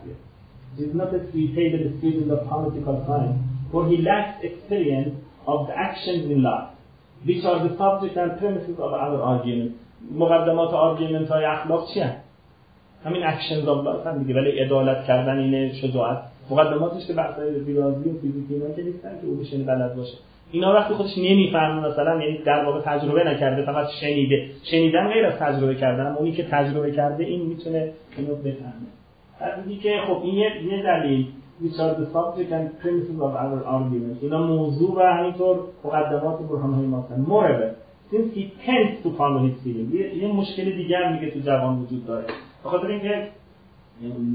He 0.77 0.83
is 0.83 0.95
not 0.95 1.13
a 1.13 1.19
suitable 1.31 1.91
student 1.99 2.31
of 2.31 2.47
political 2.47 3.03
science, 3.05 3.37
for 3.71 3.81
he 3.89 3.97
lacks 3.97 4.41
experience 4.41 5.13
of 5.45 5.67
the 5.67 5.73
actions 5.77 6.31
in 6.31 6.41
life, 6.43 6.69
which 7.25 7.43
are 7.43 7.59
the 7.67 7.75
subject 7.81 8.15
and 8.15 8.39
premises 8.39 8.77
of 8.79 8.93
our 8.93 9.21
argument. 9.21 9.71
مقدمات 10.11 10.73
argument 10.73 11.29
های 11.29 11.45
اخلاق 11.45 11.87
چی 11.93 11.99
هست؟ 11.99 12.20
همین 13.05 13.23
of 13.23 13.85
life 13.85 14.07
هم 14.07 14.23
دیگه. 14.23 14.35
ولی 14.35 14.59
عدالت 14.59 15.05
کردن 15.05 15.39
اینه 15.39 15.73
شجاعت. 15.73 16.17
مقدماتش 16.49 17.07
که 17.07 17.13
بحث 17.13 17.39
ریاضی 17.39 18.09
و 18.09 18.13
فیزیک 18.21 18.45
اینا 18.49 18.75
که 18.75 18.83
نیستن 18.83 19.09
که 19.21 19.27
او 19.27 19.35
بشینه 19.35 19.63
بلد 19.63 19.95
باشه. 19.95 20.17
اینا 20.51 20.73
وقتی 20.73 20.93
خودش 20.93 21.17
نمی‌فهمه 21.17 21.87
مثلا 21.87 22.23
یعنی 22.23 22.37
در 22.37 22.65
واقع 22.65 22.81
تجربه 22.81 23.23
نکرده 23.23 23.65
فقط 23.65 23.87
شنیده. 24.01 24.49
شنیدن 24.63 25.07
غیر 25.07 25.25
از 25.25 25.33
تجربه 25.33 25.75
کردن 25.75 26.05
اما 26.05 26.17
اونی 26.17 26.31
که 26.31 26.43
تجربه 26.43 26.91
کرده 26.91 27.23
این 27.23 27.45
می‌تونه 27.45 27.91
اینو 28.17 28.35
بفهمه. 28.35 28.89
بعد 29.39 29.79
که 29.83 29.97
خب 30.07 30.21
این 30.23 30.35
یه 30.35 30.83
دلیل. 30.83 31.27
The 31.61 31.67
subject 31.69 32.51
and 32.51 32.79
premises 32.81 33.19
of 33.21 33.33
our 33.43 33.63
argument. 33.65 34.17
اینا 34.21 34.47
موضوع 34.47 34.95
و 34.95 34.99
همینطور 34.99 35.59
مقدمات 35.83 36.39
برهان 36.39 36.73
های 36.73 36.85
ما 36.85 37.07
moreover 37.27 37.69
since 38.11 38.35
he 38.35 38.43
tends 38.65 39.03
to 39.03 39.09
follow 39.17 39.41
his 39.47 39.55
feeling 39.63 39.95
یه 40.21 40.27
مشکل 40.27 40.63
دیگه 40.63 40.97
هم 40.97 41.13
میگه 41.13 41.31
تو 41.31 41.39
جوان 41.39 41.79
وجود 41.79 42.07
داره. 42.07 42.25
بخاطر 42.65 42.87
اینکه 42.87 43.27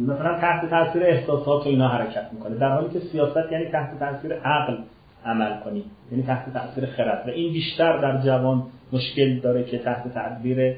مثلا 0.07 0.39
تحت 0.41 0.71
تاثیر 0.71 1.03
احساسات 1.03 1.67
و 1.67 1.69
اینا 1.69 1.89
حرکت 1.89 2.27
می‌کنه. 2.33 2.59
در 2.59 2.69
حالی 2.69 2.89
که 2.89 2.99
سیاست 2.99 3.53
یعنی 3.53 3.65
تحت 3.65 3.99
تاثیر 3.99 4.33
عقل 4.35 4.77
عمل 5.27 5.61
کنی 5.65 5.85
یعنی 6.13 6.25
تحت 6.25 6.53
تاثیر 6.53 6.87
خرد. 6.87 7.25
و 7.27 7.31
این 7.31 7.53
بیشتر 7.53 7.97
در 7.99 8.21
جوان 8.21 8.63
مشکل 8.93 9.41
داره 9.41 9.65
که 9.65 9.79
تحت 9.79 10.15
تدبیر 10.15 10.75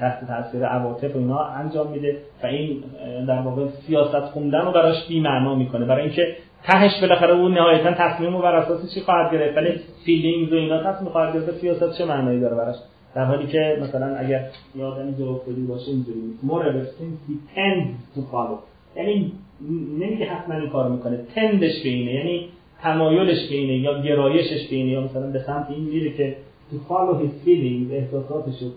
تحت 0.00 0.26
تاثیر 0.26 0.64
عواطف 0.64 1.16
و 1.16 1.18
اینا 1.18 1.44
انجام 1.44 1.90
میده 1.90 2.16
و 2.42 2.46
این 2.46 2.82
در 3.28 3.40
واقع 3.40 3.66
سیاست 3.86 4.20
خوندن 4.20 4.60
رو 4.60 4.72
براش 4.72 5.08
بی 5.08 5.20
معنا 5.20 5.54
می‌کنه. 5.54 5.84
برای 5.84 6.02
اینکه 6.02 6.36
تهش 6.62 7.00
بالاخره 7.00 7.34
اون 7.34 7.54
نهایتا 7.54 7.92
تصمیم 7.92 8.36
رو 8.36 8.42
بر 8.42 8.54
اساس 8.54 8.94
چی 8.94 9.00
خواهد 9.00 9.32
گرفت؟ 9.32 9.56
ولی 9.56 9.80
feelings 10.04 10.52
و 10.52 10.56
اینا 10.56 10.92
تصمیم 10.92 11.10
خواهد 11.10 11.34
گرفت. 11.34 11.50
سیاست 11.50 11.98
چه 11.98 12.04
معنایی 12.04 12.40
داره 12.40 12.56
براش؟ 12.56 12.76
در 13.14 13.24
حالی 13.24 13.46
که 13.46 13.78
مثلا 13.82 14.16
اگر 14.16 14.48
یه 14.76 14.84
آدمی 14.84 15.14
جوان 15.14 15.44
باشه 15.68 15.90
اینجوری 15.90 16.20
more 16.46 16.62
he 17.28 17.56
tends 17.56 18.20
follow. 18.32 18.58
یعنی 18.96 19.32
نمیگه 19.98 20.26
حتما 20.26 20.54
این 20.54 20.70
کار 20.70 20.90
می‌کنه. 20.90 21.18
tend 21.34 21.66
ش 21.66 21.82
به 21.82 21.90
یعنی 21.90 22.48
تمایلش 22.82 23.48
به 23.48 23.56
یا 23.56 24.02
گرایشش 24.02 24.68
به 24.68 24.76
یا 24.76 25.00
مثلا 25.00 25.26
به 25.26 25.38
سمت 25.38 25.70
این 25.70 25.84
میره 25.84 26.12
که 26.12 26.36
to 26.70 26.92
follow 26.92 27.14
his 27.22 27.46
feelings 27.46 27.92
احساساتشو. 27.92 28.70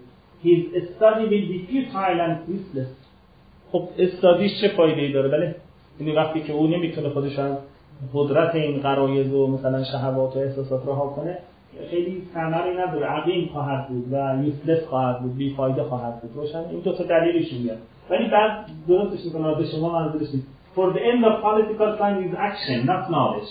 His 0.43 0.83
study 0.97 1.25
will 1.31 1.47
be 1.51 1.59
futile 1.71 2.19
and 2.27 2.37
useless. 2.55 2.91
خب 3.71 3.87
استادیش 3.97 4.61
چه 4.61 4.67
فایده 4.67 5.01
ای 5.01 5.11
داره؟ 5.11 5.29
بله. 5.29 5.55
یعنی 5.99 6.11
وقتی 6.11 6.41
که 6.41 6.53
او 6.53 6.67
نمی‌تونه 6.67 7.09
خودش 7.09 7.39
هم 7.39 7.57
قدرت 8.13 8.55
این 8.55 8.81
قرایز 8.81 9.33
و 9.33 9.47
مثلا 9.47 9.83
شهوات 9.83 10.35
و 10.35 10.39
احساسات 10.39 10.85
رو 10.85 10.93
ها 10.93 11.07
کنه 11.07 11.37
خیلی 11.89 12.23
ثمری 12.33 12.77
نداره. 12.77 13.05
عقیم 13.05 13.49
خواهد 13.53 13.87
بود 13.87 14.13
و 14.13 14.43
یوسلس 14.43 14.85
خواهد 14.87 15.19
بود 15.19 15.37
بی 15.37 15.53
فایده 15.53 15.83
خواهد 15.83 16.21
بود. 16.21 16.31
روشن. 16.35 16.59
این 16.59 16.79
دو 16.79 16.93
تا 16.93 17.03
دلیلش 17.03 17.53
میاد. 17.53 17.77
ولی 18.09 18.29
بعد 18.29 18.65
درستش 18.87 19.25
می‌کنه 19.25 19.55
به 19.55 19.65
شما 19.65 19.99
منظورش 19.99 20.27
for 20.75 20.95
the 20.95 20.99
end 20.99 21.25
of 21.25 21.33
political 21.43 21.89
science 21.99 22.23
is 22.27 22.35
action 22.35 22.87
not 22.87 23.11
knowledge. 23.13 23.49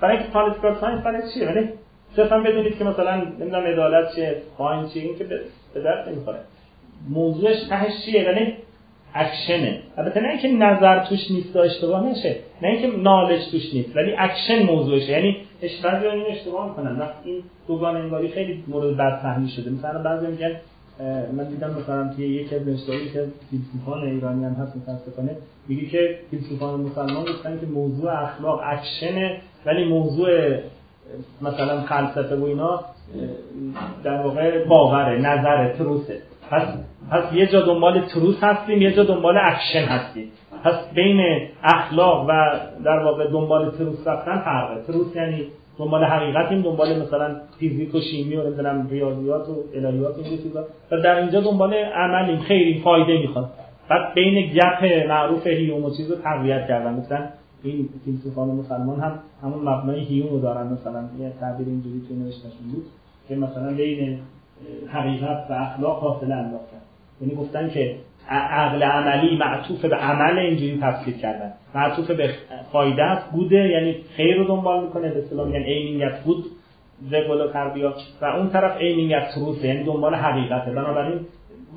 برای 0.00 0.16
اینکه 0.16 0.32
political 0.32 0.74
science 0.74 1.02
برای 1.02 1.22
چیه؟ 1.34 1.48
ولی 1.48 1.68
صرفا 2.16 2.38
بدونید 2.38 2.78
که 2.78 2.84
مثلا 2.84 3.16
نمی‌دونم 3.16 3.64
عدالت 3.64 4.14
چیه 4.14 4.42
fine 4.58 4.88
چیه 4.88 5.02
این 5.02 5.18
که 5.18 5.24
به 5.74 5.80
درد 5.82 6.08
نمی‌خوره. 6.08 6.38
موضوعش 7.08 7.56
تهش 7.68 7.92
چیه؟ 8.04 8.22
یعنی 8.22 8.54
اکشنه 9.14 9.78
البته 9.96 10.20
نه 10.20 10.28
اینکه 10.28 10.48
نظر 10.48 11.04
توش 11.04 11.30
نیست 11.30 11.56
اشتباه 11.56 12.06
نشه 12.06 12.36
نه 12.62 12.68
اینکه 12.68 12.98
knowledge 12.98 13.40
توش 13.50 13.74
نیست 13.74 13.96
ولی 13.96 14.14
اکشن 14.18 14.62
موضوعشه. 14.62 15.12
یعنی 15.12 15.36
بعضی 15.84 16.06
این 16.06 16.26
اشتباه 16.28 16.68
می‌کنن. 16.68 16.98
وقتی 16.98 17.30
این 17.30 17.42
دوگان 17.68 17.96
انگاری 17.96 18.28
خیلی 18.28 18.64
مورد 18.66 18.96
بدفهمی 18.96 19.48
شده. 19.48 19.70
مثلا 19.70 20.02
بعضی 20.02 20.26
میگن 20.26 20.52
من 21.32 21.44
دیدم 21.44 21.70
مثلا 21.82 22.14
توی 22.16 22.28
یکی 22.28 22.54
از 22.54 22.68
نوشته‌هایی 22.68 23.10
که 23.10 23.24
فیلسوفان 23.50 24.02
ایرانی 24.08 24.44
هم 24.44 24.52
هست 24.52 24.76
متاسفانه 24.76 25.36
میگه 25.68 25.86
که 25.86 26.18
فیلسوفان 26.30 26.80
مسلمان 26.80 27.24
گفتن 27.24 27.60
که 27.60 27.66
موضوع 27.66 28.22
اخلاق 28.22 28.60
اکشنه 28.64 29.40
ولی 29.66 29.84
موضوع 29.84 30.28
مثلا 31.42 31.80
فلسفه 31.80 32.36
و 32.36 32.44
اینا 32.44 32.80
در 34.04 34.22
واقع 34.22 34.64
باوره 34.64 35.18
نظره 35.18 35.74
truth 35.78 36.07
ه. 36.07 36.18
پس 36.50 36.62
پس 37.10 37.32
یه 37.32 37.46
جا 37.46 37.60
دنبال 37.60 38.00
truth 38.00 38.44
هستیم 38.44 38.82
یه 38.82 38.92
جا 38.92 39.04
دنبال 39.04 39.36
اکشن 39.36 39.84
هستیم. 39.84 40.30
پس 40.64 40.74
بین 40.94 41.48
اخلاق 41.62 42.26
و 42.28 42.32
در 42.84 42.98
واقع 43.04 43.30
دنبال 43.30 43.70
truth 43.70 44.06
رفتن 44.06 44.38
فرقه. 44.38 44.82
truth 44.86 45.16
یعنی 45.16 45.46
دنبال 45.78 46.04
حقیقتیم 46.04 46.62
دنبال 46.62 47.02
مثلا 47.02 47.36
فیزیک 47.58 47.94
و 47.94 48.00
شیمی 48.00 48.36
و 48.36 48.46
نمی‌دونم 48.46 48.88
ریاضیات 48.90 49.48
و 49.48 49.54
الهیات 49.74 50.18
و 50.18 50.22
چیزا. 50.22 50.64
و 50.90 51.00
در 51.00 51.16
اینجا 51.16 51.40
دنبال 51.40 51.74
عملیم. 51.74 52.38
خیلی 52.38 52.80
فایده 52.80 53.18
می‌خواد. 53.18 53.50
بعد 53.88 54.14
بین 54.14 54.52
گپ 54.54 55.08
معروف 55.08 55.46
هیوم 55.46 55.84
و 55.84 55.96
چیز 55.96 56.10
رو 56.10 56.16
تقویت 56.16 56.68
کردن. 56.68 56.98
گفتن 56.98 57.28
این 57.62 57.88
فیلسوفان 58.04 58.48
مسلمان 58.48 59.00
هم 59.00 59.18
همون 59.42 59.68
مبنای 59.68 60.00
هیوم 60.00 60.28
رو 60.28 60.40
دارن. 60.40 60.66
مثلا 60.66 61.04
یه 61.18 61.32
تعبیر 61.40 61.66
اینجوری 61.66 62.02
توی 62.08 62.16
نوشتهشون 62.16 62.72
بود 62.74 62.84
که 63.28 63.36
مثلا 63.36 63.74
بین 63.74 64.18
حقیقت 64.88 65.46
و 65.50 65.52
اخلاق 65.52 66.00
فاصله 66.00 66.34
انداختن. 66.34 66.78
یعنی 67.20 67.34
گفتن 67.34 67.70
که 67.70 67.96
عقل 68.28 68.82
عملی 68.82 69.36
معطوف 69.36 69.84
به 69.84 69.96
عمل 69.96 70.38
اینجوری 70.38 70.78
تفسیر 70.82 71.14
کردن. 71.16 71.52
معطوف 71.74 72.10
به 72.10 72.30
فایده 72.72 73.02
است 73.02 73.30
بوده 73.30 73.68
یعنی 73.68 73.96
خیر 74.16 74.36
رو 74.36 74.44
دنبال 74.44 74.84
می‌کنه 74.84 75.10
به 75.10 75.18
اصطلاح 75.18 75.46
میگن 75.46 75.62
ایمینگت 75.62 76.24
بود 76.24 76.44
زگل 77.10 77.40
و 77.40 77.48
تربیات. 77.52 77.94
و 78.20 78.24
اون 78.24 78.50
طرف 78.50 78.76
ایمینگت 78.80 79.28
تروسه 79.34 79.68
یعنی 79.68 79.84
دنبال 79.84 80.14
حقیقته. 80.14 80.70
بنابراین 80.70 81.20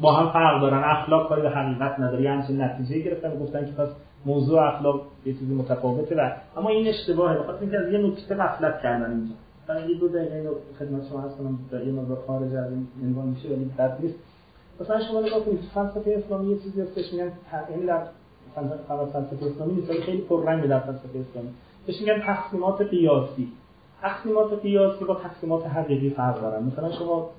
با 0.01 0.13
هم 0.13 0.29
فرق 0.29 0.61
دارن. 0.61 0.83
اخلاق 0.83 1.29
کاری 1.29 1.41
به 1.41 1.49
حقیقت 1.49 1.99
نداره. 1.99 2.23
یعنی 2.23 2.37
همچین 2.37 2.61
نتیجه 2.61 2.99
گرفتن 2.99 3.39
گفتن 3.39 3.65
که 3.65 3.71
پس 3.71 3.89
موضوع 4.25 4.61
اخلاق 4.61 5.01
یه 5.25 5.33
چیزی 5.33 5.53
متفاوته 5.53 6.15
و 6.15 6.31
اما 6.57 6.69
این 6.69 6.87
اشتباهه. 6.87 7.37
بخاطر 7.37 7.61
اینکه 7.61 7.77
از 7.77 7.93
یه 7.93 7.99
نکته 7.99 8.35
غفلت 8.35 8.81
کردن 8.81 9.11
اینجا. 9.11 9.33
من 9.69 9.89
یه 9.89 9.99
دو 9.99 10.07
دقیقه 10.07 10.49
خدمت 10.79 11.09
شما 11.09 11.21
هست 11.21 11.37
کنم 11.37 11.59
یه 11.85 11.91
مقدار 11.91 12.17
خارج 12.27 12.55
از 12.55 12.71
این 12.71 12.87
عنوان 13.03 13.27
میشه 13.27 13.49
ولی 13.49 13.71
بد 13.77 13.97
نیست. 13.99 14.15
مثلا 14.81 14.99
شما 15.07 15.19
نگاه 15.19 15.45
کنید 15.45 15.59
فلسفه 15.73 16.23
اسلامی 16.25 16.51
یه 16.51 16.57
چیزی 16.57 16.81
هستش 16.81 17.13
میگن 17.13 17.31
یعنی 17.71 17.85
در 17.85 18.03
فلسفه 19.13 19.45
اسلامی 19.45 19.81
مثال 19.81 20.01
خیلی 20.01 20.21
پررنگ 20.21 20.65
در 20.67 20.79
فلسفه 20.79 21.19
اسلامی. 21.29 21.49
بهش 21.87 22.01
میگن 22.01 22.21
تقسیمات 22.21 22.81
قیاسی. 22.81 23.47
تقسیمات 24.01 24.61
قیاسی 24.61 25.05
با 25.05 25.15
تقسیمات 25.15 25.67
حقیقی 25.67 26.09
فرق 26.09 26.41
دارن. 26.41 26.63
مثلا 26.63 26.91
شما 26.91 27.29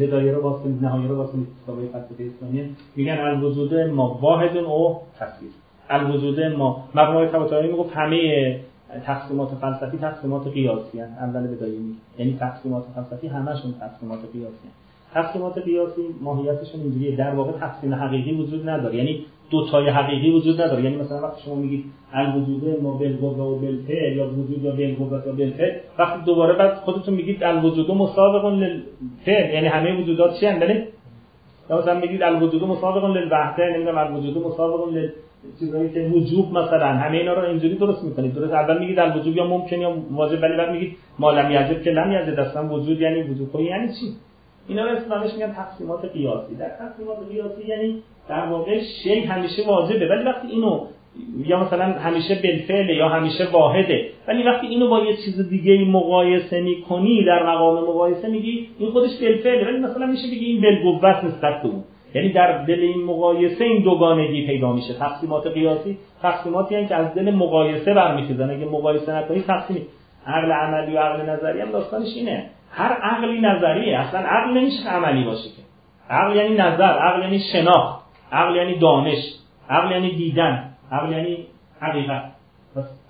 بدایه 0.00 0.32
رو 0.32 0.42
واسه 0.42 0.68
نهایه 0.68 1.08
رو 1.08 1.16
واسه 1.16 1.32
کتابای 1.64 1.88
فلسفه 1.88 2.30
اسلامی. 2.36 2.76
میگن 2.96 3.18
الوجود 3.18 3.74
ما 3.74 4.18
واحد 4.22 4.56
او 4.56 5.00
تصویر 5.18 5.50
الوجود 5.90 6.40
ما. 6.40 6.88
مبنای 6.94 7.28
طباطبایی 7.28 7.70
می‌گفت 7.70 7.92
همه 7.92 8.60
تقسیمات 9.06 9.48
فلسفی 9.48 9.98
تقسیمات 9.98 10.46
قیاسی 10.48 11.00
هستند. 11.00 11.18
اول 11.36 11.46
بدایه 11.46 11.78
می 11.78 11.96
یعنی 12.18 12.36
تقسیمات 12.40 12.84
فلسفی 12.94 13.26
همشون 13.26 13.74
تقسیمات 13.80 14.20
قیاسی 14.32 14.54
هستند. 14.56 14.91
تقسیمات 15.14 15.58
قیاسی 15.58 16.02
ماهیتشون 16.20 16.80
اینجوریه. 16.80 17.16
در 17.16 17.34
واقع 17.34 17.52
تقسیم 17.52 17.94
حقیقی 17.94 18.32
وجود 18.32 18.68
نداره. 18.68 18.96
یعنی 18.96 19.24
دو 19.50 19.66
تای 19.70 19.88
حقیقی 19.88 20.30
وجود 20.30 20.60
نداره. 20.60 20.82
یعنی 20.82 20.96
مثلا 20.96 21.22
وقتی 21.22 21.42
شما 21.44 21.54
میگید 21.54 21.84
الوجود 22.12 22.82
ما 22.82 22.92
بالقوه 22.92 23.38
و 23.38 23.58
بالفعل 23.58 24.16
یا 24.16 24.26
وجود 24.26 24.64
یا 24.64 24.70
بالقوه 24.70 25.08
و 25.08 25.32
بالفعل 25.32 25.72
وقتی 25.98 26.24
دوباره 26.24 26.54
بعد 26.54 26.74
خودتون 26.74 27.14
میگید 27.14 27.44
الوجود 27.44 27.90
مسابق 27.90 28.44
للفعل 28.44 29.54
یعنی 29.54 29.66
همه 29.66 30.00
وجودات 30.00 30.40
چی 30.40 30.46
هستند 30.46 30.82
یا 31.70 31.78
مثلا 31.78 32.00
میگید 32.00 32.22
الوجود 32.22 32.64
مسابق 32.64 33.04
للوحده 33.04 33.62
نمی‌دونم 33.74 33.98
الوجود 33.98 34.46
مسابق 34.46 34.88
لل 34.88 35.08
چیزایی 35.60 35.90
که 35.90 36.00
وجوب 36.00 36.52
مثلا. 36.52 36.86
همه 36.86 37.16
اینا 37.18 37.32
رو 37.32 37.48
اینجوری 37.48 37.74
درست 37.74 38.04
می‌کنید. 38.04 38.34
درست 38.34 38.52
اول 38.52 38.78
میگید 38.78 38.96
در 38.96 39.18
وجوب 39.18 39.36
یا 39.36 39.46
ممکن 39.46 39.80
یا 39.80 39.96
واجب 40.10 40.42
ولی 40.42 40.56
بعد 40.56 40.70
میگید 40.70 40.96
ما 41.18 41.32
لم 41.32 41.50
یجب 41.50 41.82
که 41.82 41.90
لم 41.90 42.12
یجب 42.12 42.40
اصلا 42.40 42.68
وجود 42.68 43.00
یعنی 43.00 43.22
وجود. 43.22 43.48
خب 43.52 43.60
یعنی 43.60 43.88
چی؟ 43.88 44.06
اینا 44.68 44.84
رو 44.84 44.90
اسمش 44.90 45.34
میگن 45.34 45.52
تقسیمات 45.52 46.04
قیاسی. 46.04 46.54
در 46.54 46.68
تقسیمات 46.68 47.16
قیاسی 47.32 47.68
یعنی 47.68 48.02
در 48.28 48.46
واقع 48.46 48.80
شی 48.82 49.20
همیشه 49.20 49.66
واجبه. 49.66 50.08
ولی 50.08 50.24
وقتی 50.24 50.48
اینو 50.48 50.86
یا 51.46 51.60
مثلا 51.60 51.84
همیشه 51.84 52.34
بالفعل 52.34 52.90
یا 52.90 53.08
همیشه 53.08 53.50
واحده 53.52 54.10
ولی 54.28 54.42
وقتی 54.42 54.66
اینو 54.66 54.88
با 54.88 54.98
یه 54.98 55.16
چیز 55.16 55.48
دیگه 55.48 55.84
مقایسه 55.84 56.60
می‌کنی 56.60 57.24
در 57.24 57.46
مقام 57.46 57.84
مقایسه 57.84 58.28
میگی 58.28 58.68
این 58.78 58.90
خودش 58.90 59.10
بالفعله. 59.20 59.66
ولی 59.66 59.78
مثلا 59.78 60.06
میشه 60.06 60.26
بگی 60.26 60.44
این 60.44 60.60
بالقوت 60.60 61.24
نسبت 61.24 61.62
به 61.62 61.68
اون. 61.68 61.84
یعنی 62.14 62.32
در 62.32 62.64
دل 62.64 62.80
این 62.80 63.04
مقایسه 63.04 63.64
این 63.64 63.82
دوگانگی 63.82 64.46
پیدا 64.46 64.72
میشه. 64.72 64.94
تقسیمات 64.94 65.46
قیاسی 65.46 65.98
تقسیماتی 66.22 66.74
هستند 66.74 66.88
که 66.88 66.94
از 66.94 67.14
دل 67.14 67.30
مقایسه 67.30 67.94
برمیخیزن. 67.94 68.50
اگه 68.50 68.64
مقایسه 68.64 69.16
نکنی 69.16 69.40
تقسیم 69.40 69.86
عقل 70.26 70.52
عملی 70.52 70.96
و 70.96 70.98
عقل 70.98 71.30
نظری 71.30 71.60
هم 71.60 71.70
داستانش 71.70 72.16
اینه. 72.16 72.50
هر 72.72 72.92
عقلی 72.92 73.40
نظریه 73.40 73.98
اصلا 73.98 74.20
عقل 74.20 74.50
نمیشه 74.50 74.88
عملی 74.88 75.24
باشه 75.24 75.48
که. 75.48 75.62
عقل 76.10 76.36
یعنی 76.36 76.54
نظر 76.54 76.98
عقل 76.98 77.22
یعنی 77.22 77.40
شناخت 77.52 78.02
عقل 78.32 78.56
یعنی 78.56 78.78
دانش 78.78 79.34
عقل 79.70 79.90
یعنی 79.90 80.16
دیدن 80.16 80.64
عقل 80.92 81.12
یعنی 81.12 81.46
حقیقت. 81.80 82.22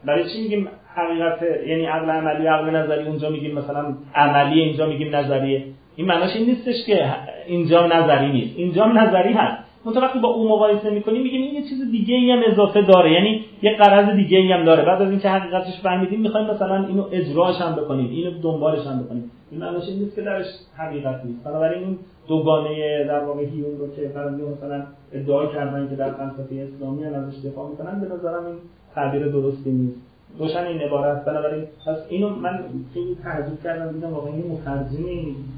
برای 0.04 0.24
چی 0.24 0.42
میگیم 0.42 0.68
حقیقت؟ 0.94 1.42
یعنی 1.66 1.84
عقل 1.86 2.10
عملی 2.10 2.46
عقل 2.46 2.70
نظری 2.70 3.04
اونجا 3.06 3.30
میگیم 3.30 3.54
مثلا 3.54 3.94
عملی 4.14 4.60
اینجا 4.60 4.86
میگیم 4.86 5.16
نظریه. 5.16 5.64
این 5.96 6.06
معناش 6.06 6.36
این 6.36 6.46
نیستش 6.46 6.86
که 6.86 7.14
اینجا 7.46 7.86
نظری 7.86 8.32
نیست. 8.32 8.58
اینجا 8.58 8.86
نظری 8.86 9.32
هست. 9.32 9.61
منتها 9.84 10.02
وقتی 10.02 10.18
با 10.18 10.28
اون 10.28 10.48
مقایسه 10.52 10.90
می‌کنیم 10.90 11.22
میگیم 11.22 11.42
این 11.42 11.54
یه 11.54 11.62
چیز 11.62 11.90
دیگه 11.90 12.14
ای 12.14 12.30
هم 12.30 12.42
اضافه 12.46 12.82
داره. 12.82 13.12
یعنی 13.12 13.44
یه 13.62 13.76
قرض 13.76 14.16
دیگه 14.16 14.38
ای 14.38 14.52
هم 14.52 14.64
داره. 14.64 14.84
بعد 14.84 15.02
از 15.02 15.10
اینکه 15.10 15.28
حقیقتش 15.28 15.80
فهمیدیم 15.82 16.20
می‌خوایم 16.20 16.46
مثلا 16.46 16.86
اینو 16.86 17.04
اجراش 17.12 17.60
هم 17.60 17.74
بکنیم 17.74 18.10
اینو 18.10 18.30
دنبالش 18.42 18.86
هم 18.86 19.02
بکنیم. 19.02 19.30
این 19.50 19.60
معناش 19.60 19.88
این 19.88 19.98
نیست 19.98 20.16
که 20.16 20.22
درش 20.22 20.46
حقیقت 20.76 21.24
نیست. 21.24 21.44
بنابراین 21.44 21.82
این 21.82 21.98
دوگانه 22.28 23.04
در 23.04 23.24
واقع 23.24 23.44
هیون 23.44 23.78
رو 23.78 23.94
که 23.96 24.08
فرضی 24.08 24.42
مثلا 24.42 24.82
ادعا 25.12 25.46
کردن 25.46 25.88
که 25.88 25.96
در 25.96 26.10
فلسفه 26.10 26.68
اسلامی 26.74 27.04
هم 27.04 27.14
ازش 27.14 27.46
دفاع 27.46 27.70
می‌کنن 27.70 28.00
به 28.00 28.14
نظرم 28.14 28.46
این 28.46 28.56
تعبیر 28.94 29.28
درستی 29.28 29.70
نیست. 29.70 30.00
روشن 30.38 30.64
این 30.66 30.80
عبارت. 30.80 31.24
بنابراین 31.24 31.64
پس 31.86 31.96
اینو 32.08 32.28
من 32.28 32.64
خیلی 32.94 33.16
تعجب 33.22 33.62
کردم 33.64 33.92
دیدم 33.92 34.12
واقعا 34.12 34.32
این 34.32 34.46
مترجم 34.46 35.04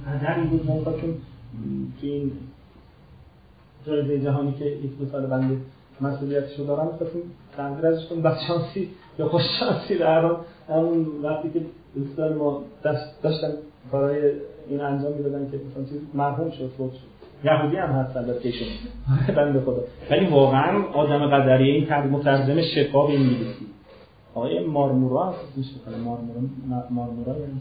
هدری 0.07 0.43
بود. 0.43 0.85
تو 2.01 2.07
این 2.07 2.33
جایزه 3.87 4.20
جهانی 4.20 4.53
که 4.53 4.64
یک 4.64 4.99
دو 4.99 5.07
سال 5.12 5.26
بنده 5.26 5.57
مسئولیتشو 6.01 6.64
دارم 6.64 6.87
می‌خواستیم 6.87 7.22
تنظیر 7.57 7.87
ازش 7.87 8.07
کنیم 8.07 8.22
یا 9.18 9.28
خوش 9.28 9.43
شانسی 9.61 9.99
در 9.99 10.30
همون 10.68 11.07
وقتی 11.22 11.51
که 11.51 11.61
دوستان 11.95 12.32
ما 12.32 12.62
داشتن 13.22 13.53
برای 13.93 14.32
این 14.68 14.80
انجام 14.80 15.12
می‌دادن 15.12 15.51
که 15.51 15.57
مثلا 15.70 15.85
چیز 15.85 16.01
مرحوم 16.14 16.51
شد 16.51 16.70
فوت 16.76 16.93
شد. 16.93 17.14
یهودی 17.45 17.76
هم 17.76 17.89
هست 17.89 18.16
البته 18.16 18.49
ایشون 18.49 18.68
بنده 19.37 19.61
خدا. 19.61 19.82
ولی 20.11 20.26
واقعا 20.26 20.82
آدم 20.82 21.26
قدریه 21.26 21.74
این 21.74 22.11
مترجم 22.11 22.62
شفاف 22.62 23.11
انگلیسی. 23.11 23.66
آقای 24.35 24.66
مارمورا 24.66 25.30
هست 25.30 25.39
میشه 25.57 25.70
مارمورا 26.05 26.41
مارمورا 26.91 27.32
یعنی 27.39 27.61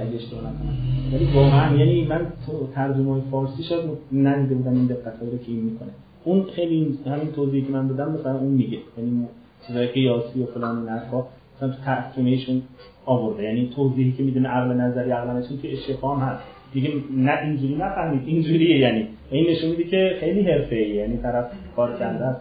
اگه 0.00 0.16
اشتباه 0.16 0.40
نکنم. 0.40 0.76
ولی 1.12 1.78
یعنی 1.78 2.06
من 2.06 2.26
ترجمه 2.74 3.20
فارسی 3.30 3.62
شاید 3.62 3.90
ندیده 4.12 4.54
بودم 4.54 4.74
این 4.74 4.86
دقتایی 4.86 5.30
رو 5.30 5.38
که 5.38 5.48
این 5.48 5.60
می‌کنه. 5.60 5.88
اون 6.24 6.42
خیلی 6.42 6.98
همین 7.06 7.32
توضیحی 7.32 7.66
که 7.66 7.72
من 7.72 7.86
دادم 7.86 8.12
مثلا 8.12 8.38
اون 8.38 8.52
میگه. 8.52 8.78
یعنی 8.98 9.26
چیزای 9.66 9.86
قیاسی 9.86 10.42
و 10.42 10.46
فلان 10.46 10.78
این 10.78 10.88
حرفا 10.88 11.24
مثلا 11.56 11.68
تو 11.68 11.76
ترجمهشون 11.84 12.62
آورده. 13.06 13.42
یعنی 13.42 13.70
توضیحی 13.76 14.12
که 14.12 14.22
می‌دونه 14.22 14.48
عقل 14.48 14.74
نظری 14.74 15.10
عقل 15.10 15.36
نشون 15.36 15.58
که 15.62 15.72
اشفام 15.72 16.20
هست. 16.20 16.42
دیگه 16.72 16.90
نه 17.16 17.38
اینجوری 17.42 17.74
نفهمید. 17.74 18.22
اینجوریه 18.26 18.78
یعنی. 18.78 19.06
این 19.30 19.50
نشون 19.50 19.70
میده 19.70 19.84
که 19.84 20.16
خیلی 20.20 20.42
حرفه‌ای 20.42 20.88
یعنی 20.88 21.16
طرف 21.16 21.46
کار 21.76 21.98
کرده 21.98 22.36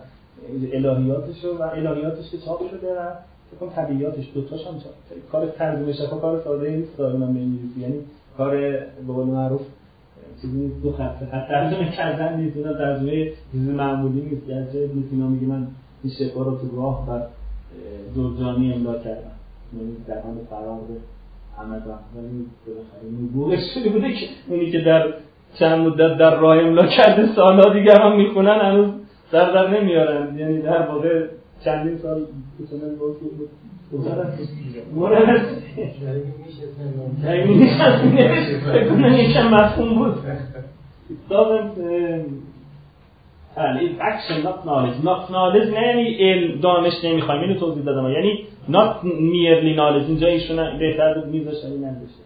الهیاتش 0.74 1.46
و 1.46 1.62
الهیاتش 1.64 2.32
که 2.32 2.38
چاپ 2.38 2.60
شده 2.72 2.88
و 2.88 3.29
فکر 3.52 3.70
طبیعیاتش 3.70 4.26
دوتاش 4.34 4.68
هم 4.68 4.74
کار 5.32 5.48
ترجمه 5.48 5.94
شفا 5.94 6.18
کار 6.18 6.42
ساده 6.44 6.70
نیست 6.70 7.00
من 7.00 7.34
به 7.34 7.40
انگلیسی 7.40 7.82
یعنی 7.82 8.00
کار 8.38 8.52
به 9.08 9.14
قول 9.14 9.26
معروف 9.28 9.62
چیزی 10.42 10.72
دو 10.84 10.92
خط 10.92 11.16
خط 11.32 11.48
ترجمه 11.48 11.92
کردن 11.92 12.40
نیست 12.40 12.58
اینا 12.58 12.74
ترجمه 12.74 13.32
چیزی 13.52 13.72
معمولی 13.72 14.22
نیست. 14.22 14.48
گرچه 14.48 14.84
ابن 14.84 15.28
میگه 15.28 15.48
من 15.48 15.68
این 16.04 16.14
شفا 16.20 16.44
رو 16.44 16.58
تو 16.58 16.78
راه 16.78 17.10
و 17.10 17.20
جرجانی 18.16 18.74
املا 18.74 18.94
کردم. 18.94 19.32
یعنی 19.78 19.96
در 20.08 20.22
حال 20.22 20.36
فرار 20.50 20.80
احمد 21.58 21.84
ولی 22.16 22.46
بالاخره 22.68 23.10
نبوغش 23.24 23.60
شده 23.74 23.90
بوده 23.90 24.14
که 24.14 24.26
اونی 24.48 24.72
که 24.72 24.82
در 24.82 25.14
چند 25.60 25.88
مدت 25.88 26.18
در 26.18 26.40
راه 26.40 26.58
املا 26.58 26.88
کرده 26.88 27.36
سالها 27.36 27.74
دیگر 27.74 28.02
هم 28.02 28.18
می‌خونن 28.18 28.60
هنوز 28.62 28.90
در 29.32 29.52
در 29.52 29.82
نمیارن. 29.82 30.38
یعنی 30.38 30.62
در 30.62 30.88
واقع 30.88 31.28
چندین 31.66 31.98
سال 31.98 32.26
بتونن 32.60 32.96
بود 32.96 33.18
یکم 39.20 39.48
مفهوم 39.48 39.96
بود. 39.96 40.16
بله 43.56 43.80
action 44.00 44.44
not 44.44 44.60
knowledge. 44.66 44.98
Not 45.04 45.22
knowledge 45.32 45.70
نه 45.76 45.88
یعنی 45.88 46.16
علم. 46.20 46.62
دانش 46.62 46.94
نمی‌خوایم. 47.04 47.42
اینو 47.42 47.60
توضیح 47.60 47.84
دادم. 47.84 48.10
یعنی 48.10 48.46
not 48.70 49.04
merely 49.06 49.76
knowledge. 49.78 50.08
اینجا 50.08 50.28
ایشون 50.28 50.80
بهتر 50.80 51.14
بود 51.14 51.26
میذاشتن 51.26 51.72
این 51.72 51.84
نذاشته 51.86 52.24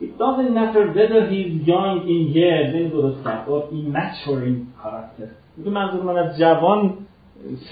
It 0.00 0.16
doesn't 0.16 0.52
matter 0.54 0.82
whether 0.96 1.20
he 1.30 1.38
is 1.48 1.68
young 1.68 1.96
in 2.06 2.36
years. 2.36 2.74
این 2.74 2.88
درست 2.88 3.24
کرد. 3.24 3.48
Or 3.48 3.62
immature 3.72 4.42
in 4.44 4.82
character. 4.82 5.28
منظور 5.66 6.02
من 6.02 6.16
از 6.18 6.38
جوان 6.38 6.94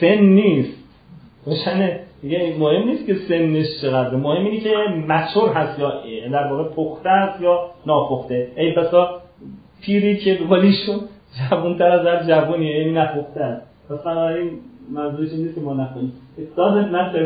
سن 0.00 0.22
نیست. 0.22 0.78
روشنه. 1.46 2.00
دیگه 2.22 2.54
مهم 2.58 2.88
نیست 2.88 3.06
که 3.06 3.14
سنش 3.14 3.66
چقدر 3.82 4.16
مهم 4.16 4.44
اینه 4.44 4.60
که 4.60 4.70
مچور 5.08 5.48
هست 5.48 5.78
یا 5.78 5.92
در 6.32 6.52
واقع 6.52 6.64
پخته 6.64 7.08
است 7.08 7.42
یا 7.42 7.70
ناپخته. 7.86 8.48
ای 8.56 8.72
پسا 8.72 9.20
پیری 9.82 10.16
که 10.16 10.38
ولیشون 10.50 11.00
جوان 11.50 11.78
تر 11.78 11.84
از 11.84 12.06
هر 12.06 12.28
جوانیه. 12.28 12.76
این 12.76 12.98
نپخته 12.98 13.40
است 13.40 13.66
پس 13.88 13.98
بنابراین 14.04 14.50
منظورش 14.92 15.32
این 15.32 15.42
نیست 15.42 15.54
که 15.54 15.60
ما 15.60 15.74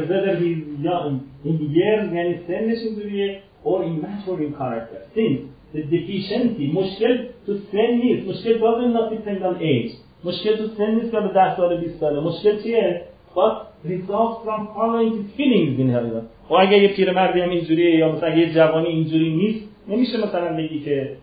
whether 0.09 0.37
he's 0.41 0.85
young. 0.85 1.21
In 1.45 1.57
years 1.77 2.15
یعنی 2.15 2.35
سنش 2.49 2.79
اینجوریه. 2.87 3.41
Or 3.65 3.85
immature 3.85 4.41
in 4.41 4.53
character. 4.59 5.01
Since 5.15 5.41
the 5.75 5.83
deficiency 5.83 6.75
مشکل 6.75 7.19
تو 7.47 7.55
سن 7.55 7.95
نیست. 8.03 8.29
مشکل 8.29 8.59
doesn't 8.59 8.93
not 8.93 9.11
depend 9.15 9.43
on 9.43 9.63
age. 9.63 9.93
مشکل 10.25 10.57
تو 10.57 10.67
سن 10.67 10.95
نیست 10.95 11.11
که 11.11 11.21
10 11.21 11.57
سال 11.57 11.81
20 11.81 12.01
ساله 12.01 12.21
مشکل 12.21 12.63
چیه 12.63 13.03
but 13.35 13.57
results 13.85 14.45
from 14.45 14.69
following 14.75 15.11
his 15.17 15.27
feelings 15.37 15.79
in 15.79 15.89
her 15.95 16.23
و 16.51 16.55
اگه 16.55 16.79
یه 16.79 16.89
پیرمردی 16.89 17.41
هم 17.41 17.51
اینجوریه 17.51 17.97
یا 17.97 18.13
مثلا 18.13 18.29
یه 18.29 18.55
جوانی 18.55 18.89
اینجوری 18.89 19.37
نیست 19.37 19.69
نمیشه 19.89 20.27
مثلا 20.27 20.57
بگی 20.57 20.81
که 20.81 21.17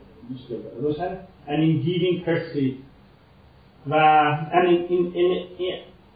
روشن 0.81 1.17
and 1.47 1.59
in 1.63 1.85
giving 1.85 2.25
pursuit 2.25 2.75
و 3.87 3.93
and 4.51 4.67
in, 4.67 5.13
in, 5.15 5.29
in, 5.59 5.75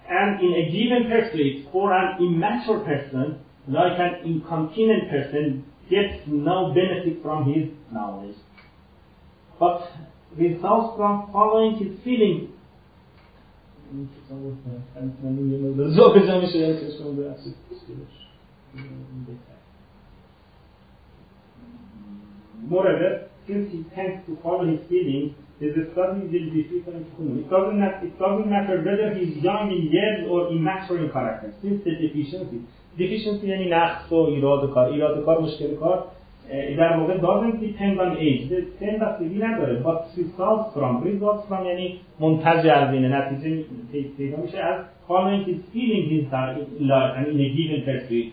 and 0.09 0.41
in 0.41 0.53
a 0.61 0.63
given 0.71 1.03
pursuit 1.13 1.55
for 1.71 1.93
an 1.93 2.09
immature 2.25 2.79
person 2.79 3.27
like 3.67 3.97
an 4.07 4.13
incontinent 4.25 5.03
person 5.09 5.63
gets 5.89 6.15
no 6.27 6.57
benefit 6.79 7.15
from 7.23 7.39
his 7.53 7.65
knowledge 7.93 8.39
but 9.59 9.79
results 10.38 10.89
from 10.97 11.13
following 11.34 11.73
his 11.82 11.91
feelings 12.03 12.49
Moreover, 22.64 23.28
since 23.48 23.72
he 23.72 23.84
tends 23.94 24.26
to 24.28 24.38
follow 24.42 24.66
his 24.66 24.88
feelings, 24.88 25.34
his 25.60 25.74
study 25.92 26.22
will 26.22 26.30
be 26.30 26.64
different 26.72 27.06
It 27.20 27.50
doesn't, 27.50 27.82
it 27.84 28.18
doesn't 28.18 28.50
matter 28.50 28.78
whether 28.78 29.14
he 29.14 29.32
is 29.32 29.44
young 29.44 29.72
in 29.72 29.92
years 29.92 30.28
or 30.30 30.52
immature 30.52 31.04
in 31.04 31.12
character, 31.12 31.54
since 31.62 31.84
the 31.84 31.92
deficiency. 31.92 32.62
Deficiency 32.98 33.48
یعنی 33.48 33.70
نقص 33.70 34.12
و 34.12 34.16
ایراد 34.16 34.74
کار 34.74 34.89
ایراد 34.89 35.26
کار 35.26 35.42
مشکل 35.42 35.76
کار 35.76 36.12
در 36.78 36.97
واقع 36.97 37.18
doesn't 37.18 37.56
depend 37.56 37.99
on 37.99 38.18
age 38.18 38.54
سن 38.80 38.97
بستگی 39.02 39.39
نداره. 39.39 39.84
but 39.84 40.20
results 40.20 40.76
from 40.76 41.04
results 41.04 41.49
from 41.49 41.66
یعنی 41.66 41.99
منتج 42.20 42.68
از 42.68 42.93
اینه 42.93 43.18
نتیجه 43.18 43.64
پیدا 44.18 44.38
میشه 44.38 44.58
از 44.58 44.86
following 45.08 45.45
his 45.47 45.60
feeling 45.74 46.06
his 46.14 46.26
life 46.91 47.14
and 47.18 47.28
in 47.28 47.39
a 47.39 47.49
given 47.58 47.82
pursuit 47.86 48.32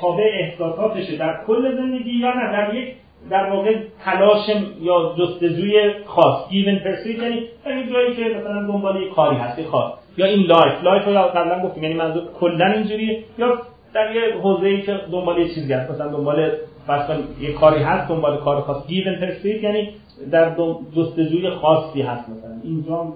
تابع 0.00 0.24
احساساتشه 0.40 1.16
در 1.16 1.44
کل 1.46 1.76
زندگی 1.76 2.10
یا 2.10 2.34
نه؟ 2.34 2.52
در 2.52 2.74
یک 2.74 2.94
در 3.30 3.50
واقع 3.50 3.76
تلاش 4.04 4.48
یا 4.80 5.14
جستجوی 5.18 5.90
خاص. 6.06 6.48
given 6.48 6.84
pursuit 6.84 7.22
یعنی 7.22 7.40
در 7.64 7.92
جایی 7.92 8.16
که 8.16 8.24
مثلا 8.24 8.66
دنبال 8.66 9.02
یک 9.02 9.14
کاری 9.14 9.36
هست 9.36 9.62
خاص. 9.62 9.92
یا 10.16 10.26
این 10.26 10.46
life 10.46 10.82
life 10.82 11.04
رو 11.04 11.12
قبلا 11.12 11.62
گفتیم 11.62 11.82
یعنی 11.82 11.94
منظور 11.94 12.22
کلا 12.40 12.66
اینجوریه. 12.66 13.18
یا 13.38 13.58
در 13.94 14.16
یه 14.16 14.34
حوزه‌ای 14.42 14.82
که 14.82 15.00
دنبال 15.12 15.38
یه 15.38 15.48
چیزی 15.54 15.72
هست 15.72 15.90
مثلا 15.90 16.08
دنبال 16.08 16.50
مثلا 16.88 17.18
یه 17.40 17.52
کاری 17.52 17.82
هست 17.82 18.08
دنبال 18.08 18.40
کار 18.40 18.60
خاص. 18.60 18.86
Given 18.86 19.22
pursuit 19.22 19.62
یعنی 19.62 19.92
در 20.30 20.56
جستجوی 20.96 21.50
خاصی 21.50 22.02
هست 22.02 22.28
مثلا. 22.28 22.60
اینجا 22.62 23.02
هم 23.02 23.12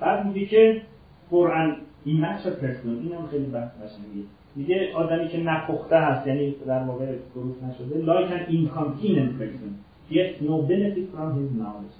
بعد 0.00 0.26
میگه 0.26 0.46
که 0.46 0.82
قرآن 1.30 1.76
این 2.04 2.24
mature 2.24 2.62
person 2.62 2.86
این 2.86 3.12
هم 3.18 3.26
خیلی 3.30 3.44
بحث 3.44 3.70
قشنگیه. 3.70 4.24
میگه 4.56 4.92
آدمی 4.94 5.28
که 5.28 5.40
نپخته 5.40 5.96
هست 5.96 6.26
یعنی 6.26 6.54
در 6.66 6.82
واقع 6.82 7.06
درست 7.06 7.62
نشده 7.62 8.06
like 8.06 8.28
an 8.28 8.52
incontinent 8.52 9.40
person. 9.40 9.70
Gets 10.10 10.36
no 10.48 10.56
benefit 10.70 11.06
from 11.14 11.28
his 11.38 11.50
knowledge. 11.60 11.96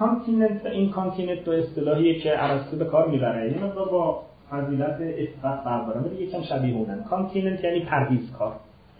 Continent 0.00 0.64
و 0.64 0.68
incontinent 0.68 1.44
دو 1.44 1.52
اصطلاحیه 1.52 2.20
که 2.20 2.44
ارسطو 2.44 2.76
به 2.76 2.84
کار 2.84 3.08
می‌بره. 3.08 3.52
یعنی 3.52 3.72
با 3.90 4.22
فضیلت 4.50 5.00
اثبات 5.00 5.60
فرق 5.64 5.86
داره 5.86 6.00
ولی 6.00 6.24
یکم 6.24 6.42
شبیه 6.42 6.74
اونن 6.74 7.04
کانتیننت 7.04 7.64
یعنی 7.64 7.80
پرهیزکار. 7.80 8.52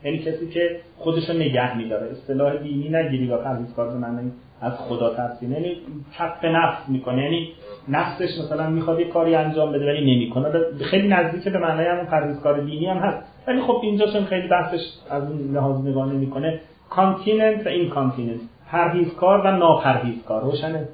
یعنی 0.04 0.18
کسی 0.18 0.48
که 0.48 0.76
خودش 0.98 1.30
رو 1.30 1.36
نگه 1.36 1.76
میداره. 1.76 2.10
اصطلاح 2.10 2.56
دینی 2.56 2.88
نگیری 2.88 3.26
با 3.26 3.36
پرهیزکار 3.36 3.88
به 3.88 3.98
معنی 3.98 4.32
از 4.60 4.72
خدا 4.72 5.14
ترسیم. 5.14 5.52
یعنی 5.52 5.76
کف 6.18 6.44
نفس 6.44 6.88
می‌کنه. 6.88 7.22
یعنی 7.22 7.48
نفسش 7.88 8.38
مثلا 8.44 8.70
می‌خواد 8.70 9.00
یه 9.00 9.08
کاری 9.08 9.34
انجام 9.34 9.72
بده 9.72 9.86
ولی 9.86 10.14
نمی‌کنه. 10.14 10.50
خیلی 10.84 11.08
نزدیک 11.08 11.52
به 11.52 11.58
معنی 11.58 11.86
همون 11.86 12.06
پرهیزکار 12.06 12.60
دینی 12.60 12.86
هم 12.86 12.96
هست. 12.96 13.18
ولی 13.46 13.60
خب 13.60 13.80
اینجا 13.82 14.06
چون 14.06 14.24
خیلی 14.24 14.48
بحثش 14.48 14.80
از 15.10 15.22
اون 15.22 15.54
لحاظ 15.54 15.86
نگاه 15.86 16.12
نمی‌کنه. 16.12 16.60
continent 16.90 17.66
و 17.66 17.68
incontinent 17.68 18.40
پرهیزکار 18.70 19.40
و 19.46 19.56
ناپرهیزکار 19.56 20.42
روشنه. 20.42 20.88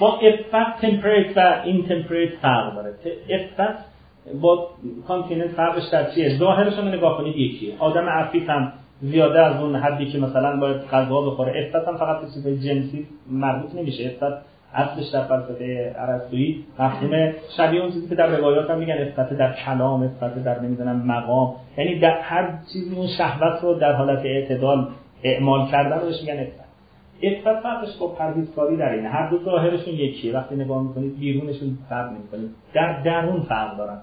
با 0.00 0.18
عفت 0.18 0.80
temperate 0.80 1.36
و 1.36 1.62
intemperate 1.64 2.30
فرق 2.42 2.74
داره. 2.74 2.94
عفت 3.30 3.95
با 4.42 4.68
continent 5.08 5.50
فرقش 5.50 5.88
در 5.92 6.10
چیه؟ 6.10 6.38
ظاهرش 6.38 6.78
رو 6.78 6.84
نگاه 6.84 7.16
کنید 7.16 7.36
یکیه. 7.36 7.74
آدم 7.78 8.08
عفیف 8.08 8.50
هم 8.50 8.72
زیاده 9.00 9.40
از 9.40 9.62
اون 9.62 9.76
حدی 9.76 10.06
که 10.06 10.18
مثلا 10.18 10.60
باید 10.60 10.76
غذا 10.76 11.20
بخوره. 11.20 11.70
افت 11.74 11.88
هم 11.88 11.96
فقط 11.96 12.20
به 12.44 12.56
جنسی 12.56 13.06
مربوط 13.30 13.74
نمیشه. 13.74 14.06
افت 14.20 14.36
اصلش 14.74 15.08
در 15.08 15.24
فلسفه 15.24 15.94
ارسطویی 15.98 16.64
مفهوم 16.78 17.32
شبیه 17.56 17.80
اون 17.80 17.92
چیزی 17.92 18.08
که 18.08 18.14
در 18.14 18.26
روایات 18.26 18.70
هم 18.70 18.78
میگن 18.78 18.94
افت 18.94 19.32
در 19.32 19.52
کلام 19.52 20.02
افت 20.02 20.44
در 20.44 20.60
نمی‌دونم 20.60 20.96
مقام. 20.96 21.54
یعنی 21.78 21.98
در 21.98 22.20
هر 22.20 22.58
چیزی 22.72 22.96
اون 22.96 23.06
شهوت 23.06 23.62
رو 23.62 23.74
در 23.74 23.92
حالت 23.92 24.24
اعتدال 24.24 24.88
اعمال 25.22 25.70
کردن 25.70 26.00
روش 26.00 26.20
میگن 26.20 26.40
افت 26.40 26.66
افت 27.22 27.60
فرقش 27.62 27.96
با 28.00 28.08
پرهیزکاری 28.08 28.76
در 28.76 28.92
اینه. 28.92 29.08
هر 29.08 29.30
دو 29.30 29.44
ظاهرشون 29.44 29.94
یکیه. 29.94 30.34
وقتی 30.34 30.54
نگاه 30.56 30.82
می‌کنید 30.82 31.18
بیرونشون 31.18 31.78
فرق 31.88 32.10
نمی‌کنید 32.12 32.50
در 32.74 33.02
درون 33.02 33.40
فرق 33.40 33.76
دارن. 33.76 33.98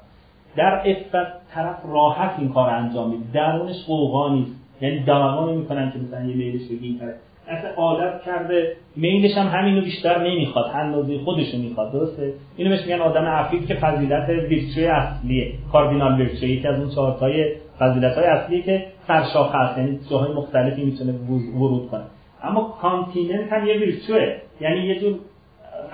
در 0.55 0.81
افت 0.85 1.27
طرف 1.53 1.75
راحت 1.93 2.39
این 2.39 2.49
کار 2.49 2.69
انجام 2.69 3.09
میده. 3.09 3.23
درونش 3.33 3.85
قوقا 3.87 4.33
نیست. 4.33 4.51
یعنی 4.81 4.99
دماغا 4.99 5.51
نمی‌کنن 5.51 5.91
که 5.91 5.99
مثلا 5.99 6.25
یه 6.25 6.35
میلش 6.35 6.67
بگی 6.67 6.87
این 6.87 7.01
اصلا 7.47 7.69
عادت 7.77 8.23
کرده. 8.25 8.75
میلش 8.95 9.37
هم 9.37 9.47
همینو 9.47 9.81
بیشتر 9.81 10.27
نمی‌خواد. 10.27 10.71
اندازه 10.75 11.17
خودشو 11.19 11.57
می‌خواد. 11.57 11.91
درسته؟ 11.91 12.33
اینو 12.57 12.69
بهش 12.69 12.81
میگن 12.81 12.99
آدم 12.99 13.25
عفیف 13.25 13.67
که 13.67 13.73
فضیلت 13.73 14.29
ویرچوی 14.29 14.85
اصلیه. 14.85 15.53
کاردینال 15.71 16.21
ویرچوی. 16.21 16.49
یکی 16.49 16.67
از 16.67 16.79
اون 16.79 16.89
چهار 16.89 17.17
تای 17.19 17.55
فضیلت 17.79 18.17
های 18.17 18.25
اصلیه 18.25 18.61
که 18.61 18.85
سرشاخه 19.07 19.57
هست 19.57 19.77
یعنی 19.77 19.99
جاهای 20.09 20.33
مختلفی 20.33 20.83
می‌تونه 20.83 21.13
ورود 21.57 21.89
کنه. 21.89 22.03
اما 22.43 22.61
کانتیننت 22.81 23.53
هم 23.53 23.67
یه 23.67 23.73
ویرچوه. 23.73 24.35
یعنی 24.61 24.79
یه 24.79 24.99
جور 24.99 25.15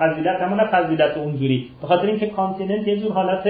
فضیلت 0.00 0.40
همون 0.40 0.64
فضیلت 0.64 1.16
اونجوری. 1.16 1.68
به 1.80 1.86
خاطر 1.86 2.06
اینکه 2.06 2.26
continent 2.26 2.88
یه 2.88 3.00
جور 3.00 3.12
حالت 3.12 3.44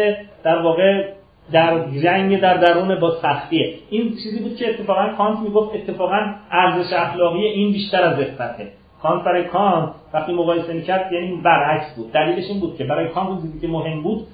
در 0.45 0.63
واقع 0.63 1.05
در 1.53 1.85
جنگ 2.03 2.41
در 2.41 2.57
درون 2.57 2.95
با 3.01 3.11
سختیه. 3.11 3.75
این 3.91 4.09
چیزی 4.09 4.43
بود 4.43 4.57
که 4.57 4.71
اتفاقا 4.71 5.09
کانت 5.19 5.39
می‌گفت 5.39 5.75
اتفاقا 5.75 6.35
ارزش 6.51 6.93
اخلاقی 6.93 7.45
این 7.45 7.73
بیشتر 7.73 8.03
از 8.03 8.21
عفته 8.21 8.69
کانت 9.03 9.25
برای 9.25 9.45
کانت 9.45 9.89
وقتی 10.15 10.33
مقایسه 10.33 10.73
می‌کرد 10.73 11.13
یعنی 11.13 11.41
برعکس 11.45 11.95
بود. 11.97 12.13
دلیلش 12.13 12.51
این 12.51 12.61
بود 12.61 12.77
که 12.77 12.85
برای 12.85 13.09
کانت 13.09 13.43
چیزی 13.43 13.61
که 13.61 13.69
مهم 13.69 14.03
بود 14.03 14.27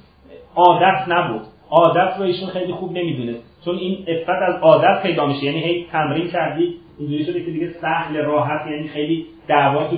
عادت 0.57 1.09
نبود. 1.09 1.43
عادت 1.71 2.17
رو 2.19 2.25
ایشون 2.25 2.49
خیلی 2.49 2.73
خوب 2.73 2.93
نمی‌دونه 2.93 3.35
چون 3.64 3.77
این 3.77 4.05
عفت 4.09 4.43
از 4.49 4.55
عادت 4.62 5.03
پیدا 5.03 5.27
میشه. 5.27 5.45
یعنی 5.45 5.61
هی 5.61 5.87
تمرین 5.93 6.31
کردی 6.31 6.75
اینجوری 6.99 7.25
شده 7.25 7.45
که 7.45 7.51
دیگه 7.51 7.71
سهل 7.81 8.17
راحت 8.17 8.71
یعنی 8.71 8.89
خیلی 8.89 9.27
دعوا 9.49 9.84
تو 9.84 9.97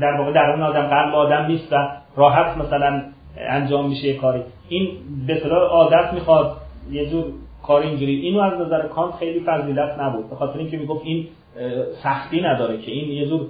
در 0.00 0.12
واقع 0.18 0.32
درون 0.32 0.62
آدم 0.62 0.86
قلب 0.86 1.14
آدم 1.14 1.46
نیست 1.46 1.72
و 1.72 1.76
راحت 2.16 2.56
مثلا 2.56 3.02
انجام 3.38 3.88
میشه 3.88 4.14
کاری. 4.14 4.40
این 4.68 4.88
به 5.26 5.48
عادت 5.54 6.12
می‌خواد. 6.12 6.56
یه 6.90 7.10
جور 7.10 7.24
کار 7.66 7.82
اینجوری. 7.82 8.14
اینو 8.20 8.40
از 8.40 8.60
نظر 8.60 8.86
کانت 8.86 9.14
خیلی 9.14 9.40
فضیلت 9.40 9.98
نبود. 10.00 10.30
به 10.30 10.36
خاطر 10.36 10.58
اینکه 10.58 10.76
می‌گفت 10.76 11.04
این 11.04 11.26
سختی 12.02 12.40
نداره 12.40 12.78
که 12.78 12.92
این 12.92 13.10
یه 13.10 13.26
جور 13.26 13.40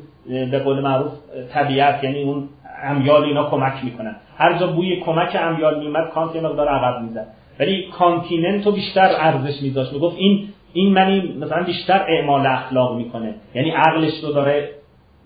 به 0.51 0.59
قول 0.59 0.81
معروف 0.81 1.13
طبیعت. 1.53 2.05
یعنی 2.05 2.23
اون 2.23 2.49
امیال 2.83 3.25
اینا 3.25 3.51
کمک 3.51 3.85
می‌کنن. 3.85 4.17
هر 4.39 4.59
جا 4.59 4.67
بوی 4.67 5.01
کمک 5.01 5.37
امیال 5.41 5.79
میومد 5.79 6.11
کانت 6.11 6.35
یه 6.35 6.41
مقدار 6.41 6.69
عقب 6.69 7.03
می‌زد. 7.03 7.27
ولی 7.61 7.85
continent 7.99 8.67
رو 8.67 8.73
بیشتر 8.73 9.11
ارزش 9.19 9.63
میذاشت 9.63 9.93
می‌گفت 9.93 10.17
این 10.19 10.49
این 10.73 10.93
منی 10.93 11.35
مثلا 11.41 11.63
بیشتر 11.63 12.05
اعمال 12.09 12.47
اخلاق 12.47 12.97
می‌کنه. 12.97 13.35
یعنی 13.55 13.71
عقلش 13.71 14.25
رو 14.25 14.33
داره 14.33 14.69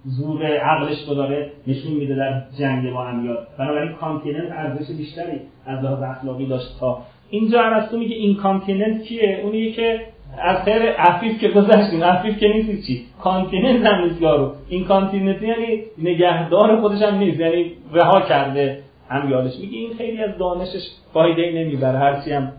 زور 0.04 0.46
عقلش 0.46 1.08
رو 1.08 1.14
داره 1.14 1.50
نشون 1.66 1.92
میده 1.92 2.14
در 2.14 2.42
جنگ 2.58 2.92
با 2.92 3.08
امیال 3.08 3.38
بنابراین 3.58 3.92
continent 3.92 4.52
ارزش 4.52 4.96
بیشتری 4.96 5.40
از 5.66 5.84
لحاظ 5.84 6.02
اخلاقی 6.02 6.46
داشت 6.46 6.80
تا 6.80 7.02
اینجا 7.30 7.60
ارسطو 7.60 7.98
میگه 7.98 8.16
این 8.16 8.36
continent 8.36 9.02
کیه؟ 9.02 9.40
اونیه 9.44 9.72
که 9.72 10.00
از 10.38 10.64
خیر 10.64 10.82
عفیف 10.82 11.40
که 11.40 11.48
گذشتیم 11.48 12.04
عفیف 12.04 12.38
که 12.38 12.48
نیست 12.48 12.86
چی؟ 12.86 13.06
continent 13.22 13.86
هم 13.86 14.04
نیست 14.04 14.22
یارو. 14.22 14.52
این 14.68 14.84
continent 14.84 15.42
یعنی 15.42 15.82
نگهدار 15.98 16.80
خودش 16.80 17.02
هم 17.02 17.18
نیست 17.18 17.40
یعنی 17.40 17.72
رها 17.92 18.20
کرده 18.20 18.78
هم 19.08 19.30
یادش. 19.30 19.58
میگه 19.60 19.78
این 19.78 19.94
خیلی 19.94 20.22
از 20.22 20.38
دانشش 20.38 20.88
فایده 21.12 21.42
ای 21.42 21.64
نمی‌بره 21.64 21.98
هرچی 21.98 22.32
هم 22.32 22.52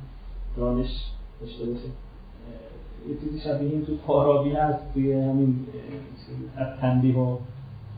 دانش 0.58 0.90
داشته 1.42 1.66
باشه. 1.66 1.88
یه 3.10 3.16
چیزی 3.22 3.40
شبیه 3.40 3.70
این 3.70 3.86
تو 3.86 3.96
پارابی 4.08 4.50
هست 4.50 4.94
توی 4.94 5.14
همین 5.14 5.56
تنبیه 6.82 7.16
و 7.16 7.38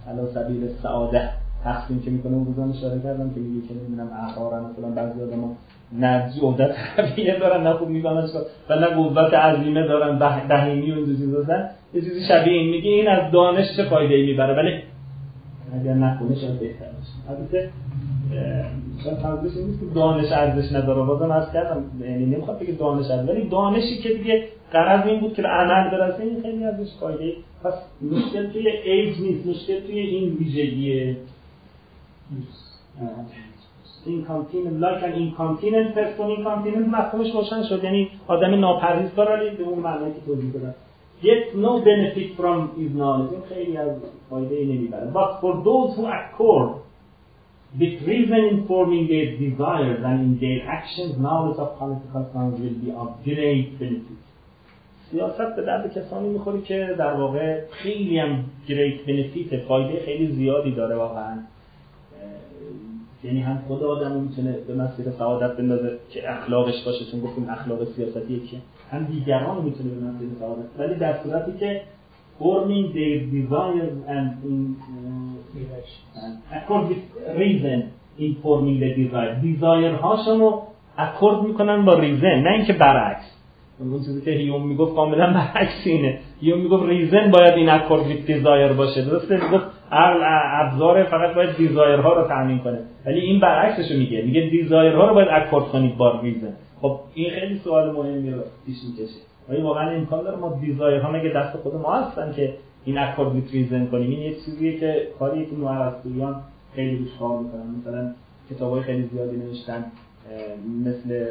علا 0.08 0.28
سبیل 0.34 0.68
سعاده 0.84 1.30
تقسیم 1.64 2.02
که 2.02 2.12
می‌کنه 2.12 2.34
اون 2.34 2.46
روزان 2.46 2.70
اشاره 2.70 3.00
کردم 3.00 3.34
که 3.34 3.40
میگه 3.40 3.68
که 3.68 3.74
نمی‌دونم 3.74 4.10
احرارن 4.12 4.64
مثلا 4.64 4.90
بعضی 4.90 5.22
آدم 5.22 5.50
نه 5.92 6.34
جودت 6.40 6.76
قویه 6.98 7.40
دارن 7.40 7.64
نه 7.64 7.74
خوب 7.74 7.90
می‌فهمن 7.90 8.30
و 8.70 8.76
نه 8.76 8.88
قوت 8.88 9.34
عظیمه 9.34 9.88
دارن 9.88 10.20
بهیمی 10.48 10.92
و 10.92 10.96
این 10.96 11.06
چیز 11.06 11.32
دارن. 11.32 11.70
یه 11.94 12.02
چیزی 12.02 12.22
شبیه 12.28 12.54
این 12.54 12.70
میگه 12.70 12.90
این 12.90 13.08
از 13.08 13.32
دانش 13.32 13.78
چه 13.78 13.84
فایده 13.84 14.16
ای 14.16 14.26
می‌بره؟ 14.26 14.54
ولی 14.54 14.82
اگر 15.82 15.94
نکنه 15.94 16.36
شاید 16.36 16.60
بهتر 16.60 16.86
باشه. 16.86 17.30
البته 17.30 17.70
شاید 19.04 19.18
فرضش 19.18 19.58
نیست 19.58 19.80
که 19.80 19.86
دانش 19.96 20.32
ارزش 20.32 20.72
نداره. 20.72 21.04
بازم 21.04 21.32
از 21.32 21.54
کردم 21.54 21.84
یعنی 22.00 22.26
نمی‌خواد 22.26 22.60
بگه 22.60 22.74
دانش 22.74 23.12
ارزش 23.12 23.30
ولی 23.30 23.50
دانشی 23.50 23.98
که 23.98 24.10
دیگه 24.10 24.48
قرض 24.72 25.08
این 25.08 25.20
بود 25.20 25.34
که 25.34 25.42
به 25.42 25.48
عمل 25.48 25.90
برسه 25.90 26.24
این 26.24 26.42
خیلی 26.42 26.64
ازش 26.64 26.88
فایده. 27.00 27.34
پس 27.64 27.74
مشکل 28.12 28.52
توی 28.52 28.68
ایج 28.68 29.20
نیست 29.20 29.48
مشکل 29.48 29.80
توی 29.80 30.00
این 30.00 30.34
ویژگی. 30.34 31.18
incontinent 34.06 34.80
like 34.80 35.04
an 35.04 35.14
incontinent 35.14 35.96
person 35.96 36.28
incontinent 36.28 36.88
مفهومش 36.88 37.32
روشن 37.36 37.64
شد. 37.64 37.84
یعنی 37.84 38.10
آدم 38.28 38.60
ناپرهیزگار 38.60 39.32
ولی 39.32 39.50
به 39.50 39.64
اون 39.64 39.80
معنی 39.80 40.14
که 40.14 40.20
توضیح 40.26 40.52
دادم. 40.54 40.76
Get 41.24 41.56
no 41.66 41.74
benefit 41.88 42.30
from 42.40 42.60
his 42.78 42.92
knowledge. 43.00 43.32
این 43.34 43.42
خیلی 43.50 43.78
از 43.78 43.92
فایده 44.30 44.56
ای 44.56 44.66
نمی‌بره. 44.66 45.12
But 45.14 45.42
for 45.42 45.54
those 45.66 45.98
who 45.98 46.06
accord 46.06 46.70
with 47.80 47.96
reason 48.08 48.42
informing 48.52 49.08
their 49.08 49.36
desires 49.38 50.02
and 50.06 50.20
in 50.28 50.34
their 50.40 50.68
actions 50.68 51.18
knowledge 51.18 51.58
of 51.58 51.78
political 51.78 52.30
science 52.32 52.60
will 52.60 52.78
be 52.84 52.92
of 52.92 53.10
great 53.24 53.80
benefit. 53.80 54.20
سیاست 55.12 55.56
به 55.56 55.62
درد 55.62 55.94
کسانی 55.94 56.30
می‌خوری 56.30 56.62
که 56.62 56.96
در 56.98 57.14
واقع 57.14 57.62
خیلی 57.72 58.20
هم 58.20 58.46
great 58.68 59.08
benefit 59.08 59.56
فایده 59.68 60.06
خیلی 60.06 60.32
زیادی 60.32 60.72
داره 60.72 60.96
واقعا. 60.96 61.38
یعنی 63.24 63.40
هم 63.40 63.58
خود 63.68 63.84
آدم 63.84 64.12
می‌تونه 64.12 64.52
به 64.52 64.76
مسیر 64.76 65.12
سعادت 65.12 65.58
بندازه 65.58 65.98
که 66.10 66.32
اخلاقش 66.32 66.86
باشه 66.86 67.06
چون 67.12 67.22
گفتیم 67.22 67.50
اخلاق 67.50 67.84
سیاستی 67.84 68.40
که 68.40 68.58
هم 68.92 69.04
دیگران 69.04 69.64
می‌تونه 69.64 69.90
به 69.90 70.02
مسیر 70.02 70.30
سعادت 70.40 70.66
ولی 70.78 70.96
در 70.96 71.24
صورتی 71.24 71.52
که 71.60 71.82
forming 72.40 72.94
their 72.94 73.20
desires 73.34 73.96
and 74.08 74.30
in, 74.50 74.76
reason 77.44 77.80
in 78.20 78.32
forming 78.44 78.80
the 78.80 78.90
desire. 78.96 79.34
Desire 79.42 80.02
هاشون 80.02 80.40
رو 80.40 80.62
accord 80.98 81.42
می‌کنن 81.42 81.86
با 81.86 81.94
reason 81.94 82.40
نه 82.40 82.52
اینکه 82.52 82.74
برعکس. 82.74 83.38
اون 83.80 84.00
چیزی 84.00 84.22
که 84.22 84.32
هیوم 84.32 84.68
می‌گفت 84.68 84.96
کاملا 84.96 85.34
برعکس 85.34 85.82
اینه. 85.86 86.20
هیوم 86.42 86.60
می‌گفت 86.60 86.90
reason 86.90 87.32
باید 87.32 87.54
این 87.54 87.70
accord 87.70 88.08
with 88.08 88.26
desire 88.26 88.74
باشه. 88.74 89.02
درسته؟ 89.06 89.44
می‌گفت 89.46 89.66
ابزار 89.92 91.04
فقط 91.04 91.36
باید 91.36 91.58
desire 91.58 92.00
ها 92.00 92.14
رو 92.14 92.28
تامین 92.28 92.60
کنه. 92.60 92.80
ولی 93.06 93.20
این 93.20 93.40
برعکسش 93.40 93.92
رو 93.92 93.98
میگه. 93.98 94.22
میگه 94.22 94.42
desire 94.42 94.94
ها 94.94 95.08
رو 95.08 95.14
باید 95.14 95.28
accord 95.32 95.66
کنید 95.66 95.98
با 95.98 96.22
reason 96.22 96.54
خب 96.82 97.00
این 97.14 97.30
خیلی 97.30 97.58
سوال 97.58 97.92
مهمی 97.92 98.32
رو 98.32 98.42
پیش 98.66 98.78
می‌کشه. 98.90 99.20
ولی 99.50 99.62
واقعا 99.62 99.90
امکان 99.90 100.24
داره 100.24 100.38
ما 100.38 100.60
desire 100.62 101.02
ها 101.02 101.12
مگه 101.12 101.30
دست 101.30 101.58
خود 101.58 101.76
ما 101.76 101.94
هستن 101.94 102.34
که 102.36 102.54
این 102.86 102.98
accord 102.98 103.36
with 103.36 103.52
reason 103.52 103.86
کنیم 103.86 104.10
این 104.10 104.20
یه 104.20 104.36
چیزیه 104.46 104.80
که 104.80 105.08
کاری 105.20 105.46
که 105.46 105.56
نوارسطوییان 105.56 106.36
خیلی 106.76 106.98
روش 106.98 107.10
کار 107.20 107.40
می‌کنن. 107.40 107.76
مثلا 107.82 108.12
کتابای 108.50 108.82
خیلی 108.82 109.10
زیادی 109.14 109.38
نوشتن 109.38 109.86
مثل 110.86 111.26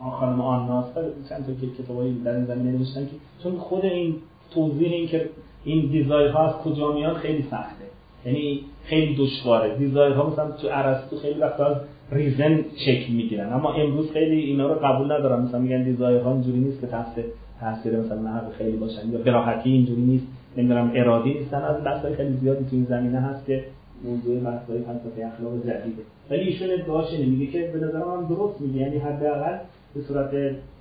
خانم 0.00 0.40
آناس 0.40 0.86
چند 1.28 1.46
تا 1.46 1.82
کتابایی 1.82 2.20
در 2.24 2.32
این 2.32 2.76
نوشتن 2.76 3.00
که 3.00 3.12
چون 3.42 3.52
خود 3.52 3.84
این 3.84 4.14
توضیح 4.54 4.92
این 4.92 5.08
که 5.08 5.28
این 5.64 5.86
desire 5.86 6.30
ها 6.30 6.48
از 6.48 6.54
کجا 6.54 6.92
میان 6.92 7.14
خیلی 7.14 7.42
سخته. 7.42 7.84
یعنی 8.24 8.60
خیلی 8.84 9.16
دشواره. 9.16 9.76
desire 9.76 10.12
ها 10.12 10.30
مثلا 10.30 10.50
تو 10.50 10.68
ارسطو 10.70 11.16
خیلی 11.16 11.40
وقتا 11.40 11.76
reason 12.12 12.64
شکل 12.76 13.12
می‌گیرن. 13.12 13.52
اما 13.52 13.72
امروز 13.72 14.10
خیلی 14.10 14.40
اینا 14.40 14.72
رو 14.72 14.74
قبول 14.74 15.12
ندارن. 15.12 15.42
مثلا 15.42 15.60
میگن 15.60 15.82
desire 15.82 16.20
ها 16.20 16.32
اینجوری 16.32 16.58
نیست 16.58 16.80
که 16.80 16.86
تحت 16.86 17.24
تاثیر 17.60 18.00
مثلا 18.00 18.22
نحو 18.22 18.50
خیلی 18.58 18.76
باشن 18.76 19.10
یا 19.12 19.18
براحتی 19.18 19.70
اینجوری 19.70 20.02
نیست. 20.02 20.26
نمی‌دونم 20.56 20.90
ارادی 20.94 21.34
نیستن. 21.34 21.62
از 21.62 21.84
بحث 21.84 22.06
خیلی 22.06 22.36
زیادی 22.36 22.64
تو 22.64 22.76
این 22.76 22.84
زمینه 22.84 23.20
هست 23.20 23.46
که 23.46 23.64
موضوع 24.04 24.40
بحث‌های 24.40 24.78
فلسفه 24.78 25.26
اخلاق 25.26 25.58
جدیده. 25.58 26.02
ولی 26.30 26.40
ایشون 26.40 26.68
ادعاش 26.70 27.12
میگه 27.12 27.46
که 27.46 27.70
به 27.72 27.78
نظر 27.86 28.04
من 28.04 28.24
درست 28.24 28.60
میگه. 28.60 28.80
یعنی 28.80 28.98
حداقل 28.98 29.58
به 29.94 30.00
صورت 30.00 30.30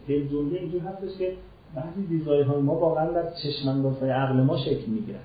دل 0.08 0.28
جمله 0.32 0.60
اینجور 0.60 0.82
هستش 0.82 1.18
که 1.18 1.34
بعضی 1.76 2.08
دیزاین 2.10 2.44
های 2.44 2.62
ما 2.62 2.76
واقعا 2.76 3.12
در 3.12 3.24
چشم 3.44 3.88
عقل 4.12 4.42
ما 4.42 4.58
شکل 4.58 4.92
می‌گیرن. 4.92 5.20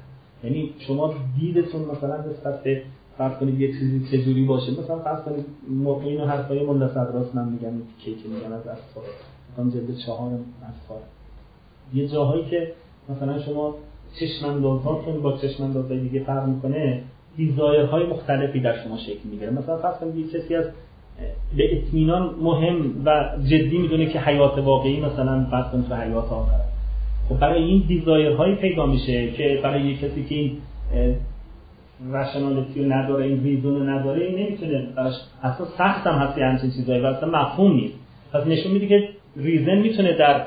یعنی 0.45 0.71
شما 0.79 1.15
دیدتون 1.41 1.83
مثلا 1.83 2.17
نسبت 2.17 2.63
به 2.63 2.83
فرض 3.19 3.33
کنید 3.39 3.61
یک 3.61 3.79
چیزی 3.79 4.07
چجوری 4.13 4.45
باشه. 4.45 4.73
مثلا 4.73 4.99
فرض 4.99 5.23
کنید 5.25 5.45
این 6.05 6.21
و 6.21 6.25
حرفای 6.25 6.67
ملا 6.67 6.87
راست 6.87 7.35
من 7.35 7.49
میگم 7.49 7.73
که 7.99 8.11
که 8.11 8.29
میگن 8.29 8.53
از 8.53 8.67
اصفار 8.67 9.05
مثلا 9.53 9.71
جلد 9.71 9.97
چهار 10.07 10.31
اصفار 10.63 11.01
یه 11.95 12.09
جاهایی 12.09 12.45
که 12.45 12.73
مثلا 13.09 13.39
شما 13.39 13.75
چشم 14.21 14.47
اندازهاتون 14.47 15.23
با 15.23 15.37
چشم 15.37 15.65
اندازهای 15.65 16.01
دیگه 16.01 16.25
فرق 16.25 16.47
می‌کنه 16.49 17.03
های 17.91 18.07
مختلفی 18.07 18.61
در 18.61 18.85
شما 18.85 18.99
شکل 18.99 19.29
می‌گیره. 19.31 19.51
مثلا 19.51 19.77
فرض 19.77 19.95
کنید 19.97 20.33
کسی 20.33 20.55
از 20.55 20.65
به 21.57 21.77
اطمینان 21.77 22.35
مهم 22.43 23.03
و 23.05 23.31
جدی 23.47 23.79
می‌دونه 23.79 24.07
که 24.07 24.21
حیات 24.21 24.59
واقعی 24.59 25.01
مثلا 25.01 25.47
فرض 25.51 25.73
کنید 25.73 25.89
تو 25.89 25.95
حیات 25.95 26.33
آخر 26.33 26.61
خب 27.29 27.39
برای 27.39 27.65
این 27.65 27.85
دیزایرهایی 27.89 28.55
پیدا 28.55 28.87
میشه 28.87 29.31
که 29.31 29.61
برای 29.63 29.83
یک 29.83 30.01
کسی 30.01 30.25
که 30.25 30.35
این 30.35 30.57
رشنالیتی 32.13 32.85
رو 32.85 32.93
نداره 32.93 33.25
این 33.25 33.43
ریزون 33.43 33.75
رو 33.75 33.83
نداره 33.83 34.27
این 34.27 34.39
نمی‌تونه 34.39 34.87
براش 34.97 35.15
اصلا 35.43 35.67
سخت 35.79 36.07
هم 36.07 36.15
هستی 36.15 36.41
همچین 36.41 36.71
چیزایی 36.71 37.01
و 37.01 37.07
اصلا 37.07 37.29
مفهوم 37.29 37.73
نیست. 37.73 37.95
پس 38.33 38.47
نشون 38.47 38.73
میده 38.73 38.87
که 38.87 39.09
ریزن 39.37 39.79
می‌تونه 39.79 40.13
در 40.13 40.47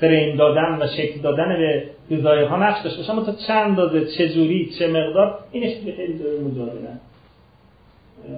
فریم 0.00 0.36
دادن 0.36 0.78
و 0.82 0.86
شکل 0.96 1.20
دادن 1.20 1.48
به 1.58 1.82
دیزایرها 2.08 2.56
نقش 2.56 2.84
داشته 2.84 3.12
اما 3.12 3.22
تا 3.22 3.32
چند 3.32 3.66
اندازه 3.68 4.06
چه 4.18 4.28
جوری 4.28 4.70
چه 4.78 4.88
مقدار 4.88 5.38
اینش 5.52 5.76
خیلی 5.96 6.18
جای 6.18 6.40
مجادله 6.40 6.88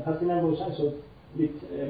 پس 0.07 0.15
اینم 0.21 0.41
روشن 0.41 0.73
شد. 0.79 0.93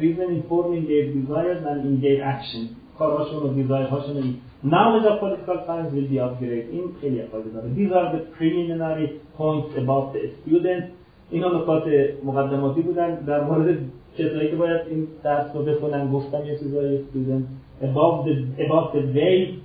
Reason 0.01 0.29
informing 0.39 0.83
their 0.91 1.05
desires 1.17 1.63
and 1.71 1.81
in 1.89 2.01
their 2.05 2.23
action. 2.35 2.63
کارهاشون 2.99 3.43
و 3.43 3.55
دیزایرهاشون 3.55 4.35
knowledge 4.65 5.07
of 5.11 5.21
political 5.21 5.59
science 5.67 5.91
will 5.95 6.09
be 6.13 6.19
upgraded. 6.19 6.67
این 6.73 6.85
خیلی 7.01 7.23
افاده 7.23 7.51
داره. 7.51 7.69
These 7.77 7.93
are 7.93 8.17
the 8.17 8.39
preliminary 8.39 9.09
points 9.39 9.79
about 9.79 10.15
the 10.15 10.23
student 10.43 10.85
اینا 11.31 11.49
نکات 11.49 11.85
مقدماتی 12.25 12.83
بودن. 12.83 13.15
در 13.15 13.45
مورد 13.45 13.79
کسایی 14.19 14.51
که 14.51 14.57
باید 14.57 14.81
این 14.91 15.09
درس 15.25 15.57
رو 15.57 15.63
بخونن 15.63 16.13
گفتم 16.13 16.47
یه 16.47 16.59
چیزای 16.59 16.99
student 16.99 17.45
above 17.83 18.25
the, 18.27 18.65
above 18.65 18.93
the 18.95 19.03
way 19.13 19.63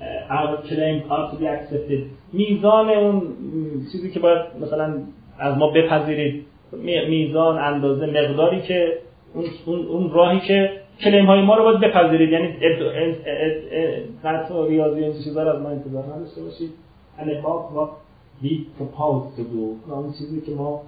uh, 0.00 0.34
our 0.34 0.62
claim 0.62 1.10
ought 1.10 1.32
to 1.32 1.38
be 1.38 1.46
accepted. 1.46 2.10
میزان 2.32 2.90
اون 2.90 3.22
چیزی 3.92 4.10
که 4.10 4.20
باید 4.20 4.40
مثلا 4.60 4.94
از 5.38 5.58
ما 5.58 5.70
بپذیرید 5.70 6.46
میزان 7.08 7.58
اندازه 7.58 8.06
مقداری 8.06 8.62
که 8.62 8.98
اون, 9.66 9.86
اون, 9.86 10.10
راهی 10.10 10.40
که 10.40 10.70
کلیم 11.00 11.26
های 11.26 11.42
ما 11.42 11.54
رو 11.54 11.64
باید 11.64 11.80
بپذیرید. 11.80 12.30
یعنی 12.30 12.48
قطع 14.24 14.54
و 14.54 14.66
ریاضی 14.66 15.04
این 15.04 15.12
چیزا 15.12 15.42
رو 15.42 15.48
از 15.48 15.62
ما 15.62 15.68
انتظار 15.68 16.04
نداشته 16.04 16.42
باشید. 16.42 16.70
what 17.18 17.90
we 18.42 18.52
propose 18.78 19.36
to 19.36 19.42
do. 19.42 19.90
اون 19.90 20.12
چیزی 20.18 20.40
که 20.40 20.52
ما 20.52 20.82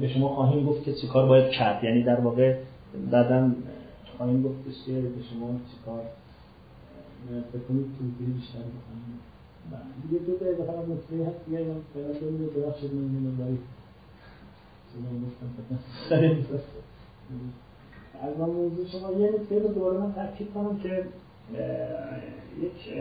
به 0.00 0.08
شما 0.08 0.28
خواهیم 0.28 0.66
گفت 0.66 0.84
که 0.84 0.92
چیکار 0.92 1.26
باید 1.26 1.50
کرد. 1.50 1.84
یعنی 1.84 2.02
در 2.02 2.20
واقع 2.20 2.54
بعدا 3.10 3.50
خواهیم 4.16 4.42
گفت 4.42 4.86
که 4.86 4.92
به 4.92 5.22
شما 5.30 5.60
چیکار 5.70 6.02
فکر 7.52 7.62
کنید 7.68 7.86
توضیح 7.98 8.34
بیشتر 8.34 8.58
بکنید 8.58 9.20
دیگه 10.02 10.18
دو 10.24 10.46
اضافه 10.46 10.72
هم 10.72 10.92
نکته 10.92 11.30
هست 11.30 11.44
دیگه 11.46 11.58
اینا 11.58 11.74
فعلا 11.94 12.08
ببینید 12.08 12.54
ببخشید 12.54 12.94
من 12.94 13.16
اینو 13.16 13.30
برای 13.30 13.58
از 18.22 18.38
من 18.38 18.46
موضوع 18.46 18.86
شما 18.86 19.12
یه 19.12 19.30
نکته 19.30 19.58
رو 19.58 19.68
دوباره 19.68 19.98
من 19.98 20.12
تاکید 20.12 20.54
کنم 20.54 20.78
که 20.78 21.04
یک 22.62 22.94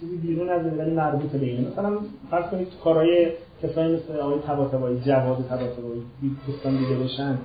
چیزی 0.00 0.16
بیرون 0.16 0.48
از 0.48 0.66
ولی 0.78 0.90
مربوط 0.90 1.30
به 1.30 1.46
اینه 1.46 1.68
مثلا 1.68 1.98
فرض 2.30 2.50
کنید 2.50 2.68
کارهای 2.84 3.32
کسایی 3.62 3.96
مثل 3.96 4.16
آقای 4.16 4.38
طباطبایی 4.38 5.00
جواد 5.00 5.44
طباطبایی 5.48 6.02
دوستان 6.46 6.76
دیگه 6.76 6.94
باشن. 6.96 7.38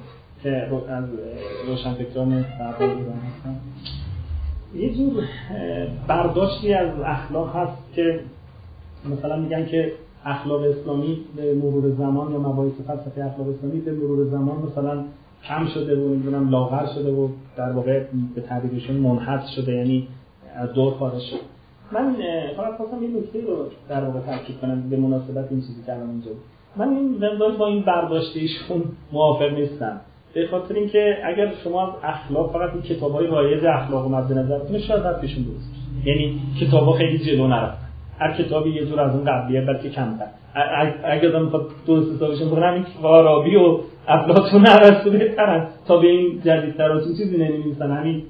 که 0.43 0.69
از 0.89 1.05
روشن 1.67 1.93
فکران 1.93 2.43
فردا 2.43 2.85
ایران 2.85 3.19
هستن 3.19 3.55
یه 4.75 4.93
جور 4.93 5.23
برداشتی 6.07 6.73
از 6.73 6.89
اخلاق 7.05 7.55
هست 7.55 7.93
که 7.95 8.19
مثلا 9.05 9.37
میگن 9.37 9.65
که 9.65 9.91
اخلاق 10.25 10.61
اسلامی 10.61 11.17
به 11.35 11.53
مرور 11.53 11.91
زمان 11.91 12.31
یا 12.31 12.39
مباحث 12.39 12.71
فلسفه 12.87 13.25
اخلاق 13.25 13.47
اسلامی 13.57 13.79
به 13.79 13.91
مرور 13.91 14.27
زمان 14.27 14.57
مثلا 14.71 15.03
کم 15.47 15.67
شده 15.67 15.95
و 15.95 16.09
نمی‌دونم 16.09 16.49
لاغر 16.49 16.85
شده 16.85 17.11
و 17.11 17.27
در 17.57 17.71
واقع 17.71 18.03
به 18.35 18.41
تعبیرشون 18.41 18.95
منحط 18.95 19.45
شده 19.55 19.71
یعنی 19.71 20.07
از 20.55 20.73
دور 20.73 20.93
خارج 20.93 21.21
شد 21.21 21.39
من 21.91 22.15
فقط 22.57 22.77
خواستم 22.77 22.99
این 22.99 23.17
نکته 23.17 23.41
رو 23.41 23.65
در 23.89 24.03
واقع 24.03 24.19
تاکید 24.19 24.59
کنم 24.59 24.89
به 24.89 24.97
مناسبت 24.97 25.47
این 25.51 25.61
چیزی 25.61 25.83
که 25.85 25.93
الان 25.93 26.09
اینجا 26.09 26.31
من 26.75 26.89
این 26.89 27.57
با 27.57 27.67
این 27.67 27.81
برداشت 27.81 28.35
ایشون 28.35 28.83
موافق 29.13 29.53
نیستم. 29.53 30.01
به 30.33 30.47
خاطر 30.47 30.75
اینکه 30.75 31.17
اگر 31.25 31.51
شما 31.63 31.87
از 31.87 31.93
اخلاق 32.03 32.53
فقط 32.53 32.73
این 32.73 32.81
کتابای 32.81 33.27
رایج 33.27 33.65
اخلاق 33.65 34.11
مد 34.11 34.33
نظر 34.33 34.59
کنید 34.59 34.81
شاید 34.81 35.03
حرفشون 35.03 35.43
درست 35.43 35.69
یعنی 36.05 36.41
کتابا 36.61 36.93
خیلی 36.93 37.17
جلو 37.17 37.47
نرفتن. 37.47 37.87
هر 38.19 38.33
کتابی 38.33 38.69
یه 38.69 38.85
جور 38.85 38.99
از 38.99 39.15
اون 39.15 39.25
قبلیه 39.25 39.61
بلکه 39.61 39.89
کمتر. 39.89 40.25
اگر 41.03 41.27
آدم 41.27 41.43
می‌خواد 41.43 41.67
درست 41.87 42.15
حسابشون 42.15 42.47
بکنه 42.47 42.65
همین 42.65 42.83
فارابی 43.01 43.55
و 43.55 43.77
افلاطون 44.07 44.65
ارسطو 44.67 45.09
بهترن 45.09 45.67
تا 45.87 45.97
به 45.97 46.07
این 46.07 46.41
جدیدتر 46.45 46.91
از 46.91 47.17
چیزی 47.17 47.37
نمی‌نویسن. 47.37 47.91
همین 47.91 48.23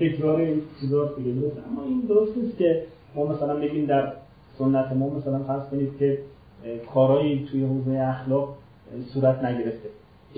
تکرار 0.00 0.40
این 0.40 0.62
چیزا 0.80 1.04
دیگه 1.04 1.40
درست. 1.40 1.56
اما 1.70 1.84
این 1.84 2.00
درست 2.08 2.38
نیست 2.38 2.58
که 2.58 2.82
ما 3.14 3.26
مثلا 3.26 3.54
بگیم 3.54 3.86
در 3.86 4.12
سنت 4.58 4.92
ما 4.92 5.10
مثلا 5.10 5.38
فرض 5.38 5.70
کنید 5.70 5.98
که 5.98 6.18
کارهایی 6.94 7.48
توی 7.50 7.64
حوزه 7.64 7.90
اخلاق 7.90 8.54
صورت 9.14 9.44
نگرفته. 9.44 9.88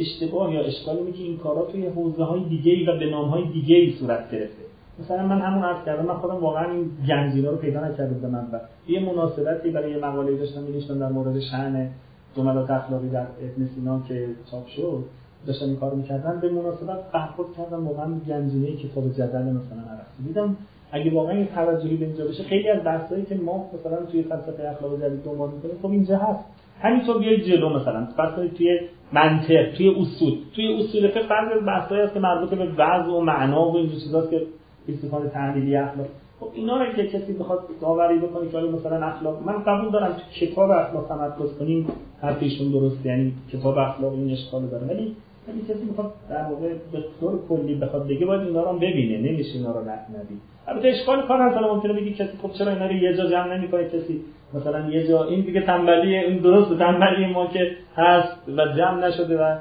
اشتباه 0.01 0.55
یا 0.55 0.61
اشکال 0.61 0.97
اینه 0.97 1.13
که 1.13 1.23
این 1.23 1.39
کارا 1.39 1.63
توی 1.63 1.87
حوزه 1.87 2.25
های 2.25 2.45
دیگه 2.45 2.93
و 2.93 2.99
به 2.99 3.11
نام 3.11 3.29
های 3.29 3.45
دیگه 3.49 3.99
صورت 3.99 4.31
گرفته. 4.31 4.63
مثلا 5.01 5.27
من 5.27 5.41
همون 5.41 5.65
عرض 5.65 5.85
کردم 5.87 6.07
من 6.07 6.15
خودم 6.15 6.37
واقعا 6.37 6.73
این 6.73 6.91
گنجینا 7.09 7.51
رو 7.51 7.57
پیدا 7.57 7.89
نکرده 7.89 8.15
بودم 8.15 8.31
من. 8.31 8.61
یه 8.89 9.01
مناسبتی 9.01 9.71
برای 9.71 9.91
یه 9.91 9.99
مقاله 9.99 10.37
داشتم 10.37 10.63
می‌نوشتم 10.63 10.99
در 10.99 11.09
مورد 11.09 11.41
شأن 11.41 11.89
جملات 12.37 12.71
اخلاقی 12.71 13.09
در 13.09 13.21
ابن 13.21 13.69
سینا 13.75 14.01
که 14.09 14.27
چاپ 14.51 14.67
شد. 14.67 15.05
داشتم 15.47 15.67
این 15.67 15.77
کارو 15.77 15.97
می‌کردم. 15.97 16.41
به 16.41 16.51
مناسبت 16.51 17.13
برخورد 17.13 17.49
کردم 17.57 17.87
واقعا 17.87 18.15
گنجینه 18.29 18.77
کتاب 18.77 19.13
جدل 19.13 19.43
مثلا 19.43 19.83
ارسطو 19.91 20.23
دیدم 20.27 20.57
اگه 20.93 21.15
واقعا 21.15 21.39
یه 21.39 21.49
توجهی 21.55 21.97
به 21.97 22.07
اینجا 22.07 22.25
بشه 22.25 22.43
خیلی 22.43 22.69
از 22.69 22.85
بحثایی 22.85 23.25
که 23.25 23.35
ما 23.35 23.71
مثلا 23.75 24.07
توی 24.07 24.23
فلسفه 24.23 24.69
اخلاق 24.69 25.01
جدید 25.03 25.25
دنبال 25.25 25.51
می‌کنیم 25.51 25.75
خب 25.83 25.91
اینجا 25.91 26.19
هست. 26.19 26.45
همینطور 26.83 27.18
بیاید 27.18 27.45
جلو 27.45 27.68
مثلا. 27.68 28.09
فرض 28.16 28.51
توی 28.57 28.81
منطق 29.12 29.72
توی 29.76 29.89
اصول. 29.89 30.35
توی 30.55 30.74
اصول 30.74 31.09
فقه 31.09 31.55
از 31.57 31.66
بحثایی 31.66 32.03
هست 32.03 32.14
که 32.14 32.20
مربوط 32.20 32.51
به 32.51 32.68
وضع 32.78 33.11
و 33.11 33.20
معنا 33.20 33.70
و 33.70 33.76
این 33.76 33.91
چیزاست 33.91 34.31
که 34.31 34.43
فیلسوفان 34.87 35.28
تحلیلی 35.28 35.76
اخلاق. 35.76 36.07
خب 36.41 36.49
اینا 36.55 36.85
رو 36.85 36.93
که 36.93 37.07
کسی 37.07 37.33
بخواد 37.33 37.61
داوری 37.81 38.18
بکنه 38.18 38.49
که 38.49 38.59
مثلا 38.59 39.07
اخلاق 39.07 39.43
من 39.47 39.62
قبول 39.62 39.91
دارم 39.91 40.12
تو 40.12 40.47
کتاب 40.47 40.70
اخلاق 40.70 41.09
تمرکز 41.09 41.59
کنیم 41.59 41.87
حرفشون 42.22 42.72
درست 42.72 43.07
یعنی 43.07 43.33
کتاب 43.53 43.78
اخلاق 43.78 44.12
این 44.12 44.31
اشکال 44.33 44.66
داره. 44.66 44.87
ولی 44.87 45.16
ولی 45.49 45.61
کسی 45.62 45.85
می‌خواد 45.89 46.12
در 46.31 46.43
واقع 46.43 46.68
به 46.93 47.05
طور 47.20 47.39
کلی 47.49 47.74
بخواد 47.74 48.09
بگه 48.09 48.26
باید 48.26 48.41
اینا 48.41 48.70
رو 48.70 48.78
ببینه 48.78 49.18
نمیشه 49.18 49.59
اینا 49.59 49.72
رو 49.72 49.81
نبینه 49.81 50.41
البته 50.68 50.89
اشکال 50.89 51.26
کار 51.28 51.41
هست 51.41 51.57
ممکنه 51.57 51.93
بگی 51.93 52.14
کسی 52.14 52.39
خب 52.43 52.53
چرا 52.53 52.72
اینا 52.72 52.87
رو 52.87 52.93
یه 52.93 53.16
جا 53.16 53.31
جمع 53.31 53.57
نمی‌کنه 53.57 53.89
کسی؟ 53.89 54.20
مثلا 54.55 54.91
یه 54.91 55.09
جا 55.09 55.25
این 55.25 55.41
دیگه 55.41 55.61
تنبلی 55.61 56.17
این 56.17 56.39
درست 56.39 56.79
تنبلی 56.79 57.27
ما 57.27 57.47
که 57.47 57.71
هست 57.97 58.49
و 58.57 58.67
جمع 58.77 59.07
نشده 59.07 59.45
و 59.45 59.57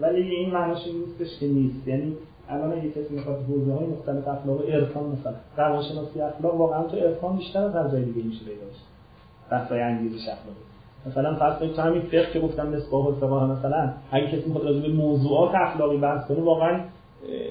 ولی 0.00 0.22
این 0.22 0.50
معناش 0.50 0.86
این 0.86 0.96
نیستش 0.96 1.40
که 1.40 1.46
نیست. 1.46 1.88
یعنی 1.88 2.16
الان 2.48 2.72
اگه 2.72 2.90
کسی 2.90 3.14
می‌خواد 3.14 3.38
حوزه 3.48 3.72
های 3.72 3.86
مختلف 3.86 4.28
اخلاق 4.28 4.70
عرفان 4.70 5.04
مثلا 5.04 5.34
روانشناسی 5.56 6.20
اخلاق 6.20 6.54
واقعا 6.54 6.82
تو 6.82 6.96
عرفان 6.96 7.36
بیشتر 7.36 7.62
از 7.62 7.74
هر 7.74 7.88
جای 7.88 8.04
دیگه 8.04 8.26
میشه 8.26 8.44
پیدا 8.44 8.66
بشه 8.66 8.84
بحثای 9.50 9.80
انگیزش 9.80 10.28
اخلاقی. 10.28 10.64
مثلا 11.06 11.34
فرض 11.34 11.58
کنید 11.58 11.72
تو 11.72 11.82
همین 11.82 12.02
فقه 12.02 12.32
که 12.32 12.40
گفتم 12.40 12.68
مصباح 12.68 13.06
الفقه 13.06 13.46
مثلا 13.46 13.92
اگه 14.10 14.26
کسی 14.26 14.42
می‌خواد 14.46 14.64
راجع 14.64 14.80
به 14.80 14.88
موضوعات 14.88 15.54
اخلاقی 15.54 15.96
بحث 15.96 16.28
کنه 16.28 16.40
واقعا 16.40 16.80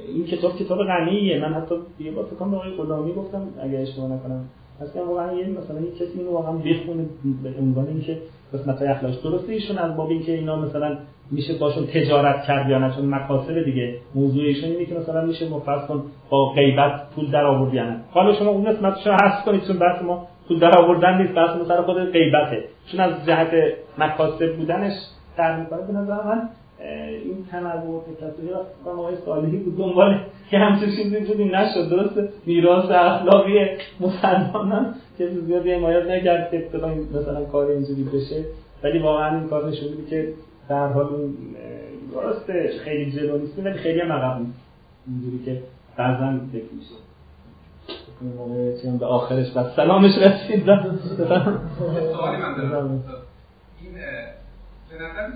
این 0.07 0.25
کتاب 0.25 0.55
کتاب 0.55 0.77
غنیه. 0.77 1.39
من 1.39 1.53
حتی 1.53 1.75
یه 1.99 2.11
بار 2.11 2.25
فکر 2.25 2.35
کنم 2.35 2.55
آقای 2.55 2.71
غلامی 2.71 3.13
گفتم 3.13 3.47
اگه 3.61 3.79
اشتباه 3.79 4.11
نکنم 4.11 4.45
اصلا 4.83 5.05
واقعا 5.05 5.33
یه 5.33 5.47
مثلا 5.47 5.79
یه 5.81 5.91
کسی 5.91 6.19
اینو 6.19 6.31
واقعا 6.31 6.51
بخونه 6.51 7.05
به 7.43 7.49
عنوان 7.59 7.87
اینکه 7.87 8.17
قسمت 8.53 8.79
های 8.79 8.87
اخلاقش. 8.87 9.15
درسته 9.15 9.53
ایشون 9.53 9.77
از 9.77 9.95
باب 9.95 10.09
اینکه 10.09 10.31
اینا 10.31 10.55
مثلا 10.55 10.97
میشه 11.31 11.53
باشون 11.53 11.85
تجارت 11.85 12.43
کرد 12.43 12.69
یا 12.69 12.77
نه 12.77 12.95
چون 12.95 13.05
مکاسب 13.05 13.63
دیگه 13.65 13.95
موضوع 14.15 14.43
ایشون 14.43 14.69
اینه 14.69 14.85
که 14.85 14.95
مثلا 14.95 15.25
میشه 15.25 15.49
مفصل 15.49 15.99
با 16.29 16.49
غیبت 16.49 17.09
پول 17.15 17.31
در 17.31 17.45
آورد 17.45 17.73
یا 17.73 17.85
حالا 18.11 18.33
شما 18.33 18.49
اون 18.49 18.63
قسمتش 18.63 19.07
رو 19.07 19.13
حذف 19.13 19.45
کنید 19.45 19.67
چون 19.67 19.79
بحث 19.79 20.01
ما 20.01 20.27
پول 20.47 20.59
در 20.59 20.79
آوردن 20.79 21.21
نیست 21.21 21.33
بحث 21.33 21.61
مثلا 21.61 21.83
خود 21.83 22.11
غیبته. 22.11 22.63
چون 22.91 22.99
از 22.99 23.25
جهت 23.25 23.49
مکاسب 23.97 24.55
بودنش 24.55 24.93
در 25.37 25.59
می‌کنه 25.59 25.81
به 25.87 25.93
نظر 25.93 26.23
من 26.23 26.49
این 26.79 27.45
تنوع 27.51 28.03
تکثری 28.03 28.49
و 28.85 28.89
آقای 28.89 29.15
صالحی 29.25 29.57
بود. 29.57 29.77
دنبال 29.77 30.19
که 30.51 30.57
همچون 30.57 30.89
چیزی 30.89 31.19
بودی 31.19 31.45
نشد. 31.45 31.89
درست 31.89 32.29
میراث 32.45 32.85
اخلاقی 32.91 33.59
مسلمانان. 33.99 34.95
که 35.17 35.27
زیادی 35.27 35.71
حمایت 35.71 36.05
نکرد 36.05 36.51
که 36.51 36.69
مثلا 37.13 37.45
کار 37.45 37.67
اینجوری 37.67 38.03
بشه. 38.03 38.45
ولی 38.83 38.99
واقعا 38.99 39.39
این 39.39 39.47
کار 39.47 39.69
نشون 39.69 39.87
که 40.09 40.33
در 40.69 40.87
حال 40.87 41.05
اون 41.05 41.33
درسته 42.13 42.71
خیلی 42.83 43.11
جلو 43.11 43.37
نیست 43.37 43.59
ولی 43.59 43.73
خیلی 43.73 43.99
هم 43.99 44.11
عقب 44.11 44.39
نیست. 44.39 44.59
اینجوری 45.07 45.45
که 45.45 45.61
بعضا 45.97 46.39
فکر 46.51 46.73
میشه 46.75 46.95
موقع 48.23 48.97
به 48.99 49.05
آخرش 49.05 49.47
و 49.55 49.63
سلامش 49.75 50.11
رسید. 50.17 50.63
سوالی 52.13 52.37
من 52.37 52.69
دارم. 52.69 53.03
به 54.93 54.99
نظر 54.99 55.31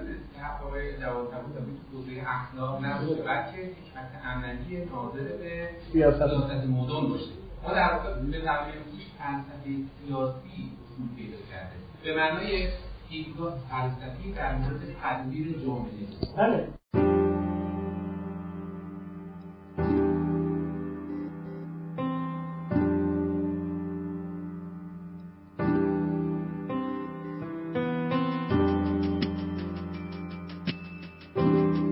آقای 0.66 0.97
جواد 0.97 1.28
طباطبایی 1.32 1.78
تو 1.91 1.97
حوزه 1.97 2.12
اخلاق 2.28 2.86
نباشه 2.86 3.22
بلکه 3.22 3.58
حکمت 3.58 4.26
عملی 4.26 4.86
ناظر 4.86 5.38
به 5.38 5.70
سیاست. 5.91 6.22
مدن 6.68 7.10
باشه. 7.10 7.32
ما 7.64 7.74
در 7.74 7.93
واقع 7.93 8.20
به 8.20 8.41
تعبیر 8.41 8.76
فلسفه 9.18 9.84
سیاسی 10.05 10.72
اصول 10.84 11.16
پیدا 11.16 11.38
کرده. 11.51 11.76
به 12.03 12.16
معنای 12.16 12.70
دیدگاه 13.10 13.58
فلسفی 13.70 14.32
در 14.32 14.55
مورد 14.55 14.82
تدبیر 15.03 15.60
جامعه. 15.60 16.08
بله. 16.38 16.68